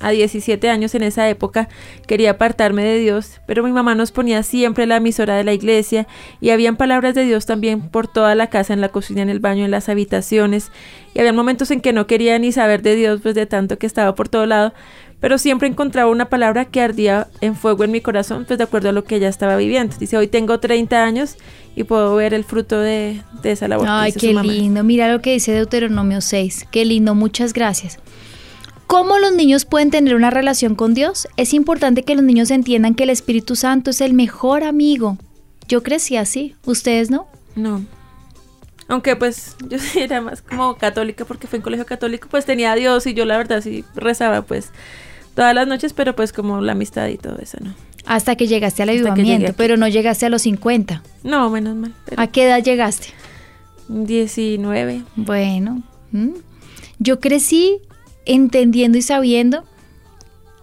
a 0.01 0.11
17 0.11 0.71
años 0.71 0.95
en 0.95 1.03
esa 1.03 1.29
época, 1.29 1.69
quería 2.07 2.33
apartarme 2.33 2.85
de 2.85 2.99
Dios, 2.99 3.41
pero 3.47 3.63
mi 3.63 3.73
mamá 3.73 3.95
nos 3.95 4.13
ponía 4.13 4.43
siempre 4.43 4.87
la 4.87 4.97
emisora 4.97 5.37
de 5.37 5.45
la 5.45 5.53
iglesia 5.53 6.07
y 6.41 6.51
habían 6.51 6.77
palabras 6.77 7.15
de 7.15 7.25
Dios 7.25 7.47
también 7.47 7.89
por 7.89 8.07
toda 8.07 8.35
la 8.35 8.49
casa, 8.49 8.75
en 8.75 8.81
la 8.81 8.91
cocina, 8.91 9.23
en 9.23 9.29
el 9.29 9.41
baño, 9.41 9.65
en 9.65 9.71
las 9.71 9.89
habitaciones. 9.89 10.71
Y 11.15 11.21
había 11.21 11.33
momentos 11.33 11.71
en 11.71 11.81
que 11.81 11.93
no 11.93 12.07
quería 12.07 12.39
ni 12.39 12.53
saber 12.53 12.83
de 12.83 12.95
Dios, 12.95 13.21
pues 13.23 13.35
de 13.35 13.47
tanto 13.47 13.79
que 13.79 13.87
estaba 13.87 14.15
por 14.15 14.29
todo 14.29 14.47
lado, 14.47 14.73
pero 15.21 15.39
siempre 15.39 15.69
encontraba 15.69 16.11
una 16.11 16.29
palabra 16.29 16.67
que 16.67 16.81
ardía 16.81 17.29
en 17.41 17.57
fuego 17.57 17.85
en 17.85 17.91
mi 17.91 18.01
corazón, 18.01 18.45
pues 18.47 18.59
de 18.59 18.65
acuerdo 18.65 18.91
a 18.91 18.93
lo 18.93 19.05
que 19.05 19.17
ella 19.17 19.29
estaba 19.29 19.57
viviendo. 19.57 19.97
Dice, 19.99 20.17
hoy 20.17 20.29
tengo 20.29 20.61
30 20.61 21.03
años 21.05 21.37
y 21.75 21.85
puedo 21.85 22.15
ver 22.15 22.35
el 22.35 22.45
fruto 22.45 22.79
de, 22.81 23.21
de 23.43 23.53
esa 23.53 23.67
labor. 23.69 23.87
que 23.87 23.91
Ay, 23.93 24.11
hizo 24.11 24.21
qué 24.21 24.29
su 24.29 24.35
mamá. 24.35 24.53
lindo. 24.53 24.85
Mira 24.85 25.11
lo 25.13 25.21
que 25.21 25.33
dice 25.33 25.53
Deuteronomio 25.53 26.21
6. 26.21 26.69
Qué 26.71 26.85
lindo, 26.85 27.15
muchas 27.15 27.53
gracias. 27.53 27.99
¿Cómo 28.87 29.19
los 29.19 29.33
niños 29.33 29.65
pueden 29.67 29.91
tener 29.91 30.15
una 30.15 30.31
relación 30.31 30.75
con 30.75 30.95
Dios? 30.95 31.29
Es 31.37 31.53
importante 31.53 32.05
que 32.05 32.15
los 32.15 32.25
niños 32.25 32.51
entiendan 32.51 32.95
que 32.95 33.05
el 33.05 33.11
Espíritu 33.11 33.55
Santo 33.55 33.91
es 33.91 34.01
el 34.01 34.15
mejor 34.15 34.65
amigo. 34.65 35.19
Yo 35.69 35.83
crecí 35.83 36.17
así, 36.17 36.55
¿ustedes 36.65 37.11
no? 37.11 37.27
No. 37.55 37.85
Aunque 38.87 39.15
pues 39.17 39.57
yo 39.69 39.77
era 39.95 40.23
más 40.23 40.41
como 40.41 40.77
católica 40.79 41.27
porque 41.27 41.47
fue 41.47 41.59
en 41.59 41.63
colegio 41.63 41.85
católico, 41.85 42.29
pues 42.31 42.47
tenía 42.47 42.73
a 42.73 42.77
Dios 42.77 43.07
y 43.07 43.13
yo 43.13 43.27
la 43.27 43.37
verdad 43.37 43.61
sí 43.61 43.85
rezaba 43.95 44.41
pues 44.43 44.71
todas 45.39 45.55
las 45.55 45.69
noches, 45.69 45.93
pero 45.93 46.17
pues 46.17 46.33
como 46.33 46.61
la 46.61 46.73
amistad 46.73 47.07
y 47.07 47.17
todo 47.17 47.39
eso, 47.39 47.59
¿no? 47.63 47.73
Hasta 48.07 48.35
que 48.35 48.49
llegaste 48.49 48.83
al 48.83 48.89
aquí. 48.89 49.45
pero 49.57 49.77
no 49.77 49.87
llegaste 49.87 50.27
a 50.27 50.31
los 50.31 50.43
50. 50.43 51.01
No, 51.23 51.49
menos 51.49 51.77
mal. 51.77 51.95
¿A 52.17 52.27
qué 52.27 52.47
edad 52.47 52.61
llegaste? 52.61 53.11
19. 53.87 55.05
Bueno, 55.15 55.85
¿m? 56.13 56.33
yo 56.99 57.21
crecí 57.21 57.79
entendiendo 58.25 58.99
y 58.99 59.03
sabiendo 59.03 59.63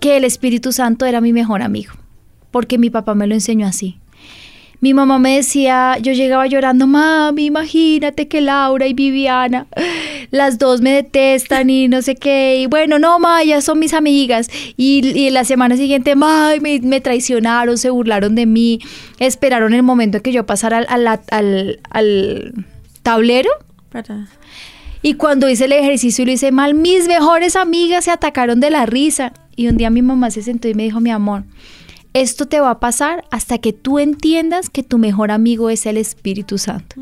que 0.01 0.17
el 0.17 0.25
Espíritu 0.25 0.73
Santo 0.73 1.05
era 1.05 1.21
mi 1.21 1.31
mejor 1.31 1.61
amigo, 1.61 1.93
porque 2.51 2.77
mi 2.77 2.89
papá 2.89 3.15
me 3.15 3.27
lo 3.27 3.33
enseñó 3.33 3.67
así. 3.67 3.97
Mi 4.85 4.93
mamá 4.93 5.17
me 5.17 5.37
decía, 5.37 5.97
yo 5.99 6.13
llegaba 6.13 6.45
llorando, 6.45 6.85
mami, 6.85 7.45
imagínate 7.45 8.27
que 8.27 8.39
Laura 8.39 8.85
y 8.85 8.93
Viviana, 8.93 9.65
las 10.29 10.59
dos 10.59 10.81
me 10.81 10.91
detestan 10.91 11.71
y 11.71 11.87
no 11.87 12.03
sé 12.03 12.13
qué, 12.15 12.57
y 12.59 12.67
bueno, 12.67 12.99
no, 12.99 13.17
ma, 13.17 13.43
ya 13.43 13.61
son 13.61 13.79
mis 13.79 13.95
amigas. 13.95 14.47
Y, 14.77 15.03
y 15.17 15.31
la 15.31 15.43
semana 15.43 15.75
siguiente, 15.75 16.13
ma, 16.15 16.51
me, 16.61 16.79
me 16.81 17.01
traicionaron, 17.01 17.79
se 17.79 17.89
burlaron 17.89 18.35
de 18.35 18.45
mí, 18.45 18.79
esperaron 19.17 19.73
el 19.73 19.81
momento 19.81 20.17
en 20.17 20.21
que 20.23 20.31
yo 20.31 20.45
pasara 20.45 20.77
al, 20.77 21.07
al- 21.07 21.19
al- 21.31 21.79
al 21.89 22.53
tablero 23.01 23.49
Para... 23.91 24.27
y 25.01 25.15
cuando 25.15 25.49
hice 25.49 25.65
el 25.65 25.71
ejercicio 25.71 26.21
y 26.21 26.25
lo 26.27 26.31
hice 26.33 26.51
mal, 26.51 26.75
mis 26.75 27.07
mejores 27.07 27.55
amigas 27.55 28.05
se 28.05 28.11
atacaron 28.11 28.59
de 28.59 28.69
la 28.69 28.85
risa. 28.85 29.33
Y 29.55 29.67
un 29.67 29.77
día 29.77 29.89
mi 29.89 30.03
mamá 30.03 30.29
se 30.29 30.43
sentó 30.43 30.67
y 30.67 30.75
me 30.75 30.83
dijo, 30.83 30.99
mi 30.99 31.09
amor, 31.09 31.43
esto 32.15 32.47
te 32.47 32.61
va 32.61 32.71
a 32.71 32.79
pasar 32.79 33.25
hasta 33.29 33.57
que 33.57 33.73
tú 33.73 33.99
entiendas 33.99 34.69
que 34.69 34.83
tu 34.83 34.97
mejor 34.97 35.31
amigo 35.31 35.69
es 35.69 35.85
el 35.85 35.97
Espíritu 35.97 36.57
Santo. 36.57 36.95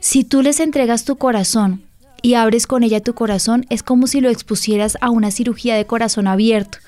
Si 0.00 0.22
tú 0.22 0.42
les 0.42 0.60
entregas 0.60 1.06
tu 1.06 1.16
corazón 1.16 1.82
y 2.20 2.34
abres 2.34 2.66
con 2.66 2.82
ella 2.82 3.00
tu 3.00 3.14
corazón, 3.14 3.64
es 3.70 3.82
como 3.82 4.06
si 4.06 4.20
lo 4.20 4.28
expusieras 4.28 4.98
a 5.00 5.08
una 5.08 5.30
cirugía 5.30 5.76
de 5.76 5.86
corazón 5.86 6.26
abierto 6.26 6.78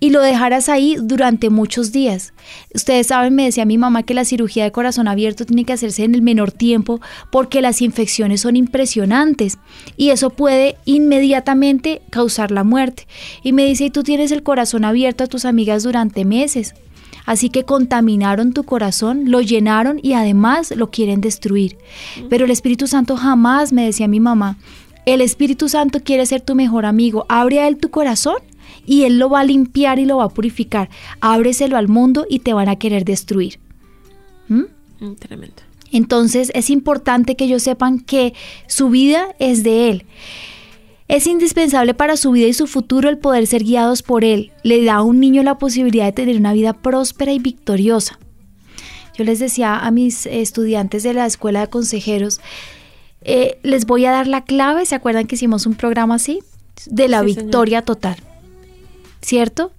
y 0.00 0.10
lo 0.10 0.22
dejaras 0.22 0.70
ahí 0.70 0.96
durante 1.00 1.50
muchos 1.50 1.92
días. 1.92 2.32
Ustedes 2.74 3.08
saben, 3.08 3.34
me 3.34 3.44
decía 3.44 3.66
mi 3.66 3.76
mamá 3.76 4.02
que 4.02 4.14
la 4.14 4.24
cirugía 4.24 4.64
de 4.64 4.72
corazón 4.72 5.06
abierto 5.06 5.44
tiene 5.44 5.64
que 5.64 5.74
hacerse 5.74 6.04
en 6.04 6.14
el 6.14 6.22
menor 6.22 6.50
tiempo 6.50 7.00
porque 7.30 7.60
las 7.60 7.82
infecciones 7.82 8.40
son 8.40 8.56
impresionantes 8.56 9.58
y 9.96 10.08
eso 10.10 10.30
puede 10.30 10.76
inmediatamente 10.86 12.00
causar 12.10 12.50
la 12.50 12.64
muerte. 12.64 13.06
Y 13.42 13.52
me 13.52 13.66
dice, 13.66 13.84
y 13.84 13.90
tú 13.90 14.02
tienes 14.02 14.32
el 14.32 14.42
corazón 14.42 14.84
abierto 14.84 15.24
a 15.24 15.28
tus 15.28 15.44
amigas 15.44 15.82
durante 15.82 16.24
meses. 16.24 16.74
Así 17.26 17.50
que 17.50 17.64
contaminaron 17.64 18.54
tu 18.54 18.64
corazón, 18.64 19.30
lo 19.30 19.42
llenaron 19.42 20.00
y 20.02 20.14
además 20.14 20.72
lo 20.74 20.90
quieren 20.90 21.20
destruir. 21.20 21.76
Pero 22.30 22.46
el 22.46 22.50
Espíritu 22.50 22.86
Santo 22.86 23.16
jamás, 23.16 23.72
me 23.72 23.84
decía 23.84 24.08
mi 24.08 24.18
mamá, 24.18 24.56
el 25.06 25.20
Espíritu 25.20 25.68
Santo 25.68 26.00
quiere 26.02 26.24
ser 26.26 26.40
tu 26.40 26.54
mejor 26.54 26.86
amigo. 26.86 27.26
Abre 27.28 27.60
a 27.60 27.68
Él 27.68 27.76
tu 27.76 27.90
corazón 27.90 28.36
y 28.86 29.04
Él 29.04 29.18
lo 29.18 29.28
va 29.30 29.40
a 29.40 29.44
limpiar 29.44 29.98
y 29.98 30.04
lo 30.06 30.18
va 30.18 30.24
a 30.24 30.28
purificar. 30.28 30.88
Ábreselo 31.20 31.76
al 31.76 31.88
mundo 31.88 32.26
y 32.28 32.40
te 32.40 32.52
van 32.54 32.68
a 32.68 32.76
querer 32.76 33.04
destruir. 33.04 33.58
¿Mm? 34.48 34.62
Mm, 35.00 35.14
Tremendo. 35.16 35.56
Entonces 35.92 36.50
es 36.54 36.70
importante 36.70 37.34
que 37.36 37.44
ellos 37.46 37.62
sepan 37.62 37.98
que 37.98 38.34
su 38.68 38.90
vida 38.90 39.34
es 39.38 39.62
de 39.64 39.90
Él. 39.90 40.04
Es 41.08 41.26
indispensable 41.26 41.92
para 41.94 42.16
su 42.16 42.30
vida 42.30 42.46
y 42.46 42.52
su 42.52 42.68
futuro 42.68 43.08
el 43.08 43.18
poder 43.18 43.46
ser 43.48 43.64
guiados 43.64 44.02
por 44.02 44.24
Él. 44.24 44.52
Le 44.62 44.84
da 44.84 44.94
a 44.96 45.02
un 45.02 45.18
niño 45.18 45.42
la 45.42 45.58
posibilidad 45.58 46.04
de 46.04 46.12
tener 46.12 46.36
una 46.36 46.52
vida 46.52 46.72
próspera 46.74 47.32
y 47.32 47.40
victoriosa. 47.40 48.20
Yo 49.18 49.24
les 49.24 49.40
decía 49.40 49.76
a 49.76 49.90
mis 49.90 50.26
estudiantes 50.26 51.02
de 51.02 51.12
la 51.14 51.26
escuela 51.26 51.60
de 51.62 51.66
consejeros, 51.66 52.40
eh, 53.22 53.58
les 53.64 53.84
voy 53.86 54.04
a 54.06 54.12
dar 54.12 54.28
la 54.28 54.44
clave, 54.44 54.86
¿se 54.86 54.94
acuerdan 54.94 55.26
que 55.26 55.34
hicimos 55.34 55.66
un 55.66 55.74
programa 55.74 56.14
así? 56.14 56.38
De 56.86 57.08
la 57.08 57.22
Sí, 57.22 57.30
señor. 57.30 57.42
victoria 57.44 57.82
total. 57.82 58.16
¿Cierto? 59.20 59.72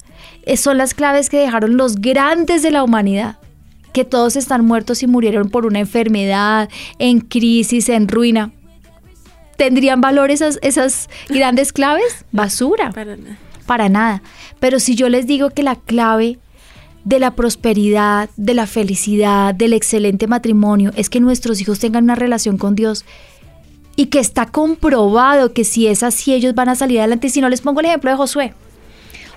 Eh, 0.43 0.58
son 0.58 0.77
las 0.77 0.93
claves 0.93 1.30
que 1.30 1.38
dejaron 1.38 1.77
los 1.77 1.95
grandes 1.97 2.63
de 2.63 2.71
la 2.71 2.84
humanidad 2.84 3.38
que 3.91 4.06
todos 4.06 4.36
están 4.36 4.65
muertos 4.65 5.04
y 5.04 5.08
murieron 5.08 5.49
por 5.49 5.65
una 5.65 5.80
enfermedad, 5.80 6.69
en 6.99 7.19
crisis, 7.19 7.89
en 7.89 8.08
ruina. 8.08 8.51
¿Tendrían 9.58 10.01
valor 10.01 10.32
esas, 10.32 10.60
esas 10.62 11.10
grandes 11.30 11.73
claves? 11.73 12.25
Basura, 12.32 12.91
Para 12.91 13.17
nada. 13.17 13.38
para 13.65 13.89
nada. 13.89 14.21
Pero 14.60 14.80
si 14.80 14.95
yo 14.95 15.10
les 15.10 15.27
digo 15.27 15.49
que 15.49 15.63
la 15.63 15.75
clave 15.75 16.39
de 17.04 17.19
la 17.19 17.32
prosperidad, 17.36 18.30
de 18.38 18.54
la 18.54 18.67
felicidad, 18.67 19.54
del 19.54 19.73
excelente 19.73 20.27
matrimonio 20.27 20.91
es 20.95 21.10
que 21.10 21.19
nuestros 21.19 21.60
hijos 21.60 21.80
tengan 21.80 22.04
una 22.04 22.15
relación 22.15 22.58
con 22.58 22.75
Dios 22.75 23.06
y 23.95 24.06
que 24.06 24.19
está 24.19 24.45
comprobado 24.45 25.51
que 25.51 25.63
si 25.63 25.88
es 25.88 26.04
así 26.04 26.34
ellos 26.34 26.56
van 26.56 26.69
a 26.69 26.75
salir 26.75 26.99
adelante. 26.99 27.30
Si 27.30 27.41
no 27.41 27.49
les 27.49 27.62
pongo 27.62 27.82
el 27.82 27.88
ejemplo 27.88 28.10
de 28.10 28.17
Josué. 28.17 28.54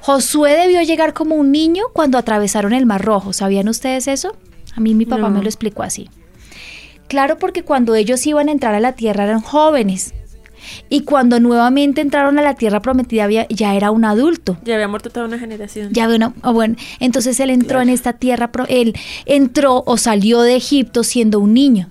Josué 0.04 0.52
debió 0.54 0.82
llegar 0.82 1.14
como 1.14 1.34
un 1.34 1.50
niño 1.50 1.84
cuando 1.94 2.18
atravesaron 2.18 2.74
el 2.74 2.84
Mar 2.84 3.02
Rojo. 3.02 3.32
¿Sabían 3.32 3.70
ustedes 3.70 4.06
eso? 4.06 4.36
A 4.76 4.80
mí 4.80 4.92
mi 4.94 5.06
papá 5.06 5.22
No. 5.22 5.30
me 5.30 5.40
lo 5.40 5.46
explicó 5.46 5.82
así. 5.82 6.10
Claro, 7.08 7.38
porque 7.38 7.62
cuando 7.62 7.94
ellos 7.94 8.26
iban 8.26 8.50
a 8.50 8.52
entrar 8.52 8.74
a 8.74 8.80
la 8.80 8.92
tierra 8.92 9.24
eran 9.24 9.40
jóvenes. 9.40 10.12
Y 10.90 11.04
cuando 11.04 11.40
nuevamente 11.40 12.02
entraron 12.02 12.38
a 12.38 12.42
la 12.42 12.52
tierra 12.54 12.80
prometida 12.82 13.24
había- 13.24 13.46
ya 13.48 13.74
era 13.74 13.90
un 13.90 14.04
adulto. 14.04 14.58
Ya 14.62 14.74
había 14.74 14.88
muerto 14.88 15.08
toda 15.08 15.24
una 15.24 15.38
generación. 15.38 15.88
Ya 15.90 16.06
ve 16.06 16.16
una- 16.16 16.34
ah, 16.42 16.50
bueno, 16.52 16.76
entonces 17.00 17.40
él 17.40 17.48
entró 17.48 17.80
en 17.80 17.88
esta 17.88 18.12
tierra, 18.12 18.50
él 18.68 18.92
entró 19.24 19.84
o 19.86 19.96
salió 19.96 20.42
de 20.42 20.56
Egipto 20.56 21.02
siendo 21.02 21.40
un 21.40 21.54
niño. 21.54 21.88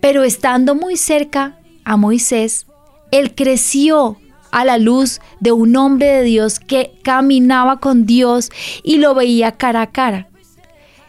Pero 0.00 0.24
estando 0.24 0.74
muy 0.74 0.96
cerca 0.96 1.60
a 1.84 1.96
Moisés, 1.96 2.66
él 3.12 3.32
creció 3.36 4.16
a 4.50 4.64
la 4.64 4.78
luz 4.78 5.20
de 5.40 5.52
un 5.52 5.76
hombre 5.76 6.06
de 6.06 6.22
Dios 6.22 6.60
que 6.60 6.92
caminaba 7.02 7.80
con 7.80 8.06
Dios 8.06 8.50
y 8.82 8.98
lo 8.98 9.14
veía 9.14 9.52
cara 9.52 9.82
a 9.82 9.90
cara. 9.90 10.28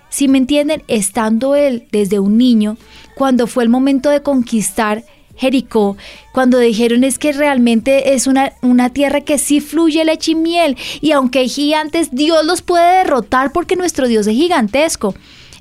Si 0.09 0.27
me 0.27 0.37
entienden, 0.39 0.83
estando 0.87 1.55
él 1.55 1.87
desde 1.91 2.19
un 2.19 2.37
niño, 2.37 2.77
cuando 3.15 3.47
fue 3.47 3.63
el 3.63 3.69
momento 3.69 4.09
de 4.09 4.23
conquistar 4.23 5.03
Jericó, 5.35 5.95
cuando 6.33 6.57
dijeron 6.57 7.03
es 7.05 7.17
que 7.17 7.31
realmente 7.31 8.13
es 8.13 8.27
una, 8.27 8.51
una 8.61 8.89
tierra 8.89 9.21
que 9.21 9.37
sí 9.37 9.61
fluye 9.61 10.03
leche 10.03 10.31
y 10.31 10.35
miel, 10.35 10.77
y 10.99 11.11
aunque 11.11 11.39
hay 11.39 11.49
gigantes, 11.49 12.09
Dios 12.11 12.45
los 12.45 12.61
puede 12.61 12.97
derrotar 12.97 13.53
porque 13.53 13.77
nuestro 13.77 14.07
Dios 14.07 14.27
es 14.27 14.35
gigantesco. 14.35 15.15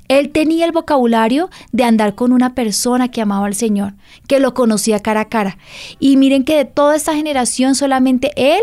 Él 0.09 0.31
tenía 0.31 0.65
el 0.65 0.73
vocabulario 0.73 1.49
de 1.71 1.85
andar 1.85 2.15
con 2.15 2.33
una 2.33 2.53
persona 2.55 3.09
que 3.09 3.21
amaba 3.21 3.45
al 3.45 3.55
Señor, 3.55 3.93
que 4.27 4.39
lo 4.41 4.53
conocía 4.53 4.99
cara 4.99 5.21
a 5.21 5.29
cara. 5.29 5.57
Y 5.99 6.17
miren 6.17 6.43
que 6.43 6.57
de 6.57 6.65
toda 6.65 6.97
esta 6.97 7.15
generación 7.15 7.75
solamente 7.75 8.31
él 8.35 8.61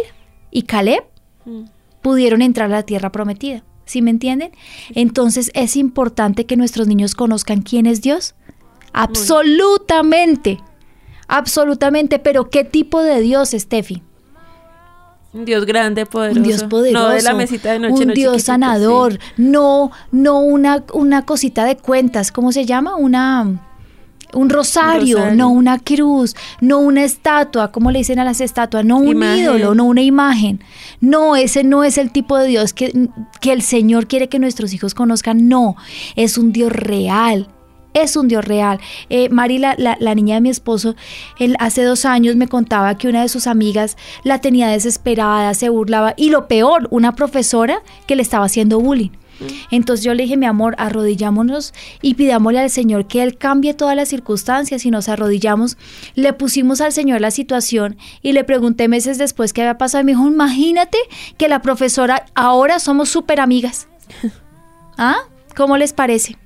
y 0.51 0.63
Caleb 0.63 1.03
Mm. 1.47 1.63
pudieron 2.03 2.43
entrar 2.43 2.67
a 2.67 2.77
la 2.77 2.83
tierra 2.83 3.11
prometida. 3.13 3.63
¿Sí 3.85 4.03
me 4.03 4.11
entienden? 4.11 4.51
Entonces 4.97 5.53
es 5.55 5.77
importante 5.77 6.45
que 6.45 6.57
nuestros 6.57 6.89
niños 6.89 7.15
conozcan 7.15 7.63
quién 7.63 7.87
es 7.87 8.03
Dios. 8.03 8.35
Absolutamente. 8.93 10.59
Absolutamente. 11.29 12.19
Pero 12.19 12.51
¿qué 12.51 12.65
tipo 12.65 13.03
de 13.03 13.21
Dios, 13.21 13.51
Steffi? 13.51 14.03
Un 15.37 15.45
Dios 15.45 15.67
grande, 15.67 16.07
poderoso. 16.07 16.41
Un 16.41 16.47
Dios 16.47 16.65
poderoso. 16.65 17.09
No 17.09 17.13
de 17.15 17.23
la 17.23 17.35
mesita 17.35 17.73
de 17.73 17.79
noche. 17.79 18.03
Un 18.03 18.09
no 18.09 18.15
Dios 18.15 18.43
sanador. 18.43 19.13
sí. 19.13 19.19
No, 19.37 19.91
no 20.11 20.41
una, 20.41 20.83
una 20.95 21.27
cosita 21.27 21.65
de 21.65 21.77
cuentas. 21.77 22.33
¿Cómo 22.33 22.53
se 22.53 22.65
llama? 22.65 22.97
Una. 22.97 23.61
Un 24.33 24.51
rosario, 24.51 25.19
rosario. 25.19 25.37
no 25.37 25.51
una 25.51 25.79
cruz, 25.79 26.35
no 26.61 26.81
una 26.81 27.05
estatua, 27.05 27.71
como 27.71 27.91
le 27.93 28.01
dicen 28.01 28.19
a 28.19 28.25
las 28.25 28.41
estatuas, 28.41 28.85
no 28.85 28.97
un 28.99 29.09
Imagen. 29.09 29.39
ídolo, 29.39 29.75
no 29.75 29.85
una 29.85 30.03
imagen. 30.03 30.61
No, 31.01 31.37
ese 31.37 31.63
no 31.65 31.85
es 31.85 31.97
el 31.97 32.11
tipo 32.11 32.37
de 32.37 32.49
Dios 32.49 32.73
que, 32.73 33.09
que 33.41 33.53
el 33.53 33.63
Señor 33.63 34.09
quiere 34.09 34.29
que 34.29 34.39
nuestros 34.41 34.75
hijos 34.75 34.95
conozcan. 34.95 35.49
No, 35.49 35.77
es 36.17 36.39
un 36.39 36.53
Dios 36.53 36.73
real. 36.73 37.49
Es 38.03 38.17
un 38.17 38.29
Dios 38.29 38.45
real. 38.45 38.79
Eh, 39.09 39.29
Mari, 39.31 39.59
la, 39.59 39.75
la- 39.79 39.97
la 40.01 40.15
niña 40.15 40.35
de 40.37 40.41
mi 40.43 40.51
esposo, 40.51 40.95
él 41.39 41.57
hace 41.61 41.83
dos 41.83 42.05
años 42.05 42.37
me 42.37 42.47
contaba 42.47 42.97
que 42.99 43.09
una 43.09 43.23
de 43.23 43.29
sus 43.29 43.47
amigas 43.47 43.97
la 44.23 44.41
tenía 44.41 44.69
desesperada, 44.69 45.55
se 45.55 45.69
burlaba 45.71 46.13
y 46.17 46.29
lo 46.31 46.47
peor, 46.47 46.89
una 46.91 47.15
profesora 47.15 47.81
que 48.07 48.15
le 48.17 48.23
estaba 48.23 48.45
haciendo 48.45 48.81
bullying. 48.81 49.11
Entonces 49.71 50.03
yo 50.05 50.15
le 50.15 50.23
dije, 50.23 50.39
mi 50.39 50.47
amor, 50.47 50.75
arrodillámonos 50.79 51.75
y 52.01 52.15
pidámosle 52.15 52.59
al 52.59 52.71
Señor 52.71 53.07
que 53.07 53.23
Él 53.23 53.37
cambie 53.37 53.75
todas 53.75 53.95
las 53.95 54.09
circunstancias 54.09 54.87
y 54.87 54.91
nos 54.91 55.11
arrodillamos. 55.11 55.77
Le 56.15 56.33
pusimos 56.33 56.81
al 56.81 56.93
Señor 56.93 57.21
la 57.21 57.31
situación 57.31 57.99
y 58.23 58.33
le 58.33 58.45
pregunté 58.45 58.89
meses 58.89 59.19
después 59.19 59.53
qué 59.53 59.61
había 59.63 59.77
pasado 59.77 60.01
y 60.03 60.05
me 60.07 60.13
dijo, 60.13 60.27
imagínate 60.27 60.97
que 61.37 61.49
la 61.49 61.61
profesora 61.61 62.25
ahora 62.35 62.79
somos 62.79 63.11
súper 63.11 63.41
amigas. 63.41 63.89
¿Ah? 64.99 65.17
¿Cómo 65.55 65.77
les 65.77 65.93
parece? 65.93 66.37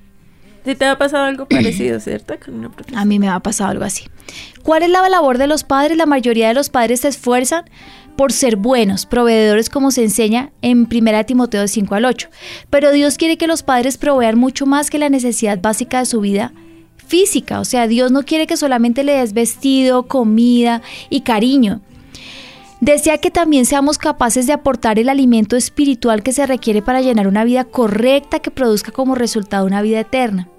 Sí 0.65 0.75
te 0.75 0.85
ha 0.85 0.97
pasado 0.97 1.25
algo 1.25 1.45
parecido, 1.49 1.99
¿cierto? 1.99 2.35
Con 2.43 2.55
una 2.55 2.69
profesora. 2.69 3.01
A 3.01 3.05
mí 3.05 3.19
me 3.19 3.29
ha 3.29 3.39
pasado 3.39 3.71
algo 3.71 3.83
así. 3.83 4.05
¿Cuál 4.63 4.83
es 4.83 4.89
la 4.89 5.07
labor 5.09 5.37
de 5.37 5.47
los 5.47 5.63
padres? 5.63 5.97
La 5.97 6.05
mayoría 6.05 6.47
de 6.47 6.53
los 6.53 6.69
padres 6.69 7.01
se 7.01 7.07
esfuerzan 7.07 7.65
por 8.15 8.31
ser 8.31 8.55
buenos, 8.55 9.05
proveedores 9.05 9.69
como 9.69 9.91
se 9.91 10.03
enseña 10.03 10.51
en 10.61 10.87
1 10.91 11.25
Timoteo 11.25 11.67
5 11.67 11.95
al 11.95 12.05
8. 12.05 12.29
Pero 12.69 12.91
Dios 12.91 13.17
quiere 13.17 13.37
que 13.37 13.47
los 13.47 13.63
padres 13.63 13.97
provean 13.97 14.37
mucho 14.37 14.65
más 14.65 14.89
que 14.89 14.99
la 14.99 15.09
necesidad 15.09 15.59
básica 15.61 15.99
de 15.99 16.05
su 16.05 16.21
vida 16.21 16.53
física. 17.07 17.59
O 17.59 17.65
sea, 17.65 17.87
Dios 17.87 18.11
no 18.11 18.23
quiere 18.23 18.47
que 18.47 18.57
solamente 18.57 19.03
le 19.03 19.13
des 19.13 19.33
vestido, 19.33 20.07
comida 20.07 20.81
y 21.09 21.21
cariño. 21.21 21.81
Desea 22.81 23.19
que 23.19 23.29
también 23.29 23.67
seamos 23.67 23.99
capaces 23.99 24.47
de 24.47 24.53
aportar 24.53 24.97
el 24.97 25.07
alimento 25.07 25.55
espiritual 25.55 26.23
que 26.23 26.33
se 26.33 26.47
requiere 26.47 26.81
para 26.81 26.99
llenar 26.99 27.27
una 27.27 27.43
vida 27.43 27.63
correcta 27.63 28.39
que 28.39 28.49
produzca 28.49 28.91
como 28.91 29.13
resultado 29.13 29.67
una 29.67 29.83
vida 29.83 29.99
eterna. 29.99 30.49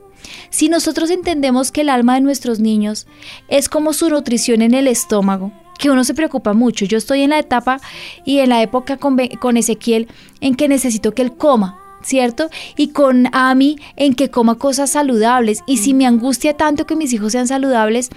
Si 0.48 0.68
nosotros 0.68 1.10
entendemos 1.10 1.72
que 1.72 1.80
el 1.80 1.88
alma 1.88 2.14
de 2.14 2.20
nuestros 2.20 2.60
niños 2.60 3.08
es 3.48 3.68
como 3.68 3.92
su 3.92 4.08
nutrición 4.08 4.62
en 4.62 4.72
el 4.72 4.86
estómago, 4.86 5.50
que 5.80 5.90
uno 5.90 6.04
se 6.04 6.14
preocupa 6.14 6.52
mucho. 6.52 6.84
Yo 6.84 6.96
estoy 6.96 7.22
en 7.22 7.30
la 7.30 7.40
etapa 7.40 7.80
y 8.24 8.38
en 8.38 8.50
la 8.50 8.62
época 8.62 8.98
con, 8.98 9.56
Ezequiel 9.56 10.06
en 10.40 10.54
que 10.54 10.68
necesito 10.68 11.12
que 11.12 11.22
él 11.22 11.36
coma, 11.36 11.76
¿cierto? 12.04 12.50
Y 12.76 12.90
con 12.90 13.34
Ami 13.34 13.80
en 13.96 14.14
que 14.14 14.30
coma 14.30 14.58
cosas 14.58 14.90
saludables. 14.90 15.64
Y 15.66 15.78
si 15.78 15.92
me 15.92 16.06
angustia 16.06 16.56
tanto 16.56 16.86
que 16.86 16.94
mis 16.94 17.12
hijos 17.12 17.32
sean 17.32 17.48
saludables, 17.48 18.10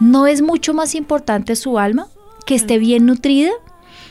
¿no 0.00 0.26
es 0.26 0.42
mucho 0.42 0.74
más 0.74 0.96
importante 0.96 1.54
su 1.54 1.78
alma? 1.78 2.08
Que 2.46 2.54
esté 2.54 2.78
bien 2.78 3.04
nutrida, 3.04 3.50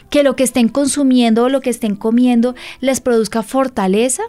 que 0.09 0.23
lo 0.23 0.35
que 0.35 0.43
estén 0.43 0.69
consumiendo 0.69 1.45
o 1.45 1.49
lo 1.49 1.61
que 1.61 1.69
estén 1.69 1.95
comiendo 1.95 2.53
les 2.79 3.01
produzca 3.01 3.43
fortaleza. 3.43 4.23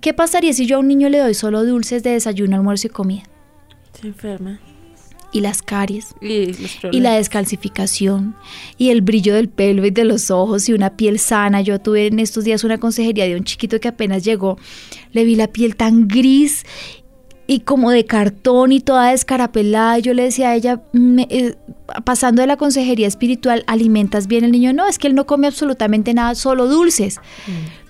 ¿Qué 0.00 0.14
pasaría 0.14 0.52
si 0.52 0.66
yo 0.66 0.76
a 0.76 0.80
un 0.80 0.88
niño 0.88 1.08
le 1.08 1.18
doy 1.18 1.34
solo 1.34 1.64
dulces 1.64 2.02
de 2.02 2.10
desayuno, 2.10 2.56
almuerzo 2.56 2.88
y 2.88 2.90
comida? 2.90 3.22
Se 4.00 4.08
enferma. 4.08 4.60
Y 5.34 5.40
las 5.40 5.62
caries, 5.62 6.14
Y 6.20 6.46
los 6.46 6.78
y 6.90 7.00
la 7.00 7.14
descalcificación, 7.14 8.34
y 8.76 8.90
el 8.90 9.00
brillo 9.00 9.34
del 9.34 9.48
pelo 9.48 9.86
y 9.86 9.90
de 9.90 10.04
los 10.04 10.30
ojos, 10.30 10.68
y 10.68 10.74
una 10.74 10.96
piel 10.96 11.18
sana. 11.18 11.62
Yo 11.62 11.80
tuve 11.80 12.08
en 12.08 12.18
estos 12.18 12.44
días 12.44 12.64
una 12.64 12.78
consejería 12.78 13.24
de 13.24 13.36
un 13.36 13.44
chiquito 13.44 13.80
que 13.80 13.88
apenas 13.88 14.24
llegó, 14.24 14.58
le 15.12 15.24
vi 15.24 15.36
la 15.36 15.46
piel 15.46 15.74
tan 15.76 16.06
gris 16.06 16.64
y 17.46 17.60
como 17.60 17.90
de 17.90 18.04
cartón 18.06 18.72
y 18.72 18.80
toda 18.80 19.10
descarapelada. 19.10 19.98
y 19.98 20.02
Yo 20.02 20.14
le 20.14 20.22
decía 20.24 20.50
a 20.50 20.54
ella, 20.54 20.80
me- 20.92 21.26
eh, 21.30 21.56
pasando 22.04 22.40
de 22.40 22.46
la 22.46 22.56
consejería 22.56 23.06
espiritual, 23.08 23.64
¿alimentas 23.66 24.26
bien 24.26 24.44
el 24.44 24.52
niño? 24.52 24.72
No, 24.72 24.86
es 24.86 24.98
que 24.98 25.08
él 25.08 25.14
no 25.14 25.26
come 25.26 25.46
absolutamente 25.48 26.14
nada, 26.14 26.34
solo 26.34 26.68
dulces. 26.68 27.20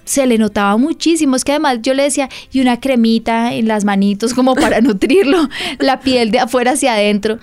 Se 0.05 0.27
le 0.27 0.37
notaba 0.37 0.77
muchísimo, 0.79 1.37
es 1.37 1.45
que 1.45 1.53
además 1.53 1.79
yo 1.83 1.95
le 1.95 2.03
decía, 2.03 2.29
y 2.53 2.61
una 2.61 2.81
cremita 2.81 3.55
en 3.55 3.69
las 3.69 3.85
manitos 3.85 4.35
como 4.35 4.55
para 4.55 4.81
nutrirlo, 4.81 5.49
la 5.79 6.01
piel 6.01 6.31
de 6.33 6.41
afuera 6.41 6.73
hacia 6.73 6.95
adentro. 6.95 7.39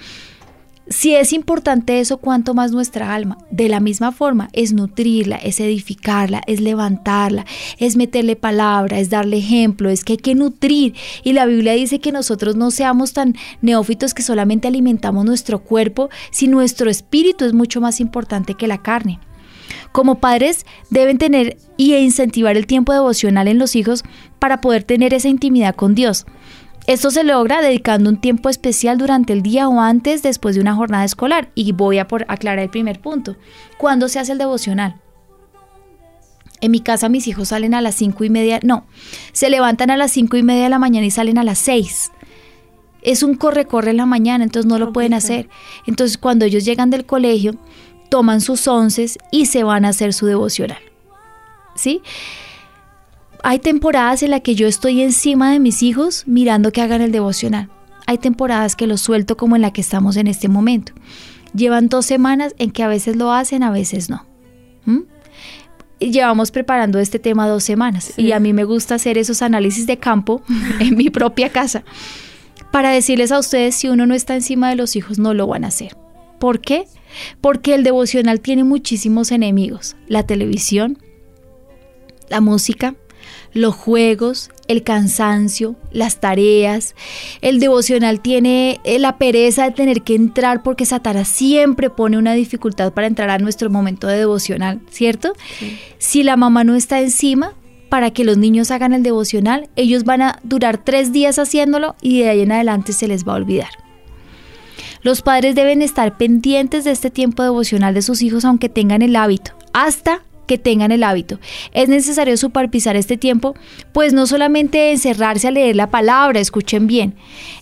Si 0.90 1.14
es 1.14 1.34
importante 1.34 2.00
eso, 2.00 2.18
cuanto 2.18 2.56
más 2.56 2.72
nuestra 2.72 3.14
alma. 3.14 3.38
De 3.52 3.70
la 3.70 3.80
misma 3.80 4.12
forma, 4.12 4.50
es 4.54 4.74
nutrirla, 4.74 5.36
es 5.36 5.60
edificarla, 5.60 6.42
es 6.48 6.62
levantarla, 6.62 7.46
es 7.78 7.96
meterle 7.96 8.36
palabra, 8.36 8.98
es 8.98 9.12
darle 9.12 9.38
ejemplo, 9.38 9.92
es 9.92 10.04
que 10.04 10.14
hay 10.14 10.18
que 10.18 10.34
nutrir. 10.34 10.96
Y 11.24 11.34
la 11.34 11.46
Biblia 11.46 11.74
dice 11.74 12.00
que 12.00 12.12
nosotros 12.12 12.56
no 12.56 12.72
seamos 12.72 13.14
tan 13.14 13.36
neófitos 13.62 14.16
que 14.16 14.24
solamente 14.24 14.68
alimentamos 14.68 15.26
nuestro 15.26 15.60
cuerpo, 15.60 16.10
si 16.32 16.48
nuestro 16.48 16.90
espíritu 16.90 17.46
es 17.46 17.54
mucho 17.54 17.82
más 17.82 18.00
importante 18.00 18.56
que 18.56 18.68
la 18.68 18.82
carne. 18.82 19.20
Como 19.92 20.16
padres 20.16 20.66
deben 20.90 21.20
tener 21.20 21.58
y 21.78 21.96
incentivar 21.96 22.58
el 22.58 22.66
tiempo 22.66 22.94
devocional 22.94 23.48
en 23.48 23.60
los 23.60 23.76
hijos 23.76 24.04
para 24.40 24.60
poder 24.60 24.84
tener 24.84 25.14
esa 25.14 25.30
intimidad 25.30 25.76
con 25.76 25.94
Dios. 25.94 26.26
Esto 26.90 27.12
se 27.12 27.24
logra 27.24 27.62
dedicando 27.62 28.10
un 28.10 28.20
tiempo 28.20 28.50
especial 28.50 28.98
durante 28.98 29.32
el 29.32 29.44
día 29.44 29.68
o 29.68 29.80
antes 29.80 30.24
después 30.24 30.56
de 30.56 30.62
una 30.62 30.74
jornada 30.74 31.06
escolar. 31.06 31.52
Y 31.54 31.72
voy 31.72 32.00
a 32.00 32.08
por 32.08 32.26
aclarar 32.28 32.58
el 32.58 32.72
primer 32.72 33.00
punto. 33.00 33.36
¿Cuándo 33.78 34.10
se 34.10 34.18
hace 34.18 34.32
el 34.32 34.40
devocional? 34.40 34.96
En 36.62 36.72
mi 36.72 36.80
casa 36.80 37.08
mis 37.08 37.28
hijos 37.28 37.50
salen 37.50 37.76
a 37.76 37.82
las 37.82 37.94
cinco 37.94 38.24
y 38.24 38.32
media, 38.32 38.60
no, 38.64 38.88
se 39.34 39.52
levantan 39.52 39.92
a 39.92 39.98
las 39.98 40.10
cinco 40.10 40.36
y 40.36 40.42
media 40.42 40.64
de 40.64 40.70
la 40.70 40.80
mañana 40.80 41.06
y 41.06 41.12
salen 41.12 41.38
a 41.38 41.44
las 41.44 41.60
seis. 41.60 42.12
Es 43.04 43.22
un 43.22 43.36
corre-corre 43.36 43.92
en 43.92 43.98
la 43.98 44.08
mañana, 44.08 44.44
entonces 44.44 44.68
no 44.68 44.80
lo 44.80 44.92
pueden 44.92 45.14
hacer. 45.14 45.48
Entonces 45.86 46.18
cuando 46.18 46.46
ellos 46.46 46.66
llegan 46.66 46.90
del 46.90 47.06
colegio, 47.06 47.54
toman 48.10 48.42
sus 48.42 48.68
onces 48.68 49.20
y 49.30 49.46
se 49.46 49.64
van 49.64 49.86
a 49.86 49.90
hacer 49.90 50.12
su 50.12 50.26
devocional. 50.26 50.82
¿Sí? 51.76 52.02
Hay 53.44 53.60
temporadas 53.60 54.22
en 54.24 54.32
las 54.32 54.42
que 54.42 54.56
yo 54.56 54.68
estoy 54.68 55.02
encima 55.02 55.52
de 55.52 55.60
mis 55.60 55.82
hijos 55.82 56.24
mirando 56.28 56.72
que 56.72 56.82
hagan 56.82 57.02
el 57.02 57.12
devocional. 57.12 57.70
Hay 58.06 58.18
temporadas 58.18 58.76
que 58.76 58.88
los 58.88 59.02
suelto 59.02 59.38
como 59.38 59.56
en 59.56 59.62
la 59.62 59.72
que 59.72 59.82
estamos 59.82 60.18
en 60.18 60.28
este 60.28 60.48
momento. 60.50 60.94
Llevan 61.54 61.90
dos 61.90 62.06
semanas 62.06 62.54
en 62.58 62.72
que 62.72 62.84
a 62.84 62.88
veces 62.88 63.16
lo 63.16 63.32
hacen, 63.32 63.64
a 63.64 63.72
veces 63.72 64.10
no. 64.10 64.26
¿Mm? 64.86 65.00
Llevamos 66.00 66.52
preparando 66.52 67.00
este 67.00 67.20
tema 67.20 67.48
dos 67.48 67.64
semanas 67.64 68.14
Sí. 68.16 68.22
y 68.24 68.32
a 68.32 68.40
mí 68.40 68.54
me 68.54 68.64
gusta 68.64 68.96
hacer 68.96 69.18
esos 69.18 69.42
análisis 69.42 69.86
de 69.86 69.98
campo 69.98 70.42
en 70.80 70.96
mi 70.96 71.10
propia 71.10 71.50
casa 71.50 71.84
para 72.72 72.92
decirles 72.92 73.32
a 73.32 73.40
ustedes 73.40 73.76
si 73.76 73.90
uno 73.90 74.06
no 74.06 74.14
está 74.14 74.36
encima 74.36 74.70
de 74.70 74.76
los 74.76 74.96
hijos 74.96 75.18
no 75.20 75.34
lo 75.34 75.48
van 75.48 75.64
a 75.66 75.68
hacer. 75.70 75.96
¿Por 76.40 76.62
qué? 76.62 76.86
Porque 77.42 77.74
el 77.74 77.84
devocional 77.84 78.40
tiene 78.40 78.64
muchísimos 78.64 79.32
enemigos. 79.32 79.96
La 80.08 80.24
televisión, 80.24 80.98
la 82.30 82.40
música, 82.42 82.96
los 83.54 83.76
juegos, 83.76 84.52
el 84.68 84.84
cansancio, 84.84 85.76
las 85.92 86.20
tareas. 86.20 86.96
El 87.42 87.60
devocional 87.60 88.22
tiene 88.22 88.80
eh, 88.84 89.00
la 89.00 89.18
pereza 89.18 89.66
de 89.66 89.72
tener 89.72 90.02
que 90.02 90.16
entrar 90.16 90.64
porque 90.64 90.86
Satanás 90.86 91.28
siempre 91.28 91.90
pone 91.90 92.18
una 92.18 92.34
dificultad 92.34 92.94
para 92.94 93.08
entrar 93.08 93.30
a 93.30 93.40
nuestro 93.40 93.70
momento 93.70 94.08
de 94.08 94.18
devocional, 94.18 94.80
¿cierto? 94.90 95.34
Si 95.98 96.24
la 96.24 96.38
mamá 96.38 96.64
no 96.64 96.76
está 96.76 97.00
encima 97.02 97.54
para 97.90 98.12
que 98.12 98.24
los 98.24 98.38
niños 98.38 98.72
hagan 98.72 98.94
el 98.94 99.04
devocional, 99.04 99.70
ellos 99.76 100.04
van 100.04 100.22
a 100.22 100.40
durar 100.44 100.84
tres 100.84 101.12
días 101.12 101.40
haciéndolo 101.40 101.96
y 102.02 102.22
de 102.22 102.30
ahí 102.30 102.42
en 102.42 102.52
adelante 102.52 102.94
se 102.94 103.08
les 103.08 103.28
va 103.28 103.34
a 103.34 103.38
olvidar. 103.38 103.70
Los 105.02 105.22
padres 105.22 105.56
deben 105.56 105.82
estar 105.82 106.18
pendientes 106.18 106.84
de 106.84 106.92
este 106.92 107.10
tiempo 107.10 107.42
devocional 107.42 107.94
de 107.94 108.02
sus 108.02 108.22
hijos 108.22 108.46
aunque 108.46 108.70
tengan 108.70 109.02
el 109.02 109.16
hábito, 109.16 109.54
hasta 109.74 110.22
que 110.50 110.58
tengan 110.58 110.92
el 110.92 111.04
hábito. 111.04 111.40
Es 111.74 111.90
necesario 111.90 112.36
supervisar 112.36 112.96
este 112.96 113.18
tiempo, 113.18 113.54
pues 113.94 114.14
no 114.14 114.26
solamente 114.26 114.92
encerrarse 114.92 115.48
a 115.48 115.52
leer 115.52 115.76
la 115.76 115.92
palabra, 115.92 116.40
escuchen 116.40 116.88
bien, 116.88 117.14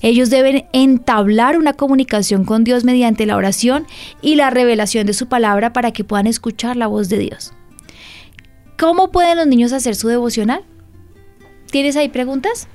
ellos 0.01 0.29
deben 0.29 0.65
entablar 0.71 1.57
una 1.57 1.73
comunicación 1.73 2.45
con 2.45 2.63
Dios 2.63 2.85
mediante 2.85 3.25
la 3.25 3.35
oración 3.35 3.85
y 4.21 4.35
la 4.35 4.51
revelación 4.51 5.05
de 5.05 5.11
su 5.11 5.27
palabra 5.27 5.73
para 5.73 5.91
que 5.91 6.05
puedan 6.05 6.27
escuchar 6.27 6.77
la 6.77 6.87
voz 6.87 7.09
de 7.09 7.17
Dios. 7.17 7.51
¿Cómo 8.79 9.11
pueden 9.11 9.35
los 9.35 9.47
niños 9.47 9.73
hacer 9.73 9.95
su 9.95 10.07
devocional? 10.07 10.63
¿Tienes 11.69 11.97
ahí 11.97 12.07
preguntas? 12.07 12.69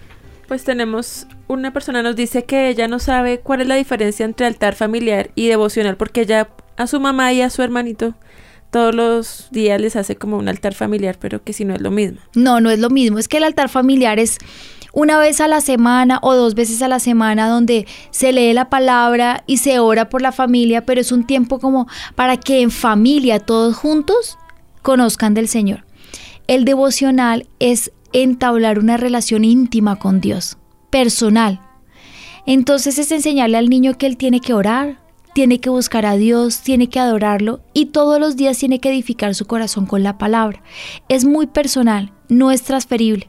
Pues 0.46 0.62
tenemos 0.62 1.26
una 1.48 1.72
persona 1.72 2.02
nos 2.02 2.16
dice 2.16 2.44
que 2.44 2.68
ella 2.68 2.86
no 2.86 2.98
sabe 2.98 3.40
cuál 3.40 3.62
es 3.62 3.66
la 3.66 3.76
diferencia 3.76 4.26
entre 4.26 4.44
altar 4.44 4.74
familiar 4.74 5.30
y 5.36 5.48
devocional 5.48 5.96
porque 5.96 6.20
ella 6.22 6.50
a 6.76 6.86
su 6.86 7.00
mamá 7.00 7.32
y 7.32 7.40
a 7.40 7.48
su 7.48 7.62
hermanito 7.62 8.14
todos 8.72 8.94
los 8.94 9.48
días 9.50 9.78
les 9.78 9.96
hace 9.96 10.16
como 10.16 10.38
un 10.38 10.48
altar 10.48 10.72
familiar, 10.72 11.18
pero 11.20 11.44
que 11.44 11.52
si 11.52 11.66
no 11.66 11.74
es 11.74 11.82
lo 11.82 11.90
mismo. 11.90 12.18
No, 12.34 12.58
no 12.58 12.70
es 12.70 12.78
lo 12.78 12.88
mismo. 12.88 13.18
Es 13.18 13.28
que 13.28 13.36
el 13.36 13.44
altar 13.44 13.68
familiar 13.68 14.18
es 14.18 14.38
una 14.94 15.18
vez 15.18 15.42
a 15.42 15.46
la 15.46 15.60
semana 15.60 16.18
o 16.22 16.34
dos 16.34 16.54
veces 16.54 16.80
a 16.80 16.88
la 16.88 16.98
semana 16.98 17.48
donde 17.48 17.86
se 18.10 18.32
lee 18.32 18.54
la 18.54 18.70
palabra 18.70 19.44
y 19.46 19.58
se 19.58 19.78
ora 19.78 20.08
por 20.08 20.22
la 20.22 20.32
familia, 20.32 20.86
pero 20.86 21.02
es 21.02 21.12
un 21.12 21.26
tiempo 21.26 21.58
como 21.58 21.86
para 22.14 22.38
que 22.38 22.62
en 22.62 22.70
familia 22.70 23.40
todos 23.40 23.76
juntos 23.76 24.38
conozcan 24.80 25.34
del 25.34 25.48
Señor. 25.48 25.84
El 26.46 26.64
devocional 26.64 27.46
es 27.58 27.92
entablar 28.14 28.78
una 28.78 28.96
relación 28.96 29.44
íntima 29.44 29.96
con 29.96 30.22
Dios, 30.22 30.56
personal. 30.88 31.60
Entonces 32.46 32.98
es 32.98 33.12
enseñarle 33.12 33.58
al 33.58 33.68
niño 33.68 33.98
que 33.98 34.06
él 34.06 34.16
tiene 34.16 34.40
que 34.40 34.54
orar, 34.54 35.01
tiene 35.34 35.60
que 35.60 35.70
buscar 35.70 36.06
a 36.06 36.16
Dios, 36.16 36.60
tiene 36.60 36.88
que 36.88 37.00
adorarlo 37.00 37.60
y 37.72 37.86
todos 37.86 38.20
los 38.20 38.36
días 38.36 38.58
tiene 38.58 38.80
que 38.80 38.90
edificar 38.90 39.34
su 39.34 39.46
corazón 39.46 39.86
con 39.86 40.02
la 40.02 40.18
palabra. 40.18 40.62
Es 41.08 41.24
muy 41.24 41.46
personal, 41.46 42.12
no 42.28 42.50
es 42.50 42.62
transferible. 42.62 43.28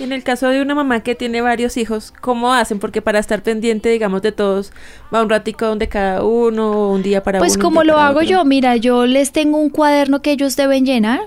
En 0.00 0.12
el 0.12 0.24
caso 0.24 0.48
de 0.48 0.60
una 0.60 0.74
mamá 0.74 1.00
que 1.00 1.14
tiene 1.14 1.40
varios 1.40 1.76
hijos, 1.76 2.12
¿cómo 2.20 2.52
hacen? 2.52 2.80
Porque 2.80 3.00
para 3.00 3.20
estar 3.20 3.42
pendiente, 3.42 3.90
digamos, 3.90 4.22
de 4.22 4.32
todos, 4.32 4.72
va 5.14 5.22
un 5.22 5.30
ratico 5.30 5.66
donde 5.66 5.88
cada 5.88 6.24
uno, 6.24 6.90
un 6.90 7.02
día 7.02 7.22
para 7.22 7.38
pues 7.38 7.52
uno. 7.52 7.60
Pues 7.60 7.64
como 7.64 7.84
lo 7.84 7.98
hago 7.98 8.22
yo, 8.22 8.44
mira, 8.44 8.76
yo 8.76 9.06
les 9.06 9.30
tengo 9.30 9.58
un 9.58 9.70
cuaderno 9.70 10.20
que 10.20 10.32
ellos 10.32 10.56
deben 10.56 10.84
llenar, 10.84 11.20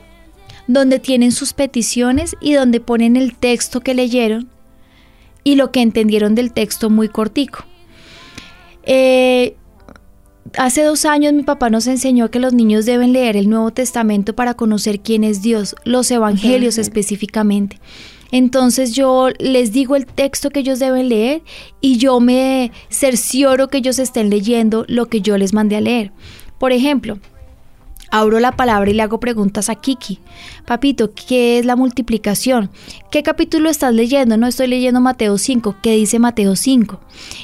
donde 0.67 0.99
tienen 0.99 1.31
sus 1.31 1.53
peticiones 1.53 2.35
y 2.41 2.53
donde 2.53 2.81
ponen 2.81 3.15
el 3.15 3.37
texto 3.37 3.79
que 3.79 3.93
leyeron 3.93 4.49
y 5.45 5.55
lo 5.55 5.71
que 5.71 5.81
entendieron 5.81 6.35
del 6.35 6.51
texto 6.51 6.89
muy 6.89 7.07
cortico. 7.07 7.65
Eh, 8.83 9.55
Hace 10.57 10.83
dos 10.83 11.05
años 11.05 11.33
mi 11.33 11.43
papá 11.43 11.69
nos 11.69 11.87
enseñó 11.87 12.31
que 12.31 12.39
los 12.39 12.53
niños 12.53 12.85
deben 12.85 13.13
leer 13.13 13.35
el 13.35 13.49
Nuevo 13.49 13.71
Testamento 13.71 14.35
para 14.35 14.53
conocer 14.53 14.99
quién 14.99 15.23
es 15.23 15.41
Dios, 15.41 15.75
los 15.83 16.09
evangelios 16.11 16.77
específicamente. 16.77 17.79
Entonces 18.31 18.93
yo 18.93 19.29
les 19.39 19.71
digo 19.71 19.95
el 19.95 20.05
texto 20.05 20.49
que 20.49 20.59
ellos 20.59 20.79
deben 20.79 21.09
leer 21.09 21.41
y 21.81 21.97
yo 21.97 22.19
me 22.19 22.71
cercioro 22.89 23.67
que 23.69 23.77
ellos 23.77 23.99
estén 23.99 24.29
leyendo 24.29 24.85
lo 24.87 25.07
que 25.07 25.21
yo 25.21 25.37
les 25.37 25.53
mandé 25.53 25.77
a 25.77 25.81
leer. 25.81 26.11
Por 26.59 26.71
ejemplo, 26.71 27.19
Abro 28.09 28.39
la 28.39 28.53
palabra 28.53 28.89
y 28.89 28.93
le 28.93 29.01
hago 29.01 29.19
preguntas 29.19 29.69
a 29.69 29.75
Kiki. 29.75 30.19
Papito, 30.65 31.11
¿qué 31.13 31.59
es 31.59 31.65
la 31.65 31.75
multiplicación? 31.75 32.69
¿Qué 33.11 33.21
capítulo 33.21 33.69
estás 33.69 33.93
leyendo? 33.93 34.37
No 34.37 34.47
estoy 34.47 34.67
leyendo 34.67 35.01
Mateo 35.01 35.37
5. 35.37 35.75
¿Qué 35.81 35.91
dice 35.91 36.17
Mateo 36.17 36.55
5? 36.55 36.99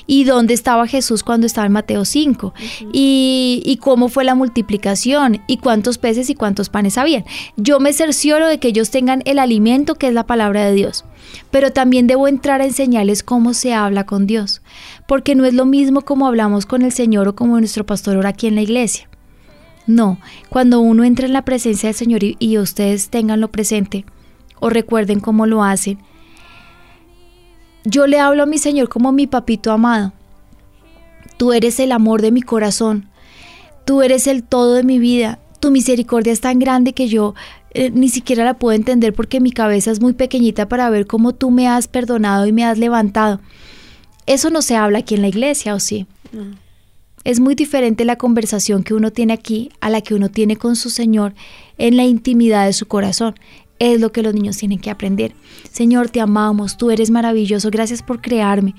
¿Y 0.08 0.24
dónde 0.24 0.54
estaba 0.54 0.88
Jesús 0.88 1.24
cuando 1.24 1.48
estaba 1.48 1.68
en 1.68 1.74
Mateo 1.74 2.06
5? 2.06 2.54
¿Y, 2.94 3.62
¿Y, 3.66 3.78
cómo 3.78 4.08
fue 4.08 4.24
la 4.24 4.36
multiplicación? 4.36 5.42
¿Y 5.48 5.58
cuántos 5.58 5.98
peces 5.98 6.30
y 6.30 6.36
cuántos 6.36 6.70
panes 6.70 6.98
habían? 6.98 7.26
Yo 7.58 7.80
me 7.80 7.92
cercioro 7.92 8.48
de 8.48 8.60
que 8.60 8.70
ellos 8.70 8.90
tengan 8.90 9.22
el 9.26 9.40
alimento 9.40 9.96
que 9.96 10.08
es 10.08 10.14
la 10.14 10.26
palabra 10.26 10.66
de 10.66 10.74
Dios. 10.74 11.04
Pero 11.52 11.72
también 11.72 12.08
debo 12.08 12.28
entrar 12.28 12.62
a 12.62 12.66
enseñarles 12.66 13.24
cómo 13.24 13.54
se 13.54 13.74
habla 13.74 14.06
con 14.06 14.28
Dios. 14.28 14.62
Porque 15.08 15.36
no 15.36 15.46
es 15.46 15.54
lo 15.54 15.66
mismo 15.66 16.02
como 16.02 16.28
hablamos 16.28 16.66
con 16.66 16.84
el 16.84 16.92
Señor 16.92 17.28
o 17.28 17.36
como 17.36 17.60
nuestro 17.60 17.86
pastor 17.86 18.18
ora 18.18 18.30
aquí 18.30 18.48
en 18.48 18.56
la 18.56 18.62
iglesia. 18.62 19.10
No, 19.86 20.18
cuando 20.50 20.80
uno 20.80 21.04
entra 21.04 21.26
en 21.26 21.34
la 21.34 21.44
presencia 21.44 21.90
del 21.90 21.96
Señor 21.96 22.22
y, 22.24 22.58
ustedes 22.58 23.10
tenganlo 23.10 23.50
presente 23.50 24.06
o 24.60 24.70
recuerden 24.70 25.20
cómo 25.20 25.46
lo 25.46 25.64
hacen, 25.64 26.00
yo 27.84 28.08
le 28.08 28.20
hablo 28.20 28.44
a 28.44 28.46
mi 28.48 28.58
Señor 28.58 28.88
como 28.88 29.12
mi 29.12 29.28
papito 29.28 29.72
amado. 29.72 30.14
Tú 31.38 31.52
eres 31.52 31.80
el 31.80 31.92
amor 31.92 32.22
de 32.22 32.32
mi 32.32 32.42
corazón. 32.42 33.10
Tú 33.84 34.02
eres 34.02 34.28
el 34.28 34.44
todo 34.44 34.76
de 34.76 34.84
mi 34.84 35.00
vida. 35.00 35.40
Tu 35.60 35.72
misericordia 35.72 36.32
es 36.32 36.40
tan 36.40 36.60
grande 36.60 36.94
que 36.94 37.10
yo 37.10 37.36
eh, 37.72 37.90
ni 37.90 38.08
siquiera 38.08 38.46
la 38.46 38.54
puedo 38.54 38.76
entender 38.76 39.14
porque 39.14 39.42
mi 39.42 39.52
cabeza 39.52 39.92
es 39.92 40.00
muy 40.00 40.14
pequeñita 40.14 40.70
para 40.70 40.90
ver 40.90 41.08
cómo 41.08 41.34
tú 41.34 41.52
me 41.52 41.68
has 41.68 41.90
perdonado 41.90 42.46
y 42.46 42.54
me 42.54 42.64
has 42.64 42.78
levantado. 42.78 43.42
Eso 44.26 44.50
no 44.50 44.62
se 44.62 44.78
habla 44.78 45.00
aquí 45.00 45.16
en 45.16 45.22
la 45.22 45.28
iglesia, 45.28 45.76
¿o 45.76 45.80
sí? 45.80 46.08
Es 47.24 47.40
muy 47.40 47.56
diferente 47.56 48.04
la 48.04 48.18
conversación 48.18 48.84
que 48.84 48.94
uno 48.94 49.12
tiene 49.12 49.34
aquí 49.34 49.72
a 49.80 49.90
la 49.90 50.02
que 50.02 50.14
uno 50.14 50.30
tiene 50.30 50.58
con 50.58 50.76
su 50.76 50.90
Señor 50.90 51.34
en 51.78 51.96
la 51.96 52.04
intimidad 52.04 52.66
de 52.66 52.74
su 52.74 52.86
corazón. 52.86 53.36
Es 53.80 54.00
lo 54.02 54.12
que 54.12 54.22
los 54.22 54.34
niños 54.34 54.58
tienen 54.58 54.80
que 54.80 54.90
aprender. 54.90 55.34
Señor, 55.72 56.10
te 56.10 56.20
amamos, 56.20 56.78
tú 56.78 56.92
eres 56.92 57.12
maravilloso, 57.12 57.70
gracias 57.72 58.02
por 58.02 58.22
crearme. 58.22 58.76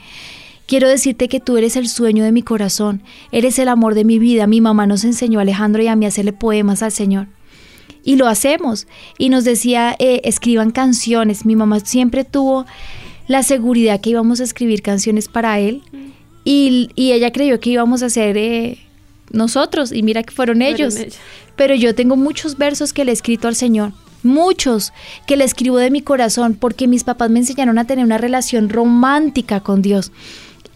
Quiero 0.67 0.89
decirte 0.89 1.29
que 1.29 1.41
tú 1.41 1.57
eres 1.57 1.77
el 1.77 1.89
sueño 1.89 2.25
de 2.25 2.33
mi 2.33 2.43
corazón, 2.43 3.03
eres 3.33 3.59
el 3.59 3.69
amor 3.69 3.95
de 3.95 4.05
mi 4.05 4.19
vida. 4.19 4.47
Mi 4.47 4.61
mamá 4.61 4.87
nos 4.87 5.05
enseñó 5.05 5.39
a 5.39 5.43
Alejandro 5.43 5.83
y 5.83 5.89
a 5.89 5.97
mí 5.97 6.05
a 6.05 6.09
hacerle 6.09 6.33
poemas 6.33 6.83
al 6.83 6.93
Señor. 6.93 7.29
Y 8.03 8.17
lo 8.17 8.29
hacemos. 8.29 8.87
Y 9.19 9.31
nos 9.31 9.45
decía, 9.45 9.97
eh, 9.99 10.21
escriban 10.25 10.71
canciones. 10.71 11.47
Mi 11.47 11.57
mamá 11.57 11.81
siempre 11.81 12.25
tuvo 12.25 12.67
la 13.27 13.43
seguridad 13.43 14.01
que 14.01 14.11
íbamos 14.11 14.41
a 14.41 14.45
escribir 14.45 14.83
canciones 14.83 15.29
para 15.29 15.59
Él. 15.59 15.83
Y, 16.45 16.91
ella 16.97 17.33
creyó 17.33 17.59
que 17.59 17.71
íbamos 17.71 18.03
a 18.03 18.11
ser 18.11 18.37
eh, 18.37 18.79
nosotros, 19.31 19.93
y 19.93 20.03
mira 20.03 20.23
que 20.23 20.35
fueron, 20.35 20.63
ellos. 20.63 20.97
Pero 21.57 21.75
yo 21.75 21.95
tengo 21.95 22.17
muchos 22.17 22.59
versos 22.59 22.93
que 22.93 23.05
le 23.05 23.13
he 23.13 23.15
escrito 23.15 23.49
al 23.49 23.55
Señor, 23.55 23.93
muchos 24.23 24.93
que 25.27 25.37
le 25.37 25.45
escribo 25.45 25.79
de 25.79 25.91
mi 25.91 26.03
corazón, 26.03 26.55
porque 26.55 26.87
mis 26.87 27.05
papás 27.05 27.31
me 27.31 27.39
enseñaron 27.39 27.79
a 27.79 27.87
tener 27.87 28.05
una 28.05 28.19
relación 28.19 28.69
romántica 28.69 29.61
con 29.61 29.83
Dios. 29.83 30.13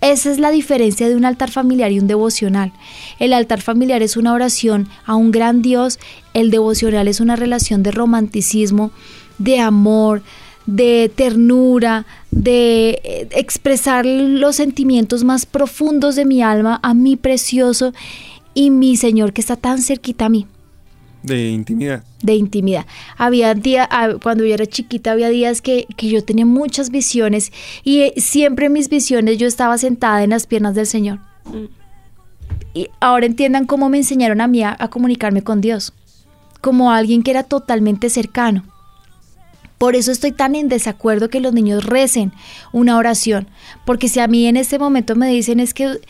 Esa 0.01 0.31
es 0.31 0.39
la 0.39 0.53
diferencia 0.53 1.09
de 1.09 1.16
un 1.16 1.25
altar 1.25 1.51
familiar 1.51 1.91
y 1.91 1.99
un 1.99 2.07
devocional. 2.07 2.73
El 3.19 3.33
altar 3.33 3.61
familiar 3.61 4.01
es 4.01 4.16
una 4.16 4.33
oración 4.33 4.89
a 5.05 5.16
un 5.16 5.33
gran 5.33 5.61
Dios, 5.61 5.99
el 6.35 6.51
devocional 6.51 7.09
es 7.09 7.21
una 7.21 7.35
relación 7.35 7.83
de 7.83 7.91
romanticismo, 7.91 8.93
de 9.39 9.59
amor, 9.59 10.23
de 10.69 11.11
ternura, 11.14 12.05
de 12.31 13.01
eh, 13.03 13.29
expresar 13.31 14.05
los 14.05 14.57
sentimientos 14.57 15.25
más 15.25 15.47
profundos 15.47 16.14
de 16.14 16.27
mi 16.27 16.43
alma 16.43 16.79
a 16.83 16.93
mi 16.93 17.16
precioso 17.16 17.95
y 18.53 18.71
mi 18.71 18.99
Señor 18.99 19.33
que 19.33 19.41
está 19.41 19.57
tan 19.57 19.81
cerquita 19.81 20.27
a 20.27 20.29
mí. 20.29 20.47
De 21.23 21.49
intimidad. 21.49 22.05
De 22.23 22.35
intimidad. 22.35 22.85
Había 23.16 23.55
días, 23.55 23.89
ah, 23.91 24.11
cuando 24.23 24.45
yo 24.45 24.53
era 24.53 24.66
chiquita, 24.66 25.12
había 25.12 25.31
días 25.31 25.62
que, 25.62 25.87
que 25.97 26.11
yo 26.11 26.23
tenía 26.23 26.45
muchas 26.45 26.91
visiones 26.91 27.51
y 27.83 28.01
eh, 28.01 28.12
siempre 28.19 28.66
en 28.66 28.75
mis 28.75 28.91
visiones 28.91 29.39
yo 29.39 29.47
estaba 29.47 29.79
sentada 29.79 30.23
en 30.23 30.31
las 30.31 30.47
piernas 30.47 30.75
del 30.75 30.87
Señor. 30.87 31.19
Mm. 31.47 31.64
Y 32.75 32.89
ahora 33.01 33.25
entiendan 33.25 33.64
cómo 33.64 33.89
me 33.89 33.97
enseñaron 33.97 34.43
a 34.43 34.49
mí 34.49 34.62
a 34.62 34.77
comunicarme 34.91 35.43
con 35.43 35.62
Dios, 35.62 35.95
como 36.61 36.93
alguien 36.93 37.23
que 37.23 37.31
era 37.31 37.43
totalmente 37.43 38.11
cercano 38.11 38.64
por 39.79 39.95
eso 39.95 40.11
estoy 40.11 40.33
tan 40.33 40.57
en 40.57 40.68
desacuerdo 40.68 41.31
que 41.31 41.41
los 41.41 41.55
niños 41.55 41.85
recen 41.85 42.33
una 42.72 42.97
oración, 42.97 43.47
porque 43.85 44.09
si 44.09 44.20
a 44.20 44.26
mí 44.26 44.47
en 44.47 44.57
este 44.57 44.79
momento 44.79 45.14
me 45.14 45.29
dicen 45.29 45.61
es 45.61 45.72
que 45.72 46.01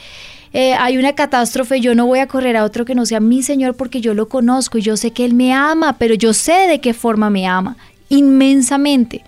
eh, 0.55 0.73
hay 0.73 0.97
una 0.97 1.15
catástrofe, 1.15 1.81
yo 1.81 1.95
no 1.95 2.07
voy 2.07 2.21
a 2.21 2.27
correr 2.27 2.57
a 2.57 2.65
otro 2.65 2.87
que 2.87 2.95
no 2.95 3.05
sea 3.05 3.21
mi 3.21 3.43
Señor 3.43 3.75
porque 3.75 4.01
yo 4.01 4.15
lo 4.15 4.29
conozco 4.29 4.79
y 4.79 4.83
yo 4.83 4.97
sé 4.97 5.11
que 5.11 5.25
Él 5.25 5.35
me 5.35 5.53
ama, 5.53 5.99
pero 5.99 6.15
yo 6.15 6.33
sé 6.33 6.67
de 6.67 6.81
qué 6.81 6.95
forma 6.95 7.29
me 7.29 7.47
ama, 7.47 7.77
inmensamente. 8.09 9.23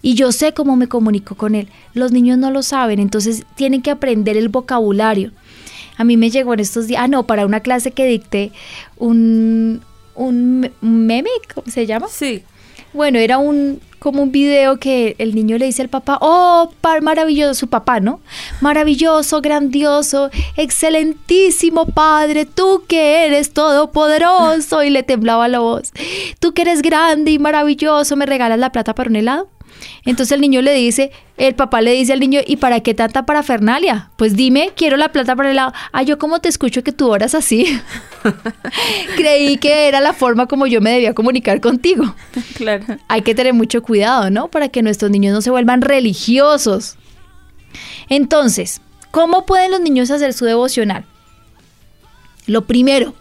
Y 0.00 0.14
yo 0.14 0.32
sé 0.32 0.52
cómo 0.52 0.76
me 0.76 0.86
comunico 0.86 1.34
con 1.34 1.54
Él. 1.54 1.68
Los 1.94 2.12
niños 2.12 2.36
no 2.36 2.50
lo 2.50 2.62
saben, 2.62 2.98
entonces 2.98 3.44
tienen 3.54 3.80
que 3.80 3.90
aprender 3.90 4.36
el 4.36 4.48
vocabulario. 4.48 5.32
A 5.96 6.04
mí 6.04 6.16
me 6.16 6.30
llegó 6.30 6.54
en 6.54 6.60
estos 6.60 6.86
días, 6.86 7.02
ah, 7.02 7.08
no, 7.08 7.26
para 7.26 7.46
una 7.46 7.60
clase 7.60 7.92
que 7.92 8.06
dicté 8.06 8.52
un, 8.96 9.80
un 10.14 10.70
meme, 10.80 11.30
¿cómo 11.54 11.70
se 11.70 11.86
llama? 11.86 12.08
Sí. 12.08 12.42
Bueno, 12.94 13.18
era 13.18 13.38
un 13.38 13.80
como 13.98 14.22
un 14.22 14.32
video 14.32 14.78
que 14.78 15.16
el 15.18 15.34
niño 15.34 15.56
le 15.56 15.64
dice 15.64 15.80
al 15.80 15.88
papá, 15.88 16.18
oh, 16.20 16.70
par 16.82 17.00
maravilloso, 17.00 17.54
su 17.54 17.68
papá, 17.68 18.00
¿no? 18.00 18.20
Maravilloso, 18.60 19.40
grandioso, 19.40 20.30
excelentísimo 20.58 21.86
padre, 21.86 22.44
tú 22.44 22.84
que 22.86 23.24
eres 23.24 23.54
todopoderoso, 23.54 24.84
y 24.84 24.90
le 24.90 25.04
temblaba 25.04 25.48
la 25.48 25.60
voz, 25.60 25.90
tú 26.38 26.52
que 26.52 26.62
eres 26.62 26.82
grande 26.82 27.30
y 27.30 27.38
maravilloso, 27.38 28.14
¿me 28.14 28.26
regalas 28.26 28.58
la 28.58 28.72
plata 28.72 28.94
para 28.94 29.08
un 29.08 29.16
helado? 29.16 29.48
Entonces 30.04 30.32
el 30.32 30.40
niño 30.40 30.62
le 30.62 30.74
dice, 30.74 31.10
el 31.36 31.54
papá 31.54 31.80
le 31.80 31.92
dice 31.92 32.12
al 32.12 32.20
niño, 32.20 32.40
¿y 32.46 32.56
para 32.56 32.80
qué 32.80 32.94
tanta 32.94 33.26
parafernalia? 33.26 34.10
Pues 34.16 34.36
dime, 34.36 34.72
quiero 34.76 34.96
la 34.96 35.10
plata 35.10 35.34
para 35.34 35.50
el 35.50 35.56
lado. 35.56 35.72
Ah, 35.92 36.02
yo 36.02 36.18
como 36.18 36.40
te 36.40 36.48
escucho 36.48 36.82
que 36.82 36.92
tú 36.92 37.10
oras 37.10 37.34
así. 37.34 37.80
Creí 39.16 39.56
que 39.58 39.88
era 39.88 40.00
la 40.00 40.12
forma 40.12 40.46
como 40.46 40.66
yo 40.66 40.80
me 40.80 40.90
debía 40.90 41.14
comunicar 41.14 41.60
contigo. 41.60 42.14
Claro. 42.54 42.84
Hay 43.08 43.22
que 43.22 43.34
tener 43.34 43.52
mucho 43.52 43.82
cuidado, 43.82 44.30
¿no? 44.30 44.48
Para 44.48 44.68
que 44.68 44.82
nuestros 44.82 45.10
niños 45.10 45.34
no 45.34 45.42
se 45.42 45.50
vuelvan 45.50 45.82
religiosos. 45.82 46.96
Entonces, 48.08 48.80
¿cómo 49.10 49.44
pueden 49.44 49.72
los 49.72 49.80
niños 49.80 50.10
hacer 50.10 50.32
su 50.34 50.44
devocional? 50.44 51.04
Lo 52.46 52.64
primero, 52.66 53.14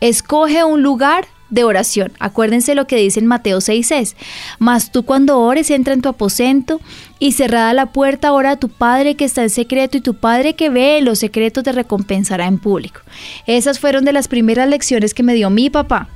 escoge 0.00 0.64
un 0.64 0.82
lugar 0.82 1.26
de 1.50 1.64
oración. 1.64 2.12
Acuérdense 2.18 2.74
lo 2.74 2.86
que 2.86 2.96
dice 2.96 3.20
en 3.20 3.26
Mateo 3.26 3.60
6:6. 3.60 4.16
Mas 4.58 4.92
tú 4.92 5.04
cuando 5.04 5.38
ores, 5.38 5.70
entra 5.70 5.94
en 5.94 6.02
tu 6.02 6.08
aposento 6.08 6.80
y 7.18 7.32
cerrada 7.32 7.72
la 7.74 7.86
puerta, 7.86 8.32
ora 8.32 8.52
a 8.52 8.56
tu 8.56 8.68
Padre 8.68 9.14
que 9.14 9.24
está 9.24 9.42
en 9.42 9.50
secreto 9.50 9.96
y 9.96 10.00
tu 10.00 10.14
Padre 10.14 10.54
que 10.54 10.70
ve 10.70 11.00
los 11.02 11.18
secretos 11.18 11.64
te 11.64 11.72
recompensará 11.72 12.46
en 12.46 12.58
público. 12.58 13.00
Esas 13.46 13.78
fueron 13.78 14.04
de 14.04 14.12
las 14.12 14.28
primeras 14.28 14.68
lecciones 14.68 15.14
que 15.14 15.22
me 15.22 15.34
dio 15.34 15.50
mi 15.50 15.70
papá. 15.70 16.08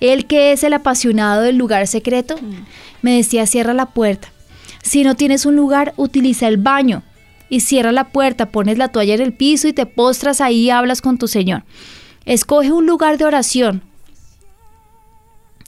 Él 0.00 0.26
que 0.26 0.52
es 0.52 0.64
el 0.64 0.72
apasionado 0.72 1.42
del 1.42 1.56
lugar 1.56 1.86
secreto, 1.86 2.36
me 3.02 3.16
decía, 3.16 3.46
cierra 3.46 3.74
la 3.74 3.86
puerta. 3.86 4.28
Si 4.82 5.02
no 5.02 5.14
tienes 5.14 5.46
un 5.46 5.56
lugar, 5.56 5.94
utiliza 5.96 6.46
el 6.46 6.58
baño 6.58 7.02
y 7.48 7.60
cierra 7.60 7.92
la 7.92 8.08
puerta, 8.08 8.50
pones 8.50 8.76
la 8.76 8.88
toalla 8.88 9.14
en 9.14 9.22
el 9.22 9.32
piso 9.32 9.68
y 9.68 9.72
te 9.72 9.86
postras 9.86 10.40
ahí 10.40 10.64
y 10.64 10.70
hablas 10.70 11.00
con 11.00 11.16
tu 11.16 11.28
Señor. 11.28 11.62
Escoge 12.26 12.72
un 12.72 12.86
lugar 12.86 13.16
de 13.16 13.24
oración, 13.24 13.82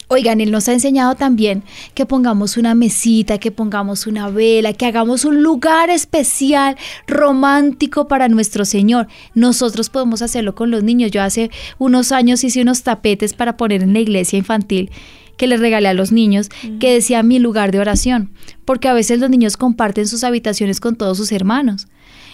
Oigan, 0.09 0.41
Él 0.41 0.53
nos 0.53 0.69
ha 0.69 0.73
enseñado 0.73 1.17
también 1.17 1.65
que 1.95 2.07
pongamos 2.07 2.57
una 2.57 2.77
mesita, 2.77 3.39
que 3.39 3.51
pongamos 3.51 4.07
una 4.07 4.31
vela, 4.31 4.73
que 4.73 4.87
hagamos 4.87 5.25
un 5.25 5.43
lugar 5.43 5.91
especial, 5.91 6.77
romántico 7.09 8.07
para 8.07 8.29
nuestro 8.29 8.65
Señor. 8.65 9.09
Nosotros 9.35 9.91
podemos 9.91 10.23
hacerlo 10.23 10.55
con 10.55 10.71
los 10.71 10.85
niños. 10.85 11.11
Yo 11.11 11.23
hace 11.23 11.51
unos 11.79 12.13
años 12.13 12.45
hice 12.45 12.63
unos 12.63 12.85
tapetes 12.85 13.35
para 13.35 13.57
poner 13.57 13.83
en 13.83 13.95
la 13.95 13.99
iglesia 13.99 14.39
infantil 14.39 14.93
que 15.37 15.49
les 15.49 15.59
regalé 15.59 15.89
a 15.89 15.95
los 15.95 16.13
niños, 16.13 16.49
que 16.81 16.93
decía 16.93 17.23
mi 17.23 17.39
lugar 17.41 17.71
de 17.73 17.81
oración, 17.81 18.31
porque 18.65 18.89
a 18.89 18.95
veces 18.95 19.19
los 19.19 19.29
niños 19.29 19.57
comparten 19.57 20.07
sus 20.07 20.25
habitaciones 20.25 20.81
con 20.81 20.97
todos 20.97 21.19
sus 21.19 21.33
hermanos. 21.33 21.89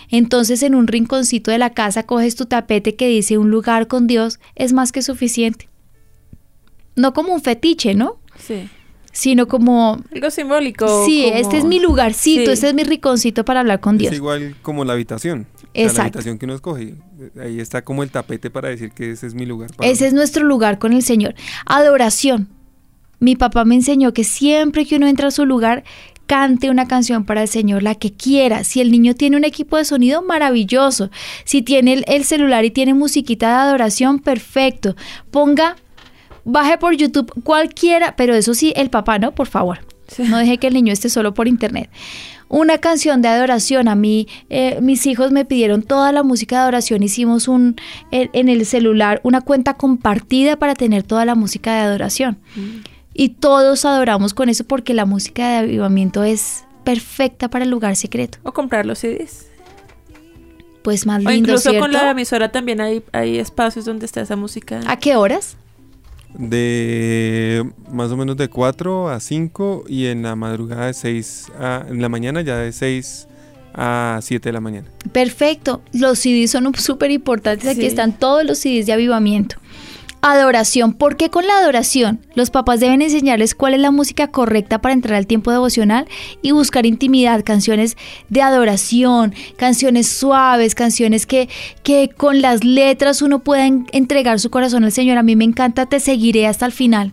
Entonces 0.09 0.63
en 0.63 0.75
un 0.75 0.87
rinconcito 0.87 1.51
de 1.51 1.59
la 1.59 1.71
casa 1.71 2.05
coges 2.05 2.37
tu 2.37 2.45
tapete 2.45 2.95
que 2.95 3.09
dice 3.09 3.39
un 3.39 3.51
lugar 3.51 3.89
con 3.89 4.07
Dios, 4.07 4.39
es 4.55 4.73
más 4.73 4.93
que 4.93 5.03
suficiente 5.03 5.72
no 6.97 7.13
como 7.13 7.35
un 7.35 7.41
fetiche, 7.43 7.95
¿no? 7.95 8.19
Sí. 8.39 8.69
Sino 9.13 9.47
como... 9.47 10.03
Algo 10.15 10.31
simbólico. 10.31 11.05
Sí, 11.05 11.25
este 11.27 11.59
es 11.59 11.65
mi 11.65 11.81
lugarcito, 11.81 12.51
este 12.51 12.69
es 12.69 12.75
mi 12.75 12.83
riconcito 12.83 13.45
para 13.45 13.61
hablar 13.61 13.81
con 13.81 13.99
Dios. 13.99 14.13
Es 14.13 14.19
igual 14.19 14.57
como 14.63 14.85
la 14.85 14.95
habitación. 14.95 15.47
Exacto. 15.75 15.99
la 15.99 16.03
habitación 16.05 16.39
que 16.39 16.47
uno 16.47 16.55
escoge. 16.55 16.95
Ahí 17.41 17.61
está 17.61 17.83
como 17.83 18.03
el 18.03 18.11
tapete 18.11 18.51
para 18.51 18.69
decir 18.69 18.93
que 18.93 19.11
ese 19.11 19.27
es 19.27 19.35
mi 19.35 19.47
lugar. 19.47 19.71
ese 19.81 20.07
es 20.07 20.15
nuestro 20.15 20.45
lugar 20.45 20.79
con 20.79 20.93
el 20.93 21.03
Señor. 21.03 21.35
Adoración. 21.67 22.49
Mi 23.21 23.37
papá 23.37 23.65
me 23.65 23.75
enseñó 23.75 24.13
que 24.13 24.25
siempre 24.25 24.85
que 24.85 24.97
uno 24.97 25.07
entra 25.07 25.29
a 25.29 25.31
su 25.31 25.47
lugar, 25.47 25.85
cante 26.27 26.71
una 26.71 26.89
canción 26.89 27.25
para 27.25 27.43
el 27.43 27.49
Señor, 27.49 27.83
la 27.83 27.95
que 27.95 28.13
quiera. 28.13 28.65
Si 28.65 28.81
el 28.81 28.91
niño 28.91 29.15
tiene 29.15 29.37
un 29.37 29.45
equipo 29.45 29.77
de 29.77 29.85
sonido, 29.85 30.23
maravilloso. 30.23 31.11
Si 31.45 31.63
tiene 31.63 31.93
el, 31.93 32.05
el 32.09 32.25
celular 32.25 32.65
y 32.65 32.71
tiene 32.71 32.95
musiquita 32.95 33.49
de 33.49 33.55
adoración, 33.55 34.19
perfecto. 34.19 34.97
Ponga 35.31 35.77
baje 36.45 36.79
por 36.79 36.95
YouTube 36.95 37.33
cualquiera, 37.45 38.17
pero 38.17 38.35
eso 38.35 38.55
sí, 38.55 38.73
el 38.77 38.91
papá, 38.91 39.19
¿no? 39.19 39.33
Por 39.33 39.47
favor. 39.47 39.81
No 40.19 40.39
deje 40.39 40.59
que 40.59 40.67
el 40.67 40.75
niño 40.75 40.93
esté 40.93 41.09
solo 41.09 41.33
por 41.35 41.49
internet. 41.49 41.91
Una 42.49 42.79
canción 42.79 43.23
de 43.23 43.29
adoración. 43.29 43.89
A 43.89 43.95
mí, 43.95 44.29
eh, 44.51 44.79
mis 44.83 45.07
hijos 45.07 45.33
me 45.33 45.45
pidieron 45.45 45.83
toda 45.83 46.13
la 46.13 46.23
música 46.23 46.57
de 46.57 46.63
adoración. 46.63 47.03
Hicimos 47.03 47.49
un 47.49 47.77
en, 48.11 48.49
el 48.49 48.67
celular 48.67 49.21
una 49.25 49.41
cuenta 49.41 49.75
compartida 49.75 50.57
para 50.57 50.75
tener 50.75 51.03
toda 51.03 51.25
la 51.25 51.35
música 51.35 51.75
de 51.75 51.81
adoración. 51.81 52.39
Mm. 52.55 52.85
Y 53.15 53.31
todos 53.31 53.85
adoramos 53.85 54.35
con 54.35 54.49
eso 54.49 54.65
porque 54.65 54.93
la 54.95 55.07
música 55.07 55.49
de 55.49 55.57
avivamiento 55.57 56.25
es 56.25 56.65
perfecta 56.85 57.49
para 57.49 57.65
el 57.65 57.71
lugar 57.71 57.97
secreto. 57.97 58.39
O 58.43 58.53
comprar 58.53 58.85
los 58.85 58.99
CDs. 58.99 59.47
Pues 60.83 61.07
más 61.07 61.19
lindo, 61.19 61.31
o 61.31 61.35
incluso 61.35 61.79
con 61.79 61.93
la 61.93 62.11
emisora 62.11 62.51
también 62.51 62.81
hay, 62.81 63.03
hay 63.13 63.39
espacios 63.39 63.85
donde 63.85 64.05
está 64.05 64.21
esa 64.21 64.35
música. 64.35 64.81
¿A 64.87 64.99
qué 64.99 65.15
horas? 65.15 65.57
De 66.35 67.65
más 67.91 68.11
o 68.11 68.17
menos 68.17 68.37
de 68.37 68.49
4 68.49 69.11
a 69.11 69.21
5 69.21 69.85
y 69.89 70.07
en 70.07 70.23
la 70.23 70.37
madrugada 70.37 70.87
de 70.87 70.95
6 70.95 71.53
a, 71.59 71.85
en 71.89 72.01
la 72.01 72.09
mañana 72.09 72.41
ya 72.43 72.57
de 72.57 72.73
6 72.73 73.29
a 73.75 74.19
7 74.23 74.49
de 74.49 74.53
la 74.53 74.61
mañana. 74.61 74.89
Perfecto, 75.13 75.83
los 75.93 76.19
CDs 76.19 76.51
son 76.51 76.75
súper 76.75 77.11
importantes, 77.11 77.69
aquí 77.69 77.87
están 77.87 78.13
todos 78.19 78.45
los 78.45 78.59
CDs 78.59 78.87
de 78.87 78.93
avivamiento. 78.93 79.57
Adoración. 80.25 80.95
¿Por 80.95 81.17
qué 81.17 81.31
con 81.31 81.49
la 81.49 81.59
adoración? 81.59 82.21
Los 82.37 82.51
papás 82.51 82.79
deben 82.79 83.03
enseñarles 83.03 83.57
cuál 83.57 83.75
es 83.75 83.81
la 83.81 83.91
música 83.91 84.29
correcta 84.29 84.81
para 84.81 84.95
entrar 84.95 85.17
al 85.17 85.27
tiempo 85.27 85.51
devocional 85.51 86.07
y 86.43 86.53
buscar 86.53 86.87
intimidad, 86.87 87.43
canciones 87.45 87.97
de 88.29 88.41
adoración, 88.41 89.35
canciones 89.57 90.07
suaves, 90.07 90.77
canciones 90.77 91.27
que, 91.27 91.49
que 91.83 92.09
con 92.09 92.41
las 92.41 92.63
letras 92.63 93.21
uno 93.21 93.41
pueda 93.41 93.67
entregar 93.67 94.39
su 94.39 94.49
corazón 94.49 94.85
al 94.85 94.93
Señor. 94.93 95.19
A 95.19 95.25
mí 95.25 95.35
me 95.35 95.45
encanta 95.45 95.87
Te 95.87 95.99
seguiré 95.99 96.47
hasta 96.47 96.67
el 96.67 96.73
final. 96.73 97.13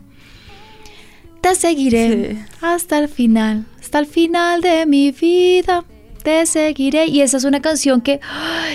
Te 1.41 1.55
seguiré 1.55 2.45
hasta 2.61 2.99
el 2.99 3.07
final, 3.07 3.65
hasta 3.81 3.97
el 3.97 4.05
final 4.05 4.61
de 4.61 4.85
mi 4.85 5.11
vida 5.11 5.83
te 6.21 6.45
seguiré. 6.45 7.07
Y 7.07 7.21
esa 7.21 7.37
es 7.37 7.43
una 7.43 7.61
canción 7.61 8.01
que 8.01 8.19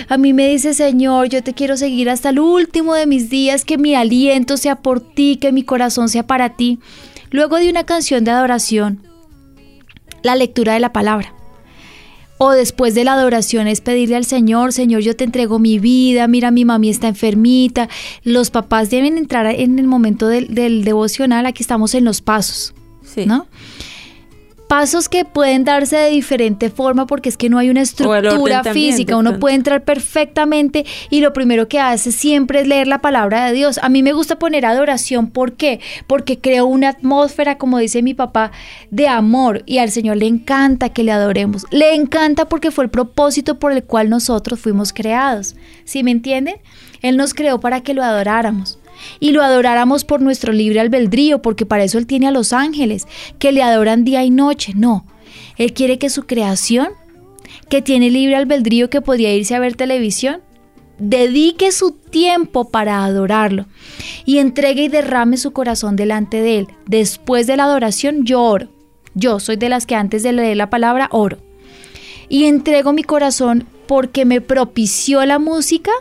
a 0.09 0.17
mí 0.17 0.33
me 0.33 0.47
dice, 0.47 0.73
Señor, 0.73 1.29
yo 1.29 1.43
te 1.43 1.53
quiero 1.53 1.77
seguir 1.77 2.09
hasta 2.09 2.29
el 2.29 2.39
último 2.39 2.93
de 2.93 3.05
mis 3.05 3.29
días, 3.29 3.65
que 3.65 3.77
mi 3.77 3.95
aliento 3.95 4.57
sea 4.57 4.75
por 4.77 4.99
ti, 4.99 5.37
que 5.37 5.51
mi 5.51 5.63
corazón 5.63 6.09
sea 6.09 6.27
para 6.27 6.49
ti. 6.55 6.79
Luego 7.31 7.57
de 7.57 7.69
una 7.69 7.83
canción 7.83 8.23
de 8.23 8.31
adoración, 8.31 9.01
la 10.23 10.35
lectura 10.35 10.73
de 10.73 10.79
la 10.79 10.93
palabra. 10.93 11.33
O 12.37 12.51
después 12.51 12.93
de 12.95 13.05
la 13.05 13.13
adoración 13.13 13.67
es 13.67 13.79
pedirle 13.79 14.17
al 14.17 14.25
Señor, 14.25 14.73
Señor, 14.73 15.01
yo 15.01 15.15
te 15.15 15.23
entrego 15.23 15.57
mi 15.57 15.79
vida, 15.79 16.27
mira, 16.27 16.51
mi 16.51 16.65
mami 16.65 16.89
está 16.89 17.07
enfermita. 17.07 17.87
Los 18.23 18.51
papás 18.51 18.89
deben 18.89 19.17
entrar 19.17 19.45
en 19.45 19.79
el 19.79 19.87
momento 19.87 20.27
del, 20.27 20.53
del 20.53 20.83
devocional, 20.83 21.45
aquí 21.45 21.63
estamos 21.63 21.95
en 21.95 22.03
los 22.03 22.21
pasos, 22.21 22.73
sí. 23.03 23.25
¿no? 23.25 23.47
Pasos 24.67 25.09
que 25.09 25.25
pueden 25.25 25.63
darse 25.63 25.95
de 25.95 26.09
diferente 26.09 26.69
forma 26.69 27.07
porque 27.07 27.29
es 27.29 27.37
que 27.37 27.49
no 27.49 27.57
hay 27.57 27.69
una 27.69 27.81
estructura 27.81 28.63
física, 28.63 29.17
uno 29.17 29.39
puede 29.39 29.55
entrar 29.55 29.83
perfectamente 29.83 30.85
y 31.09 31.21
lo 31.21 31.33
primero 31.33 31.67
que 31.67 31.79
hace 31.79 32.11
siempre 32.11 32.61
es 32.61 32.67
leer 32.67 32.87
la 32.87 33.01
palabra 33.01 33.45
de 33.45 33.53
Dios. 33.53 33.79
A 33.81 33.89
mí 33.89 34.03
me 34.03 34.13
gusta 34.13 34.39
poner 34.39 34.65
adoración, 34.65 35.29
¿por 35.29 35.53
qué? 35.53 35.79
Porque 36.07 36.39
creo 36.39 36.65
una 36.65 36.89
atmósfera, 36.89 37.57
como 37.57 37.77
dice 37.77 38.01
mi 38.01 38.13
papá, 38.13 38.51
de 38.91 39.07
amor 39.07 39.63
y 39.65 39.77
al 39.77 39.91
Señor 39.91 40.17
le 40.17 40.27
encanta 40.27 40.89
que 40.89 41.03
le 41.03 41.11
adoremos. 41.11 41.65
Le 41.71 41.93
encanta 41.95 42.45
porque 42.45 42.71
fue 42.71 42.85
el 42.85 42.89
propósito 42.89 43.59
por 43.59 43.71
el 43.71 43.83
cual 43.83 44.09
nosotros 44.09 44.59
fuimos 44.59 44.93
creados. 44.93 45.55
¿Sí 45.83 46.03
me 46.03 46.11
entienden? 46.11 46.55
Él 47.01 47.17
nos 47.17 47.33
creó 47.33 47.59
para 47.59 47.81
que 47.81 47.93
lo 47.93 48.03
adoráramos 48.03 48.79
y 49.19 49.31
lo 49.31 49.41
adoráramos 49.41 50.05
por 50.05 50.21
nuestro 50.21 50.53
libre 50.53 50.79
albedrío, 50.79 51.41
porque 51.41 51.65
para 51.65 51.83
eso 51.83 51.97
Él 51.97 52.07
tiene 52.07 52.27
a 52.27 52.31
los 52.31 52.53
ángeles, 52.53 53.07
que 53.39 53.51
le 53.51 53.63
adoran 53.63 54.03
día 54.03 54.23
y 54.23 54.29
noche. 54.29 54.73
No, 54.75 55.05
Él 55.57 55.73
quiere 55.73 55.97
que 55.97 56.09
su 56.09 56.23
creación, 56.23 56.89
que 57.69 57.81
tiene 57.81 58.09
libre 58.09 58.35
albedrío, 58.35 58.89
que 58.89 59.01
podría 59.01 59.33
irse 59.33 59.55
a 59.55 59.59
ver 59.59 59.75
televisión, 59.75 60.41
dedique 60.97 61.71
su 61.71 61.91
tiempo 61.91 62.69
para 62.69 63.03
adorarlo 63.03 63.65
y 64.25 64.37
entregue 64.37 64.83
y 64.83 64.87
derrame 64.87 65.37
su 65.37 65.51
corazón 65.51 65.95
delante 65.95 66.41
de 66.41 66.59
Él. 66.59 66.67
Después 66.85 67.47
de 67.47 67.57
la 67.57 67.65
adoración 67.65 68.25
yo 68.25 68.41
oro. 68.41 68.69
Yo 69.13 69.39
soy 69.39 69.55
de 69.55 69.69
las 69.69 69.85
que 69.85 69.95
antes 69.95 70.23
de 70.23 70.33
leer 70.33 70.57
la 70.57 70.69
palabra 70.69 71.07
oro. 71.11 71.37
Y 72.27 72.45
entrego 72.45 72.91
mi 72.91 73.03
corazón 73.03 73.65
porque 73.87 74.25
me 74.25 74.41
propició 74.41 75.23
la 75.25 75.39
música 75.39 75.91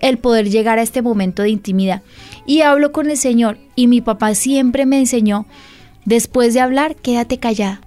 el 0.00 0.18
poder 0.18 0.50
llegar 0.50 0.78
a 0.78 0.82
este 0.82 1.02
momento 1.02 1.42
de 1.42 1.50
intimidad 1.50 2.02
y 2.46 2.62
hablo 2.62 2.92
con 2.92 3.10
el 3.10 3.16
Señor. 3.16 3.58
Y 3.76 3.86
mi 3.86 4.00
papá 4.00 4.34
siempre 4.34 4.86
me 4.86 4.98
enseñó, 4.98 5.46
después 6.04 6.54
de 6.54 6.60
hablar, 6.60 6.96
quédate 6.96 7.38
callada 7.38 7.80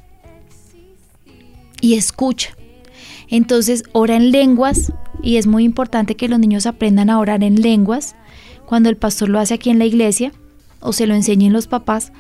y 1.82 1.96
escucha. 1.96 2.56
Entonces, 3.30 3.84
ora 3.92 4.16
en 4.16 4.32
lenguas 4.32 4.94
y 5.22 5.38
es 5.38 5.48
muy 5.48 5.64
importante 5.64 6.16
que 6.16 6.28
los 6.28 6.40
niños 6.40 6.66
aprendan 6.66 7.10
a 7.10 7.20
orar 7.20 7.44
en 7.44 7.62
lenguas 7.62 8.16
cuando 8.66 8.90
el 8.90 8.98
pastor 8.98 9.30
lo 9.30 9.40
hace 9.40 9.56
aquí 9.56 9.70
en 9.70 9.80
la 9.80 9.86
iglesia 9.86 10.32
o 10.80 10.94
se 10.94 11.08
lo 11.08 11.16
enseñen 11.16 11.54
los 11.54 11.68
papás, 11.68 12.12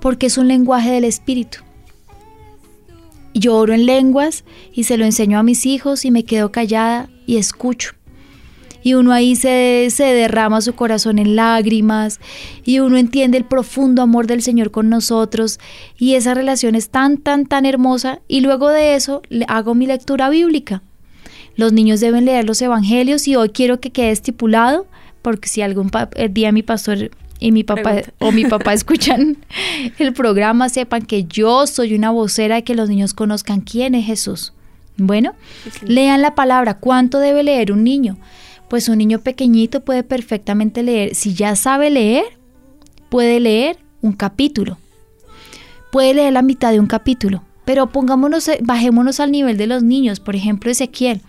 porque 0.00 0.26
es 0.26 0.38
un 0.38 0.48
lenguaje 0.48 0.90
del 0.90 1.04
espíritu. 1.04 1.58
Yo 3.34 3.56
oro 3.56 3.74
en 3.74 3.86
lenguas 3.86 4.44
y 4.72 4.84
se 4.84 4.96
lo 4.96 5.04
enseño 5.04 5.38
a 5.38 5.42
mis 5.42 5.66
hijos 5.66 6.04
y 6.04 6.10
me 6.10 6.24
quedo 6.24 6.52
callada 6.52 7.10
y 7.26 7.36
escucho 7.36 7.95
y 8.86 8.94
uno 8.94 9.12
ahí 9.12 9.34
se, 9.34 9.88
se 9.90 10.04
derrama 10.04 10.60
su 10.60 10.76
corazón 10.76 11.18
en 11.18 11.34
lágrimas 11.34 12.20
y 12.64 12.78
uno 12.78 12.96
entiende 12.98 13.36
el 13.36 13.44
profundo 13.44 14.00
amor 14.00 14.28
del 14.28 14.42
Señor 14.42 14.70
con 14.70 14.88
nosotros 14.88 15.58
y 15.98 16.14
esa 16.14 16.34
relación 16.34 16.76
es 16.76 16.88
tan, 16.90 17.18
tan, 17.18 17.46
tan 17.46 17.66
hermosa 17.66 18.20
y 18.28 18.42
luego 18.42 18.68
de 18.68 18.94
eso 18.94 19.22
hago 19.48 19.74
mi 19.74 19.88
lectura 19.88 20.30
bíblica. 20.30 20.84
Los 21.56 21.72
niños 21.72 21.98
deben 21.98 22.26
leer 22.26 22.44
los 22.44 22.62
evangelios 22.62 23.26
y 23.26 23.34
hoy 23.34 23.48
quiero 23.48 23.80
que 23.80 23.90
quede 23.90 24.12
estipulado 24.12 24.86
porque 25.20 25.48
si 25.48 25.62
algún 25.62 25.90
día 26.30 26.52
mi 26.52 26.62
pastor 26.62 27.10
y 27.40 27.50
mi 27.50 27.64
papá 27.64 28.02
o 28.20 28.30
mi 28.30 28.44
papá 28.44 28.72
escuchan 28.72 29.38
el 29.98 30.12
programa, 30.12 30.68
sepan 30.68 31.02
que 31.06 31.24
yo 31.24 31.66
soy 31.66 31.96
una 31.96 32.12
vocera 32.12 32.54
de 32.54 32.62
que 32.62 32.76
los 32.76 32.88
niños 32.88 33.14
conozcan 33.14 33.62
quién 33.62 33.96
es 33.96 34.06
Jesús. 34.06 34.52
Bueno, 34.96 35.34
lean 35.82 36.22
la 36.22 36.36
palabra. 36.36 36.78
¿Cuánto 36.78 37.18
debe 37.18 37.42
leer 37.42 37.72
un 37.72 37.82
niño? 37.82 38.16
Pues 38.68 38.88
un 38.88 38.98
niño 38.98 39.20
pequeñito 39.20 39.80
puede 39.80 40.02
perfectamente 40.02 40.82
leer. 40.82 41.14
Si 41.14 41.34
ya 41.34 41.56
sabe 41.56 41.90
leer, 41.90 42.24
puede 43.08 43.40
leer 43.40 43.78
un 44.02 44.12
capítulo, 44.12 44.78
puede 45.92 46.14
leer 46.14 46.32
la 46.32 46.42
mitad 46.42 46.72
de 46.72 46.80
un 46.80 46.86
capítulo, 46.86 47.42
pero 47.64 47.88
pongámonos, 47.88 48.50
bajémonos 48.62 49.20
al 49.20 49.32
nivel 49.32 49.56
de 49.56 49.66
los 49.66 49.82
niños, 49.82 50.20
por 50.20 50.36
ejemplo 50.36 50.70
Ezequiel. 50.70 51.20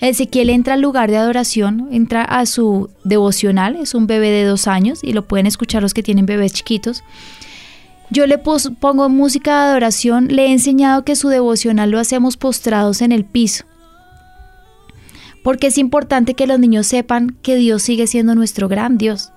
Ezequiel 0.00 0.50
entra 0.50 0.74
al 0.74 0.80
lugar 0.80 1.10
de 1.10 1.16
adoración, 1.16 1.88
entra 1.90 2.22
a 2.22 2.46
su 2.46 2.90
devocional, 3.02 3.76
es 3.76 3.94
un 3.94 4.06
bebé 4.06 4.30
de 4.30 4.44
dos 4.44 4.68
años 4.68 5.00
y 5.02 5.12
lo 5.12 5.26
pueden 5.26 5.46
escuchar 5.46 5.82
los 5.82 5.92
que 5.92 6.04
tienen 6.04 6.26
bebés 6.26 6.52
chiquitos. 6.52 7.02
Yo 8.10 8.26
le 8.26 8.38
pongo 8.38 9.08
música 9.08 9.50
de 9.50 9.70
adoración, 9.70 10.28
le 10.28 10.46
he 10.46 10.52
enseñado 10.52 11.04
que 11.04 11.16
su 11.16 11.28
devocional 11.28 11.90
lo 11.90 11.98
hacemos 11.98 12.36
postrados 12.36 13.02
en 13.02 13.12
el 13.12 13.24
piso. 13.24 13.64
Porque 15.42 15.68
es 15.68 15.78
importante 15.78 16.34
que 16.34 16.46
los 16.46 16.58
niños 16.58 16.86
sepan 16.86 17.36
que 17.42 17.56
Dios 17.56 17.82
sigue 17.82 18.06
siendo 18.06 18.34
nuestro 18.34 18.68
gran 18.68 18.98
Dios. 18.98 19.32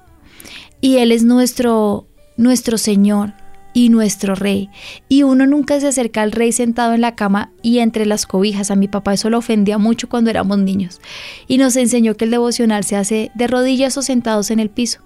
Y 0.82 0.98
Él 0.98 1.12
es 1.12 1.24
nuestro, 1.24 2.08
nuestro 2.38 2.78
Señor 2.78 3.34
y 3.74 3.90
nuestro 3.90 4.36
rey. 4.36 4.70
Y 5.08 5.24
uno 5.24 5.46
nunca 5.46 5.80
se 5.80 5.88
acerca 5.88 6.22
al 6.22 6.32
rey 6.32 6.52
sentado 6.52 6.94
en 6.94 7.02
la 7.02 7.16
cama 7.16 7.52
y 7.62 7.80
entre 7.80 8.06
las 8.06 8.26
cobijas. 8.26 8.72
A 8.72 8.76
mi 8.76 8.88
papá 8.88 9.14
eso 9.14 9.30
lo 9.30 9.38
ofendía 9.38 9.78
mucho 9.78 10.10
cuando 10.10 10.30
éramos 10.30 10.58
niños. 10.58 11.00
Y 11.48 11.58
nos 11.58 11.76
enseñó 11.76 12.16
que 12.16 12.26
el 12.26 12.32
devocional 12.32 12.84
se 12.84 12.96
hace 12.96 13.32
de 13.36 13.48
rodillas 13.48 13.98
o 13.98 14.02
sentados 14.02 14.52
en 14.52 14.60
el 14.60 14.70
piso. 14.70 15.02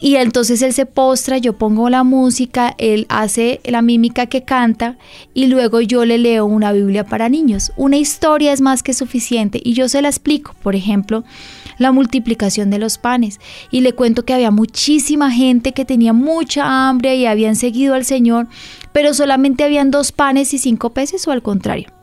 Y 0.00 0.14
entonces 0.14 0.62
él 0.62 0.72
se 0.72 0.86
postra, 0.86 1.38
yo 1.38 1.58
pongo 1.58 1.90
la 1.90 2.04
música, 2.04 2.74
él 2.78 3.06
hace 3.08 3.60
la 3.64 3.82
mímica 3.82 4.26
que 4.26 4.44
canta 4.44 4.96
y 5.34 5.46
luego 5.46 5.80
yo 5.80 6.04
le 6.04 6.18
leo 6.18 6.46
una 6.46 6.72
Biblia 6.72 7.04
para 7.04 7.28
niños. 7.28 7.72
Una 7.76 7.96
historia 7.96 8.52
es 8.52 8.60
más 8.60 8.84
que 8.84 8.94
suficiente 8.94 9.60
y 9.62 9.72
yo 9.72 9.88
se 9.88 10.00
la 10.00 10.08
explico. 10.08 10.54
Por 10.62 10.76
ejemplo, 10.76 11.24
la 11.78 11.90
multiplicación 11.90 12.70
de 12.70 12.78
los 12.78 12.96
panes. 12.98 13.40
Y 13.72 13.80
le 13.80 13.92
cuento 13.92 14.24
que 14.24 14.34
había 14.34 14.52
muchísima 14.52 15.32
gente 15.32 15.72
que 15.72 15.84
tenía 15.84 16.12
mucha 16.12 16.88
hambre 16.88 17.16
y 17.16 17.26
habían 17.26 17.56
seguido 17.56 17.94
al 17.94 18.04
Señor, 18.04 18.46
pero 18.92 19.14
solamente 19.14 19.64
habían 19.64 19.90
dos 19.90 20.12
panes 20.12 20.54
y 20.54 20.58
cinco 20.58 20.90
peces 20.90 21.26
o 21.26 21.32
al 21.32 21.42
contrario 21.42 21.97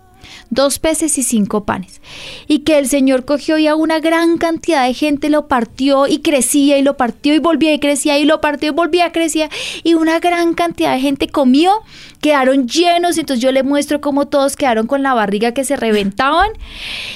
dos 0.49 0.79
peces 0.79 1.17
y 1.17 1.23
cinco 1.23 1.65
panes. 1.65 2.01
Y 2.47 2.59
que 2.59 2.77
el 2.77 2.87
Señor 2.87 3.25
cogió 3.25 3.57
y 3.57 3.67
a 3.67 3.75
una 3.75 3.99
gran 3.99 4.37
cantidad 4.37 4.85
de 4.85 4.93
gente 4.93 5.29
lo 5.29 5.47
partió 5.47 6.07
y 6.07 6.19
crecía 6.19 6.77
y 6.77 6.81
lo 6.81 6.97
partió 6.97 7.33
y 7.33 7.39
volvía 7.39 7.73
y 7.73 7.79
crecía 7.79 8.17
y 8.17 8.25
lo 8.25 8.41
partió 8.41 8.69
y 8.69 8.73
volvía 8.73 9.07
y 9.07 9.11
crecía. 9.11 9.49
Y 9.83 9.93
una 9.93 10.19
gran 10.19 10.53
cantidad 10.53 10.93
de 10.93 11.01
gente 11.01 11.27
comió, 11.27 11.81
quedaron 12.21 12.67
llenos. 12.67 13.17
Entonces 13.17 13.41
yo 13.41 13.51
le 13.51 13.63
muestro 13.63 14.01
cómo 14.01 14.27
todos 14.27 14.55
quedaron 14.55 14.87
con 14.87 15.03
la 15.03 15.13
barriga 15.13 15.53
que 15.53 15.63
se 15.63 15.75
reventaban 15.75 16.49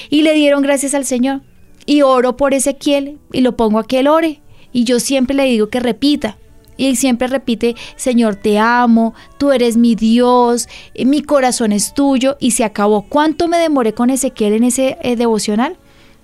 y 0.08 0.22
le 0.22 0.34
dieron 0.34 0.62
gracias 0.62 0.94
al 0.94 1.04
Señor 1.04 1.42
y 1.86 2.02
oro 2.02 2.36
por 2.36 2.54
Ezequiel 2.54 3.18
y 3.32 3.40
lo 3.40 3.56
pongo 3.56 3.78
a 3.78 3.86
que 3.86 4.00
él 4.00 4.08
ore. 4.08 4.40
Y 4.72 4.84
yo 4.84 5.00
siempre 5.00 5.34
le 5.34 5.44
digo 5.44 5.68
que 5.68 5.80
repita. 5.80 6.36
Y 6.80 6.96
siempre 6.96 7.28
repite, 7.28 7.76
Señor, 7.96 8.36
te 8.36 8.58
amo, 8.58 9.12
tú 9.36 9.52
eres 9.52 9.76
mi 9.76 9.94
Dios, 9.94 10.66
eh, 10.94 11.04
mi 11.04 11.20
corazón 11.20 11.72
es 11.72 11.92
tuyo. 11.92 12.38
Y 12.40 12.52
se 12.52 12.64
acabó. 12.64 13.02
¿Cuánto 13.02 13.48
me 13.48 13.58
demoré 13.58 13.92
con 13.92 14.08
Ezequiel 14.08 14.54
en 14.54 14.64
ese 14.64 14.96
eh, 15.02 15.14
devocional? 15.14 15.76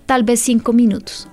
Tal 0.06 0.22
vez 0.22 0.40
cinco 0.40 0.72
minutos. 0.72 1.28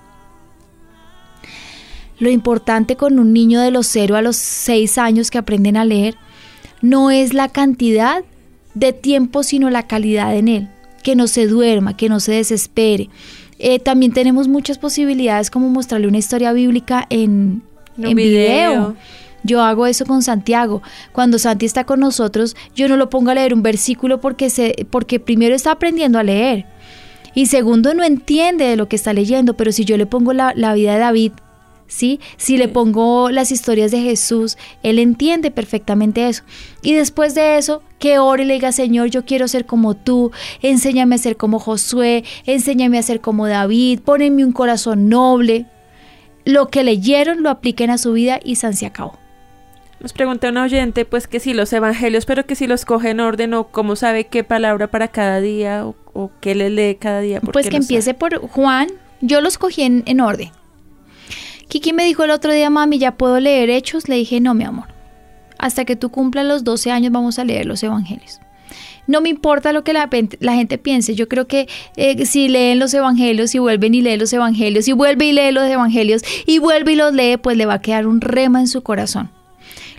Lo 2.19 2.30
importante 2.30 2.97
con 2.97 3.17
un 3.17 3.32
niño 3.32 3.61
de 3.61 3.71
los 3.71 3.88
cero 3.88 4.17
a 4.17 4.21
los 4.21 4.36
seis 4.36 4.97
años 4.97 5.32
que 5.32 5.38
aprenden 5.38 5.78
a 5.78 5.86
leer 5.86 6.15
no 6.82 7.09
es 7.09 7.34
la 7.34 7.47
cantidad 7.47 8.26
de 8.74 8.91
tiempo, 8.91 9.43
sino 9.43 9.69
la 9.69 9.88
calidad 9.88 10.36
en 10.36 10.49
él. 10.49 10.69
Que 11.01 11.15
no 11.15 11.28
se 11.28 11.47
duerma, 11.47 11.95
que 11.95 12.09
no 12.09 12.19
se 12.19 12.34
desespere, 12.34 13.09
eh, 13.57 13.80
también 13.80 14.11
tenemos 14.11 14.49
muchas 14.49 14.78
posibilidades 14.78 15.49
como 15.49 15.69
mostrarle 15.69 16.07
una 16.07 16.17
historia 16.17 16.51
bíblica 16.51 17.05
en, 17.09 17.63
video. 17.97 18.95
Yo 19.43 19.61
hago 19.61 19.85
eso 19.87 20.05
con 20.05 20.21
Santiago. 20.21 20.81
Cuando 21.11 21.37
Santi 21.37 21.65
está 21.65 21.83
con 21.83 21.99
nosotros, 21.99 22.55
yo 22.75 22.87
no 22.87 22.95
lo 22.95 23.09
pongo 23.09 23.31
a 23.31 23.35
leer 23.35 23.53
un 23.53 23.61
versículo 23.61 24.21
porque, 24.21 24.49
se, 24.49 24.87
porque 24.89 25.19
primero 25.19 25.53
está 25.53 25.71
aprendiendo 25.71 26.17
a 26.17 26.23
leer. 26.23 26.65
Y 27.35 27.47
segundo, 27.47 27.93
no 27.93 28.03
entiende 28.03 28.65
de 28.65 28.75
lo 28.77 28.87
que 28.87 28.95
está 28.95 29.11
leyendo, 29.11 29.55
pero 29.55 29.71
si 29.71 29.85
yo 29.85 29.97
le 29.97 30.05
pongo 30.05 30.33
la, 30.33 30.53
la 30.55 30.73
vida 30.73 30.93
de 30.93 30.99
David, 30.99 31.31
¿sí? 31.87 32.19
Si 32.37 32.57
le 32.57 32.67
pongo 32.67 33.31
las 33.31 33.51
historias 33.51 33.91
de 33.91 34.01
Jesús, 34.01 34.57
él 34.81 34.99
entiende 34.99 35.51
perfectamente 35.51 36.27
eso. 36.27 36.43
Y 36.81 36.93
después 36.93 37.35
de 37.35 37.57
eso, 37.57 37.81
que 37.99 38.19
ore 38.19 38.43
y 38.43 38.45
le 38.45 38.53
diga, 38.55 38.71
Señor, 38.71 39.09
yo 39.09 39.25
quiero 39.25 39.47
ser 39.47 39.65
como 39.65 39.95
tú, 39.95 40.31
enséñame 40.61 41.15
a 41.15 41.19
ser 41.19 41.35
como 41.35 41.59
Josué, 41.59 42.23
enséñame 42.45 42.97
a 42.97 43.03
ser 43.03 43.19
como 43.19 43.47
David, 43.47 43.99
ponenme 44.01 44.45
un 44.45 44.51
corazón 44.51 45.09
noble. 45.09 45.65
Lo 46.45 46.67
que 46.67 46.83
leyeron 46.83 47.43
lo 47.43 47.49
apliquen 47.49 47.89
a 47.89 47.97
su 47.97 48.13
vida 48.13 48.39
y 48.43 48.55
San 48.55 48.73
se 48.73 48.85
acabó. 48.85 49.17
Nos 49.99 50.11
pregunta 50.11 50.49
un 50.49 50.57
oyente, 50.57 51.05
pues 51.05 51.27
que 51.27 51.39
si 51.39 51.53
los 51.53 51.71
evangelios, 51.71 52.25
pero 52.25 52.45
que 52.45 52.55
si 52.55 52.67
los 52.67 52.83
coge 52.83 53.11
en 53.11 53.21
orden 53.21 53.53
o 53.53 53.67
cómo 53.67 53.95
sabe 53.95 54.25
qué 54.25 54.43
palabra 54.43 54.87
para 54.87 55.07
cada 55.07 55.39
día 55.39 55.85
o, 55.85 56.31
qué 56.41 56.55
le 56.55 56.69
lee 56.69 56.95
cada 56.95 57.21
día. 57.21 57.39
Pues 57.39 57.69
que 57.69 57.77
empiece 57.77 58.13
por 58.13 58.37
Juan, 58.49 58.89
yo 59.21 59.39
los 59.39 59.57
cogí 59.57 59.81
en 59.83 60.19
orden. 60.19 60.51
Kiki 61.73 61.91
me 61.91 62.05
dijo 62.05 62.23
el 62.23 62.29
otro 62.29 62.53
día, 62.53 62.69
mami, 62.69 62.99
¿ya 62.99 63.15
puedo 63.15 63.39
leer 63.39 63.71
hechos? 63.71 64.07
Le 64.07 64.13
dije, 64.13 64.39
no, 64.39 64.53
mi 64.53 64.63
amor. 64.63 64.89
Hasta 65.57 65.85
que 65.85 65.95
tú 65.95 66.09
cumplas 66.09 66.45
los 66.45 66.63
12 66.63 66.91
años 66.91 67.11
vamos 67.11 67.39
a 67.39 67.45
leer 67.45 67.65
los 67.65 67.81
evangelios. 67.81 68.39
No 69.07 69.21
me 69.21 69.29
importa 69.29 69.73
lo 69.73 69.83
que 69.83 69.93
la, 69.93 70.07
gente 70.53 70.77
piense. 70.77 71.15
Yo 71.15 71.27
creo 71.27 71.47
que 71.47 71.67
eh, 71.97 72.25
si 72.25 72.47
leen 72.47 72.79
los 72.79 72.93
evangelios 72.93 73.53
y 73.53 73.59
vuelven 73.59 73.95
y 73.95 74.01
leen 74.01 74.19
los 74.19 74.31
evangelios 74.31 74.87
y 74.87 74.93
vuelve 74.93 75.25
y 75.25 75.33
lee 75.33 75.51
los 75.51 75.69
evangelios 75.69 76.21
y 76.45 76.59
vuelve 76.59 76.93
y 76.93 76.95
los 76.95 77.13
lee, 77.13 77.37
pues 77.37 77.57
le 77.57 77.65
va 77.65 77.75
a 77.75 77.81
quedar 77.81 78.07
un 78.07 78.21
rema 78.21 78.59
en 78.59 78.67
su 78.67 78.81
corazón. 78.81 79.29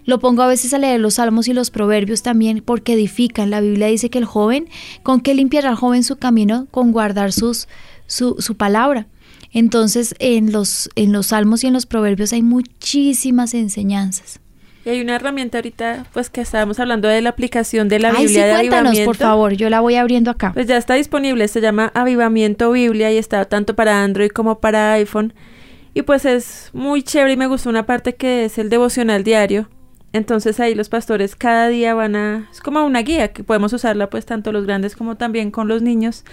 Lo 0.06 0.18
pongo 0.18 0.42
a 0.42 0.46
veces 0.46 0.74
a 0.74 0.78
leer 0.78 1.00
los 1.00 1.14
salmos 1.14 1.48
y 1.48 1.52
los 1.52 1.70
proverbios 1.70 2.22
también 2.22 2.62
porque 2.64 2.92
edifican. 2.92 3.50
La 3.50 3.60
Biblia 3.60 3.86
dice 3.86 4.10
que 4.10 4.18
el 4.18 4.26
joven, 4.26 4.68
¿con 5.02 5.20
qué 5.20 5.34
limpiará 5.34 5.70
el 5.70 5.76
joven 5.76 6.04
su 6.04 6.16
camino? 6.16 6.66
Con 6.70 6.92
guardar 6.92 7.32
sus, 7.32 7.68
su, 8.06 8.36
su 8.38 8.56
palabra. 8.56 9.06
Entonces, 9.52 10.14
en 10.18 10.52
los, 10.52 10.90
en 10.96 11.12
los 11.12 11.28
salmos 11.28 11.64
y 11.64 11.68
en 11.68 11.72
los 11.72 11.86
proverbios 11.86 12.32
hay 12.32 12.42
muchísimas 12.42 13.54
enseñanzas. 13.54 14.40
Y 14.84 14.90
hay 14.90 15.00
una 15.00 15.16
herramienta 15.16 15.58
ahorita, 15.58 16.04
pues 16.12 16.28
que 16.28 16.42
estábamos 16.42 16.78
hablando 16.78 17.08
de 17.08 17.22
la 17.22 17.30
aplicación 17.30 17.88
de 17.88 18.00
la 18.00 18.10
Biblia 18.10 18.28
sí, 18.28 18.48
de 18.48 18.52
cuéntanos, 18.52 19.00
por 19.00 19.16
favor, 19.16 19.52
yo 19.54 19.70
la 19.70 19.80
voy 19.80 19.94
abriendo 19.94 20.30
acá. 20.30 20.52
Pues 20.52 20.66
ya 20.66 20.76
está 20.76 20.94
disponible, 20.94 21.48
se 21.48 21.62
llama 21.62 21.90
Avivamiento 21.94 22.70
Biblia 22.70 23.10
y 23.10 23.16
está 23.16 23.46
tanto 23.46 23.74
para 23.74 24.02
Android 24.02 24.30
como 24.30 24.60
para 24.60 24.92
iPhone. 24.92 25.32
Y 25.94 26.02
pues 26.02 26.26
es 26.26 26.70
muy 26.74 27.02
chévere 27.02 27.32
y 27.32 27.36
me 27.36 27.46
gustó 27.46 27.70
una 27.70 27.86
parte 27.86 28.14
que 28.16 28.44
es 28.44 28.58
el 28.58 28.68
devocional 28.68 29.24
diario. 29.24 29.70
Entonces 30.12 30.60
ahí 30.60 30.74
los 30.74 30.90
pastores 30.90 31.34
cada 31.34 31.68
día 31.68 31.94
van 31.94 32.14
a... 32.14 32.48
Es 32.52 32.60
como 32.60 32.84
una 32.84 33.00
guía 33.00 33.32
que 33.32 33.42
podemos 33.42 33.72
usarla 33.72 34.10
pues 34.10 34.26
tanto 34.26 34.52
los 34.52 34.66
grandes 34.66 34.96
como 34.96 35.16
también 35.16 35.50
con 35.50 35.66
los 35.66 35.80
niños 35.80 36.24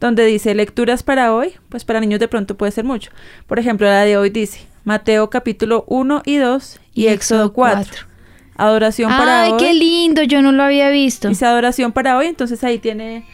donde 0.00 0.24
dice 0.26 0.54
lecturas 0.54 1.02
para 1.02 1.32
hoy, 1.32 1.52
pues 1.68 1.84
para 1.84 2.00
niños 2.00 2.20
de 2.20 2.28
pronto 2.28 2.56
puede 2.56 2.72
ser 2.72 2.84
mucho. 2.84 3.12
Por 3.46 3.58
ejemplo, 3.58 3.86
la 3.86 4.04
de 4.04 4.16
hoy 4.16 4.30
dice 4.30 4.66
Mateo 4.84 5.30
capítulo 5.30 5.84
1 5.88 6.22
y 6.26 6.36
2 6.36 6.80
y, 6.94 7.06
Éxodo 7.06 7.52
4. 7.54 8.06
Adoración 8.56 9.10
para 9.10 9.44
hoy. 9.44 9.52
Ay, 9.52 9.56
qué 9.58 9.74
lindo, 9.74 10.22
yo 10.22 10.42
no 10.42 10.52
lo 10.52 10.62
había 10.62 10.90
visto. 10.90 11.28
Dice 11.28 11.46
adoración 11.46 11.92
para 11.92 12.18
hoy, 12.18 12.26
entonces 12.26 12.62
ahí 12.62 12.78
tiene 12.78 13.24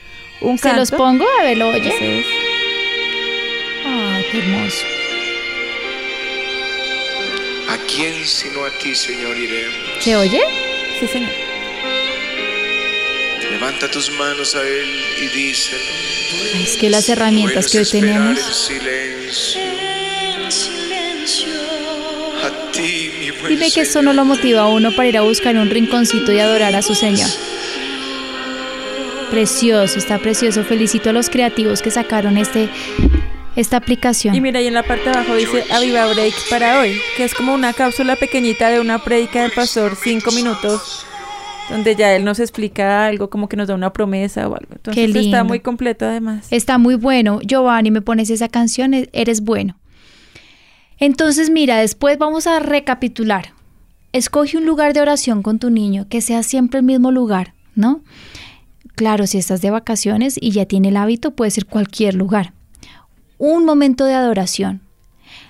un 0.41 0.59
¿Se 0.59 0.73
los 0.75 0.91
pongo? 0.93 1.25
A 1.41 1.43
ver, 1.43 1.61
oye. 1.61 2.25
Ay, 3.85 4.25
qué 4.31 4.39
hermoso. 4.39 4.85
¿A 7.69 7.77
quién 7.87 8.25
sino 8.25 8.65
a 8.65 8.71
ti, 8.83 8.95
Señor, 8.95 9.37
iremos? 9.37 9.75
¿Se 10.01 10.17
oye? 10.17 10.41
Sí, 11.01 11.07
Señor. 11.09 11.31
Levanta 13.51 13.91
tus 13.91 14.11
manos 14.13 14.55
a 14.55 14.63
Él 14.63 14.89
y 15.21 15.27
díselo. 15.37 15.83
Es 16.63 16.77
que 16.77 16.89
las 16.89 17.09
herramientas 17.09 17.71
que 17.71 17.81
hoy 17.81 17.85
tenemos. 17.85 18.71
Dime 23.51 23.69
que 23.73 23.81
eso 23.81 24.01
no 24.01 24.13
lo 24.13 24.25
motiva 24.25 24.61
a 24.61 24.69
uno 24.69 24.93
para 24.93 25.09
ir 25.09 25.19
a 25.19 25.23
buscar 25.23 25.57
un 25.57 25.69
rinconcito 25.69 26.31
y 26.31 26.39
adorar 26.39 26.73
a 26.77 26.83
su 26.83 26.95
Señor. 26.95 27.29
Precioso, 29.29 29.99
está 29.99 30.19
precioso. 30.19 30.63
Felicito 30.63 31.11
a 31.11 31.13
los 31.13 31.29
creativos 31.29 31.83
que 31.83 31.91
sacaron 31.91 32.39
este, 32.39 32.69
esta 33.57 33.77
aplicación. 33.77 34.37
Y 34.37 34.41
mira, 34.41 34.61
ahí 34.61 34.69
en 34.69 34.75
la 34.75 34.85
parte 34.85 35.11
de 35.11 35.17
abajo 35.17 35.35
dice 35.35 35.65
Aviva 35.73 36.07
Breaks 36.07 36.45
para 36.49 36.79
hoy, 36.79 36.97
que 37.17 37.25
es 37.25 37.35
como 37.35 37.53
una 37.53 37.73
cápsula 37.73 38.15
pequeñita 38.15 38.69
de 38.69 38.79
una 38.79 39.03
prédica 39.03 39.43
del 39.43 39.51
pastor, 39.51 39.97
cinco 40.01 40.31
minutos 40.31 41.05
donde 41.69 41.97
ya 41.97 42.15
él 42.15 42.25
nos 42.25 42.39
explica 42.39 43.07
algo, 43.07 43.31
como 43.31 43.49
que 43.49 43.57
nos 43.57 43.67
da 43.67 43.75
una 43.75 43.93
promesa 43.93 44.49
o 44.49 44.55
algo. 44.55 44.75
Entonces 44.77 45.17
está 45.17 45.43
muy 45.43 45.59
completo 45.59 46.05
además. 46.05 46.47
Está 46.53 46.79
muy 46.79 46.95
bueno. 46.95 47.41
Giovanni, 47.43 47.91
me 47.91 48.01
pones 48.01 48.31
esa 48.31 48.49
canción, 48.49 48.95
e-, 48.95 49.09
eres 49.13 49.41
bueno. 49.41 49.77
Entonces, 51.01 51.49
mira, 51.49 51.79
después 51.79 52.19
vamos 52.19 52.47
a 52.47 52.61
recapitular. 52.61 53.55
Escoge 54.13 54.59
un 54.59 54.67
lugar 54.67 54.93
de 54.93 55.01
oración 55.01 55.43
con 55.43 55.59
tu 55.59 55.71
niño, 55.71 56.07
que 56.09 56.21
sea 56.21 56.43
siempre 56.43 56.81
el 56.81 56.85
mismo 56.85 57.11
lugar, 57.11 57.55
¿no? 57.75 58.03
Claro, 58.97 59.27
si 59.27 59.39
estás 59.39 59.63
de 59.63 59.71
vacaciones 59.71 60.37
y 60.39 60.51
ya 60.51 60.67
tiene 60.67 60.89
el 60.89 60.99
hábito, 60.99 61.31
puede 61.31 61.51
ser 61.51 61.65
cualquier 61.65 62.15
lugar. 62.15 62.53
Un 63.39 63.65
momento 63.65 64.05
de 64.05 64.13
adoración. 64.13 64.83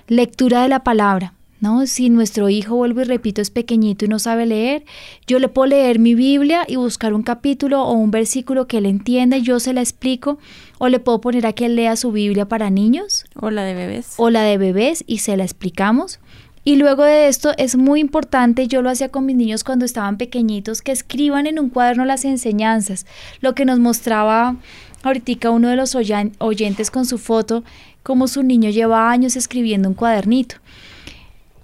Lectura 0.07 0.61
de 0.61 0.69
la 0.69 0.83
palabra. 0.83 1.33
¿No? 1.61 1.85
Si 1.87 2.09
nuestro 2.09 2.49
hijo, 2.49 2.75
vuelvo 2.75 3.01
y 3.01 3.05
repito, 3.05 3.41
es 3.41 3.51
pequeñito 3.51 4.05
y 4.05 4.07
no 4.07 4.19
sabe 4.19 4.45
leer, 4.45 4.83
yo 5.27 5.39
le 5.39 5.47
puedo 5.47 5.67
leer 5.67 5.99
mi 5.99 6.15
Biblia 6.15 6.65
y 6.67 6.75
buscar 6.75 7.13
un 7.13 7.23
capítulo 7.23 7.83
o 7.83 7.93
un 7.93 8.11
versículo 8.11 8.67
que 8.67 8.79
él 8.79 8.87
entienda 8.87 9.37
y 9.37 9.43
yo 9.43 9.59
se 9.59 9.71
la 9.71 9.81
explico, 9.81 10.39
o 10.79 10.89
le 10.89 10.99
puedo 10.99 11.21
poner 11.21 11.45
a 11.45 11.53
que 11.53 11.67
él 11.67 11.75
lea 11.75 11.95
su 11.95 12.11
Biblia 12.11 12.47
para 12.47 12.69
niños. 12.69 13.25
O 13.35 13.51
la 13.51 13.63
de 13.63 13.75
bebés. 13.75 14.15
O 14.17 14.29
la 14.29 14.41
de 14.41 14.57
bebés 14.57 15.03
y 15.07 15.19
se 15.19 15.37
la 15.37 15.43
explicamos. 15.43 16.19
Y 16.63 16.75
luego 16.75 17.03
de 17.03 17.27
esto 17.27 17.53
es 17.57 17.75
muy 17.75 17.99
importante, 17.99 18.67
yo 18.67 18.81
lo 18.81 18.89
hacía 18.89 19.09
con 19.09 19.25
mis 19.25 19.35
niños 19.35 19.63
cuando 19.63 19.85
estaban 19.85 20.17
pequeñitos, 20.17 20.81
que 20.81 20.91
escriban 20.91 21.47
en 21.47 21.59
un 21.59 21.69
cuaderno 21.69 22.05
las 22.05 22.23
enseñanzas, 22.23 23.07
lo 23.39 23.55
que 23.55 23.65
nos 23.65 23.79
mostraba 23.79 24.57
ahorita 25.01 25.49
uno 25.49 25.69
de 25.69 25.75
los 25.75 25.95
oyentes 25.95 26.91
con 26.91 27.05
su 27.05 27.17
foto, 27.17 27.63
como 28.03 28.27
su 28.27 28.43
niño 28.43 28.69
lleva 28.69 29.09
años 29.09 29.35
escribiendo 29.35 29.89
un 29.89 29.95
cuadernito. 29.95 30.57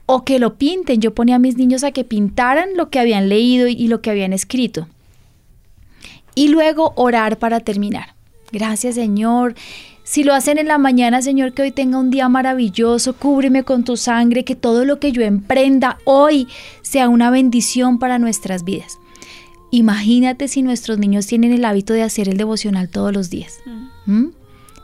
O 0.08 0.24
que 0.24 0.40
lo 0.40 0.56
pinten, 0.56 1.00
yo 1.02 1.14
ponía 1.14 1.36
a 1.36 1.40
mis 1.40 1.58
niños 1.58 1.84
a 1.84 1.92
que 1.92 2.04
pintaran 2.04 2.70
lo 2.76 2.90
que 2.90 3.00
habían 3.00 3.30
leído 3.30 3.68
y 3.68 3.88
lo 3.88 4.02
que 4.02 4.10
habían 4.10 4.34
escrito. 4.34 4.88
Y 6.34 6.48
luego 6.48 6.94
orar 6.96 7.38
para 7.38 7.60
terminar. 7.60 8.16
Gracias 8.52 8.96
Señor, 8.96 9.54
si 10.08 10.24
lo 10.24 10.34
hacen 10.34 10.58
en 10.58 10.70
la 10.70 10.78
mañana, 10.78 11.22
Señor, 11.22 11.52
que 11.52 11.64
hoy 11.64 11.72
tenga 11.72 12.00
un 12.00 12.12
día 12.12 12.30
maravilloso, 12.30 13.14
cúbreme 13.18 13.64
con 13.64 13.84
tu 13.84 13.98
sangre, 13.98 14.46
que 14.46 14.56
todo 14.56 14.86
lo 14.86 15.02
que 15.02 15.12
yo 15.12 15.22
emprenda 15.22 15.98
hoy 16.06 16.48
sea 16.82 17.10
una 17.10 17.30
bendición 17.30 18.00
para 18.00 18.18
nuestras 18.18 18.64
vidas. 18.64 19.00
Imagínate 19.70 20.48
si 20.48 20.62
nuestros 20.62 20.98
niños 20.98 21.28
tienen 21.28 21.52
el 21.52 21.66
hábito 21.66 21.94
de 21.94 22.04
hacer 22.04 22.30
el 22.30 22.38
devocional 22.38 22.88
todos 22.88 23.12
los 23.12 23.30
días. 23.30 23.60
Mm. 24.06 24.28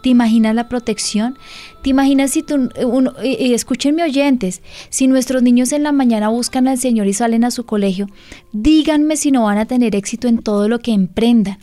¿Te 0.04 0.10
imaginas 0.10 0.54
la 0.54 0.68
protección? 0.68 1.38
¿Te 1.82 1.89
imaginas 1.89 2.32
si 2.32 2.43
tú, 2.43 2.70
uno, 2.86 3.14
y, 3.24 3.54
escúchenme 3.54 4.04
oyentes, 4.04 4.62
si 4.89 5.08
nuestros 5.08 5.41
niños 5.41 5.72
en 5.72 5.82
la 5.82 5.93
mañana 5.93 6.28
buscan 6.28 6.68
al 6.68 6.78
Señor 6.78 7.08
y 7.08 7.14
salen 7.14 7.45
a 7.45 7.51
su 7.51 7.66
colegio, 7.66 8.08
díganme 8.51 9.16
si 9.16 9.32
no 9.32 9.43
van 9.43 9.60
a 9.60 9.66
tener 9.66 9.95
éxito 9.95 10.28
en 10.28 10.39
todo 10.39 10.68
lo 10.68 10.80
que 10.80 10.91
emprendan. 10.91 11.58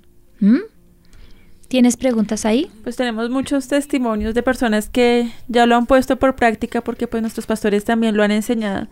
¿Tienes 1.69 1.99
preguntas 1.99 2.47
ahí? 2.47 2.71
Pues 2.83 2.97
tenemos 2.97 3.29
muchos 3.29 3.69
testimonios 3.69 4.33
de 4.33 4.43
personas 4.43 4.89
que 4.89 5.31
ya 5.47 5.67
lo 5.67 5.77
han 5.77 5.85
puesto 5.85 6.19
por 6.19 6.35
práctica 6.35 6.81
porque 6.81 7.07
pues 7.07 7.21
nuestros 7.21 7.45
pastores 7.45 7.85
también 7.85 8.17
lo 8.17 8.23
han 8.23 8.31
enseñado. 8.31 8.89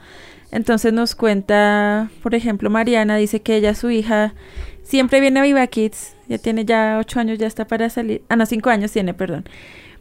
Entonces 0.50 0.92
nos 0.92 1.14
cuenta, 1.14 2.10
por 2.22 2.34
ejemplo, 2.34 2.70
Mariana 2.70 3.16
dice 3.16 3.40
que 3.40 3.56
ella, 3.56 3.74
su 3.74 3.90
hija, 3.90 4.34
siempre 4.82 5.20
viene 5.20 5.40
a 5.40 5.42
Viva 5.42 5.66
Kids, 5.66 6.14
ya 6.28 6.38
tiene 6.38 6.64
ya 6.64 6.98
ocho 6.98 7.20
años, 7.20 7.38
ya 7.38 7.46
está 7.46 7.66
para 7.66 7.90
salir, 7.90 8.22
ah, 8.28 8.36
no, 8.36 8.46
cinco 8.46 8.70
años 8.70 8.92
tiene, 8.92 9.14
perdón 9.14 9.44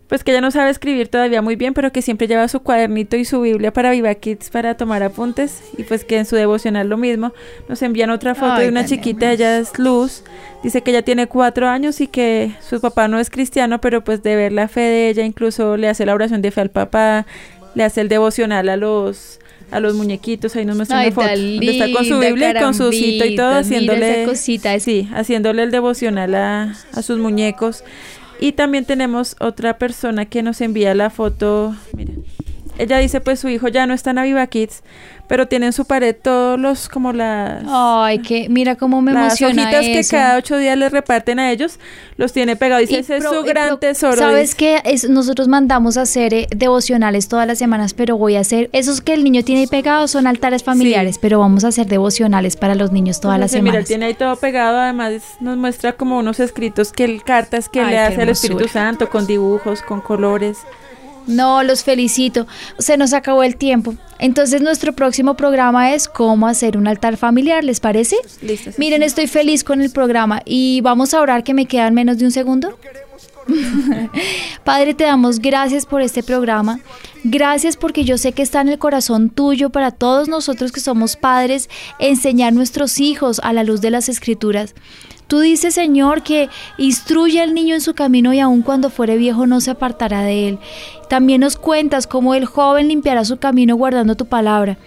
pues 0.07 0.23
que 0.23 0.31
ella 0.31 0.41
no 0.41 0.51
sabe 0.51 0.69
escribir 0.69 1.09
todavía 1.09 1.41
muy 1.41 1.55
bien, 1.55 1.73
pero 1.73 1.91
que 1.91 2.01
siempre 2.01 2.27
lleva 2.27 2.47
su 2.47 2.61
cuadernito 2.61 3.17
y 3.17 3.25
su 3.25 3.41
Biblia 3.41 3.73
para 3.73 3.91
Viva 3.91 4.13
Kids 4.15 4.49
para 4.49 4.75
tomar 4.75 5.03
apuntes 5.03 5.61
y 5.77 5.83
pues 5.83 6.05
que 6.05 6.17
en 6.17 6.25
su 6.25 6.35
devocional 6.35 6.87
lo 6.87 6.97
mismo. 6.97 7.33
Nos 7.67 7.81
envían 7.81 8.09
otra 8.09 8.33
foto 8.33 8.59
de 8.59 8.69
una 8.69 8.85
chiquita, 8.85 9.31
ella 9.31 9.59
es 9.59 9.77
Luz, 9.77 10.23
dice 10.63 10.81
que 10.81 10.91
ella 10.91 11.01
tiene 11.01 11.27
cuatro 11.27 11.67
años 11.67 11.99
y 11.99 12.07
que 12.07 12.55
su 12.61 12.79
papá 12.79 13.09
no 13.09 13.19
es 13.19 13.29
cristiano, 13.29 13.81
pero 13.81 14.03
pues 14.03 14.23
de 14.23 14.35
ver 14.35 14.53
la 14.53 14.69
fe 14.69 14.81
de 14.81 15.09
ella 15.09 15.25
incluso 15.25 15.75
le 15.75 15.89
hace 15.89 16.05
la 16.05 16.13
oración 16.13 16.41
de 16.41 16.51
fe 16.51 16.61
al 16.61 16.71
papá, 16.71 17.25
le 17.75 17.83
hace 17.83 17.99
el 17.99 18.07
devocional 18.07 18.69
a 18.69 18.77
los 18.77 19.39
a 19.71 19.79
los 19.79 19.95
muñequitos, 19.95 20.55
ahí 20.55 20.65
nos 20.65 20.77
muestra 20.77 21.01
una 21.01 21.11
foto 21.11 21.27
donde 21.27 21.71
está 21.71 21.91
con 21.91 22.05
su 22.05 22.19
Biblia 22.19 22.59
con 22.59 22.73
su 22.73 22.91
cita 22.91 23.25
y 23.25 23.35
todo, 23.35 23.53
haciéndole, 23.55 24.35
sí, 24.35 25.09
haciéndole 25.13 25.63
el 25.63 25.71
devocional 25.71 26.35
a, 26.35 26.75
a 26.93 27.01
sus 27.01 27.19
muñecos. 27.19 27.83
Y 28.39 28.51
también 28.51 28.85
tenemos 28.85 29.35
otra 29.39 29.77
persona 29.77 30.25
que 30.25 30.43
nos 30.43 30.61
envía 30.61 30.93
la 30.93 31.09
foto. 31.09 31.75
Mira. 31.93 32.13
Ella 32.77 32.99
dice, 32.99 33.21
pues 33.21 33.39
su 33.39 33.49
hijo 33.49 33.67
ya 33.67 33.87
no 33.87 33.93
está 33.93 34.11
en 34.11 34.19
Aviva 34.19 34.45
Kids, 34.47 34.83
pero 35.27 35.47
tiene 35.47 35.67
en 35.67 35.73
su 35.73 35.85
pared 35.85 36.15
todos 36.15 36.59
los, 36.59 36.87
como 36.89 37.13
las... 37.13 37.63
Ay, 37.67 38.19
que 38.19 38.47
mira 38.49 38.75
cómo 38.75 39.01
me 39.01 39.13
las 39.13 39.39
emociona 39.39 39.63
hojitas 39.63 39.85
que 39.85 40.03
cada 40.09 40.37
ocho 40.37 40.57
días 40.57 40.77
les 40.77 40.91
reparten 40.91 41.39
a 41.39 41.51
ellos, 41.51 41.79
los 42.15 42.33
tiene 42.33 42.55
pegados. 42.55 42.87
Dice, 42.87 42.99
ese 42.99 43.17
es 43.17 43.23
su 43.23 43.43
gran 43.43 43.79
tesoro. 43.79 44.17
¿Sabes 44.17 44.55
qué? 44.55 44.81
Es, 44.85 45.09
nosotros 45.09 45.47
mandamos 45.47 45.97
a 45.97 46.03
hacer 46.03 46.33
eh, 46.33 46.47
devocionales 46.55 47.27
todas 47.27 47.45
las 47.45 47.59
semanas, 47.59 47.93
pero 47.93 48.17
voy 48.17 48.35
a 48.35 48.39
hacer... 48.39 48.69
Esos 48.71 49.01
que 49.01 49.13
el 49.13 49.23
niño 49.23 49.43
tiene 49.43 49.61
ahí 49.61 49.67
pegados 49.67 50.11
son 50.11 50.27
altares 50.27 50.63
familiares, 50.63 51.17
pero 51.19 51.39
vamos 51.39 51.65
a 51.65 51.69
hacer 51.69 51.87
devocionales 51.87 52.55
para 52.55 52.75
los 52.75 52.91
niños 52.91 53.19
todas 53.19 53.39
las 53.39 53.51
semanas. 53.51 53.73
Mira, 53.73 53.85
tiene 53.85 54.05
ahí 54.05 54.13
todo 54.13 54.35
pegado, 54.37 54.77
además 54.79 55.23
nos 55.39 55.57
muestra 55.57 55.93
como 55.93 56.17
unos 56.17 56.39
escritos, 56.39 56.91
que 56.91 57.19
cartas 57.19 57.69
que 57.69 57.83
le 57.83 57.99
hace 57.99 58.21
al 58.21 58.29
Espíritu 58.29 58.67
Santo, 58.67 59.09
con 59.09 59.27
dibujos, 59.27 59.81
con 59.81 60.01
colores. 60.01 60.59
No, 61.27 61.63
los 61.63 61.83
felicito. 61.83 62.47
Se 62.79 62.97
nos 62.97 63.13
acabó 63.13 63.43
el 63.43 63.57
tiempo. 63.57 63.95
Entonces 64.19 64.61
nuestro 64.61 64.93
próximo 64.93 65.35
programa 65.35 65.93
es 65.93 66.07
cómo 66.07 66.47
hacer 66.47 66.77
un 66.77 66.87
altar 66.87 67.17
familiar, 67.17 67.63
¿les 67.63 67.79
parece? 67.79 68.15
Listo. 68.41 68.71
Miren, 68.77 69.03
estoy 69.03 69.27
feliz 69.27 69.63
con 69.63 69.81
el 69.81 69.91
programa 69.91 70.41
y 70.45 70.81
vamos 70.81 71.13
a 71.13 71.21
orar 71.21 71.43
que 71.43 71.53
me 71.53 71.65
quedan 71.65 71.93
menos 71.93 72.17
de 72.17 72.25
un 72.25 72.31
segundo. 72.31 72.77
Padre, 74.63 74.93
te 74.93 75.03
damos 75.03 75.39
gracias 75.39 75.85
por 75.85 76.01
este 76.01 76.23
programa. 76.23 76.79
Gracias 77.23 77.77
porque 77.77 78.03
yo 78.03 78.17
sé 78.17 78.31
que 78.31 78.41
está 78.41 78.61
en 78.61 78.69
el 78.69 78.79
corazón 78.79 79.29
tuyo 79.29 79.69
para 79.69 79.91
todos 79.91 80.27
nosotros 80.27 80.71
que 80.71 80.79
somos 80.79 81.15
padres 81.15 81.69
enseñar 81.99 82.49
a 82.49 82.51
nuestros 82.51 82.99
hijos 82.99 83.39
a 83.43 83.53
la 83.53 83.63
luz 83.63 83.81
de 83.81 83.91
las 83.91 84.09
escrituras. 84.09 84.73
Tú 85.27 85.41
dices, 85.41 85.73
Señor, 85.73 86.23
que 86.23 86.49
instruye 86.77 87.41
al 87.41 87.53
niño 87.53 87.75
en 87.75 87.81
su 87.81 87.93
camino 87.93 88.33
y 88.33 88.39
aun 88.39 88.61
cuando 88.61 88.89
fuere 88.89 89.17
viejo 89.17 89.45
no 89.45 89.59
se 89.59 89.71
apartará 89.71 90.21
de 90.21 90.47
él. 90.47 90.59
También 91.09 91.41
nos 91.41 91.57
cuentas 91.57 92.07
cómo 92.07 92.33
el 92.33 92.45
joven 92.45 92.87
limpiará 92.87 93.25
su 93.25 93.37
camino 93.37 93.75
guardando 93.75 94.15
tu 94.15 94.25
palabra. 94.25 94.77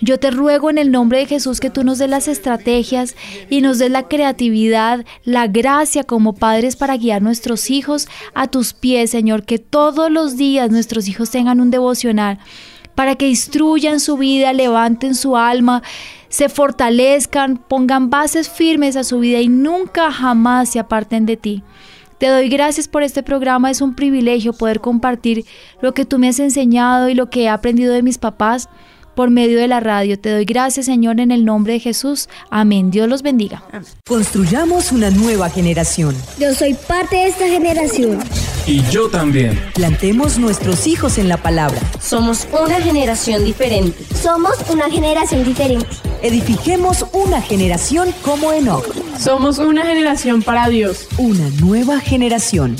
Yo 0.00 0.18
te 0.18 0.30
ruego 0.30 0.70
en 0.70 0.78
el 0.78 0.92
nombre 0.92 1.18
de 1.18 1.26
Jesús 1.26 1.58
que 1.58 1.70
tú 1.70 1.82
nos 1.82 1.98
des 1.98 2.08
las 2.08 2.28
estrategias 2.28 3.16
y 3.50 3.60
nos 3.60 3.78
des 3.78 3.90
la 3.90 4.06
creatividad, 4.06 5.04
la 5.24 5.48
gracia 5.48 6.04
como 6.04 6.34
padres 6.34 6.76
para 6.76 6.96
guiar 6.96 7.20
nuestros 7.20 7.68
hijos 7.70 8.06
a 8.34 8.46
tus 8.46 8.74
pies, 8.74 9.10
Señor, 9.10 9.44
que 9.44 9.58
todos 9.58 10.10
los 10.10 10.36
días 10.36 10.70
nuestros 10.70 11.08
hijos 11.08 11.30
tengan 11.30 11.60
un 11.60 11.72
devocional 11.72 12.38
para 12.98 13.14
que 13.14 13.28
instruyan 13.28 14.00
su 14.00 14.16
vida, 14.16 14.52
levanten 14.52 15.14
su 15.14 15.36
alma, 15.36 15.84
se 16.28 16.48
fortalezcan, 16.48 17.56
pongan 17.56 18.10
bases 18.10 18.50
firmes 18.50 18.96
a 18.96 19.04
su 19.04 19.20
vida 19.20 19.38
y 19.38 19.46
nunca 19.46 20.10
jamás 20.10 20.70
se 20.70 20.80
aparten 20.80 21.24
de 21.24 21.36
ti. 21.36 21.62
Te 22.18 22.26
doy 22.26 22.48
gracias 22.48 22.88
por 22.88 23.04
este 23.04 23.22
programa, 23.22 23.70
es 23.70 23.82
un 23.82 23.94
privilegio 23.94 24.52
poder 24.52 24.80
compartir 24.80 25.44
lo 25.80 25.94
que 25.94 26.04
tú 26.04 26.18
me 26.18 26.26
has 26.26 26.40
enseñado 26.40 27.08
y 27.08 27.14
lo 27.14 27.30
que 27.30 27.44
he 27.44 27.48
aprendido 27.48 27.94
de 27.94 28.02
mis 28.02 28.18
papás 28.18 28.68
por 29.18 29.30
medio 29.30 29.58
de 29.58 29.66
la 29.66 29.80
radio. 29.80 30.16
Te 30.16 30.30
doy 30.30 30.44
gracias, 30.44 30.86
Señor, 30.86 31.18
en 31.18 31.32
el 31.32 31.44
nombre 31.44 31.72
de 31.72 31.80
Jesús. 31.80 32.28
Amén. 32.50 32.92
Dios 32.92 33.08
los 33.08 33.22
bendiga. 33.22 33.64
Construyamos 34.06 34.92
una 34.92 35.10
nueva 35.10 35.50
generación. 35.50 36.14
Yo 36.38 36.54
soy 36.54 36.74
parte 36.74 37.16
de 37.16 37.26
esta 37.26 37.48
generación. 37.48 38.20
Y 38.64 38.80
yo 38.92 39.08
también. 39.08 39.60
Plantemos 39.74 40.38
nuestros 40.38 40.86
hijos 40.86 41.18
en 41.18 41.28
la 41.28 41.36
palabra. 41.36 41.80
Somos 42.00 42.46
una 42.52 42.80
generación 42.80 43.44
diferente. 43.44 44.04
Somos 44.14 44.52
una 44.70 44.88
generación 44.88 45.42
diferente. 45.42 45.88
Edifiquemos 46.22 47.04
una 47.12 47.42
generación 47.42 48.14
como 48.22 48.52
Enoch. 48.52 48.86
Somos 49.18 49.58
una 49.58 49.84
generación 49.84 50.42
para 50.42 50.68
Dios. 50.68 51.08
Una 51.18 51.50
nueva 51.60 51.98
generación. 51.98 52.76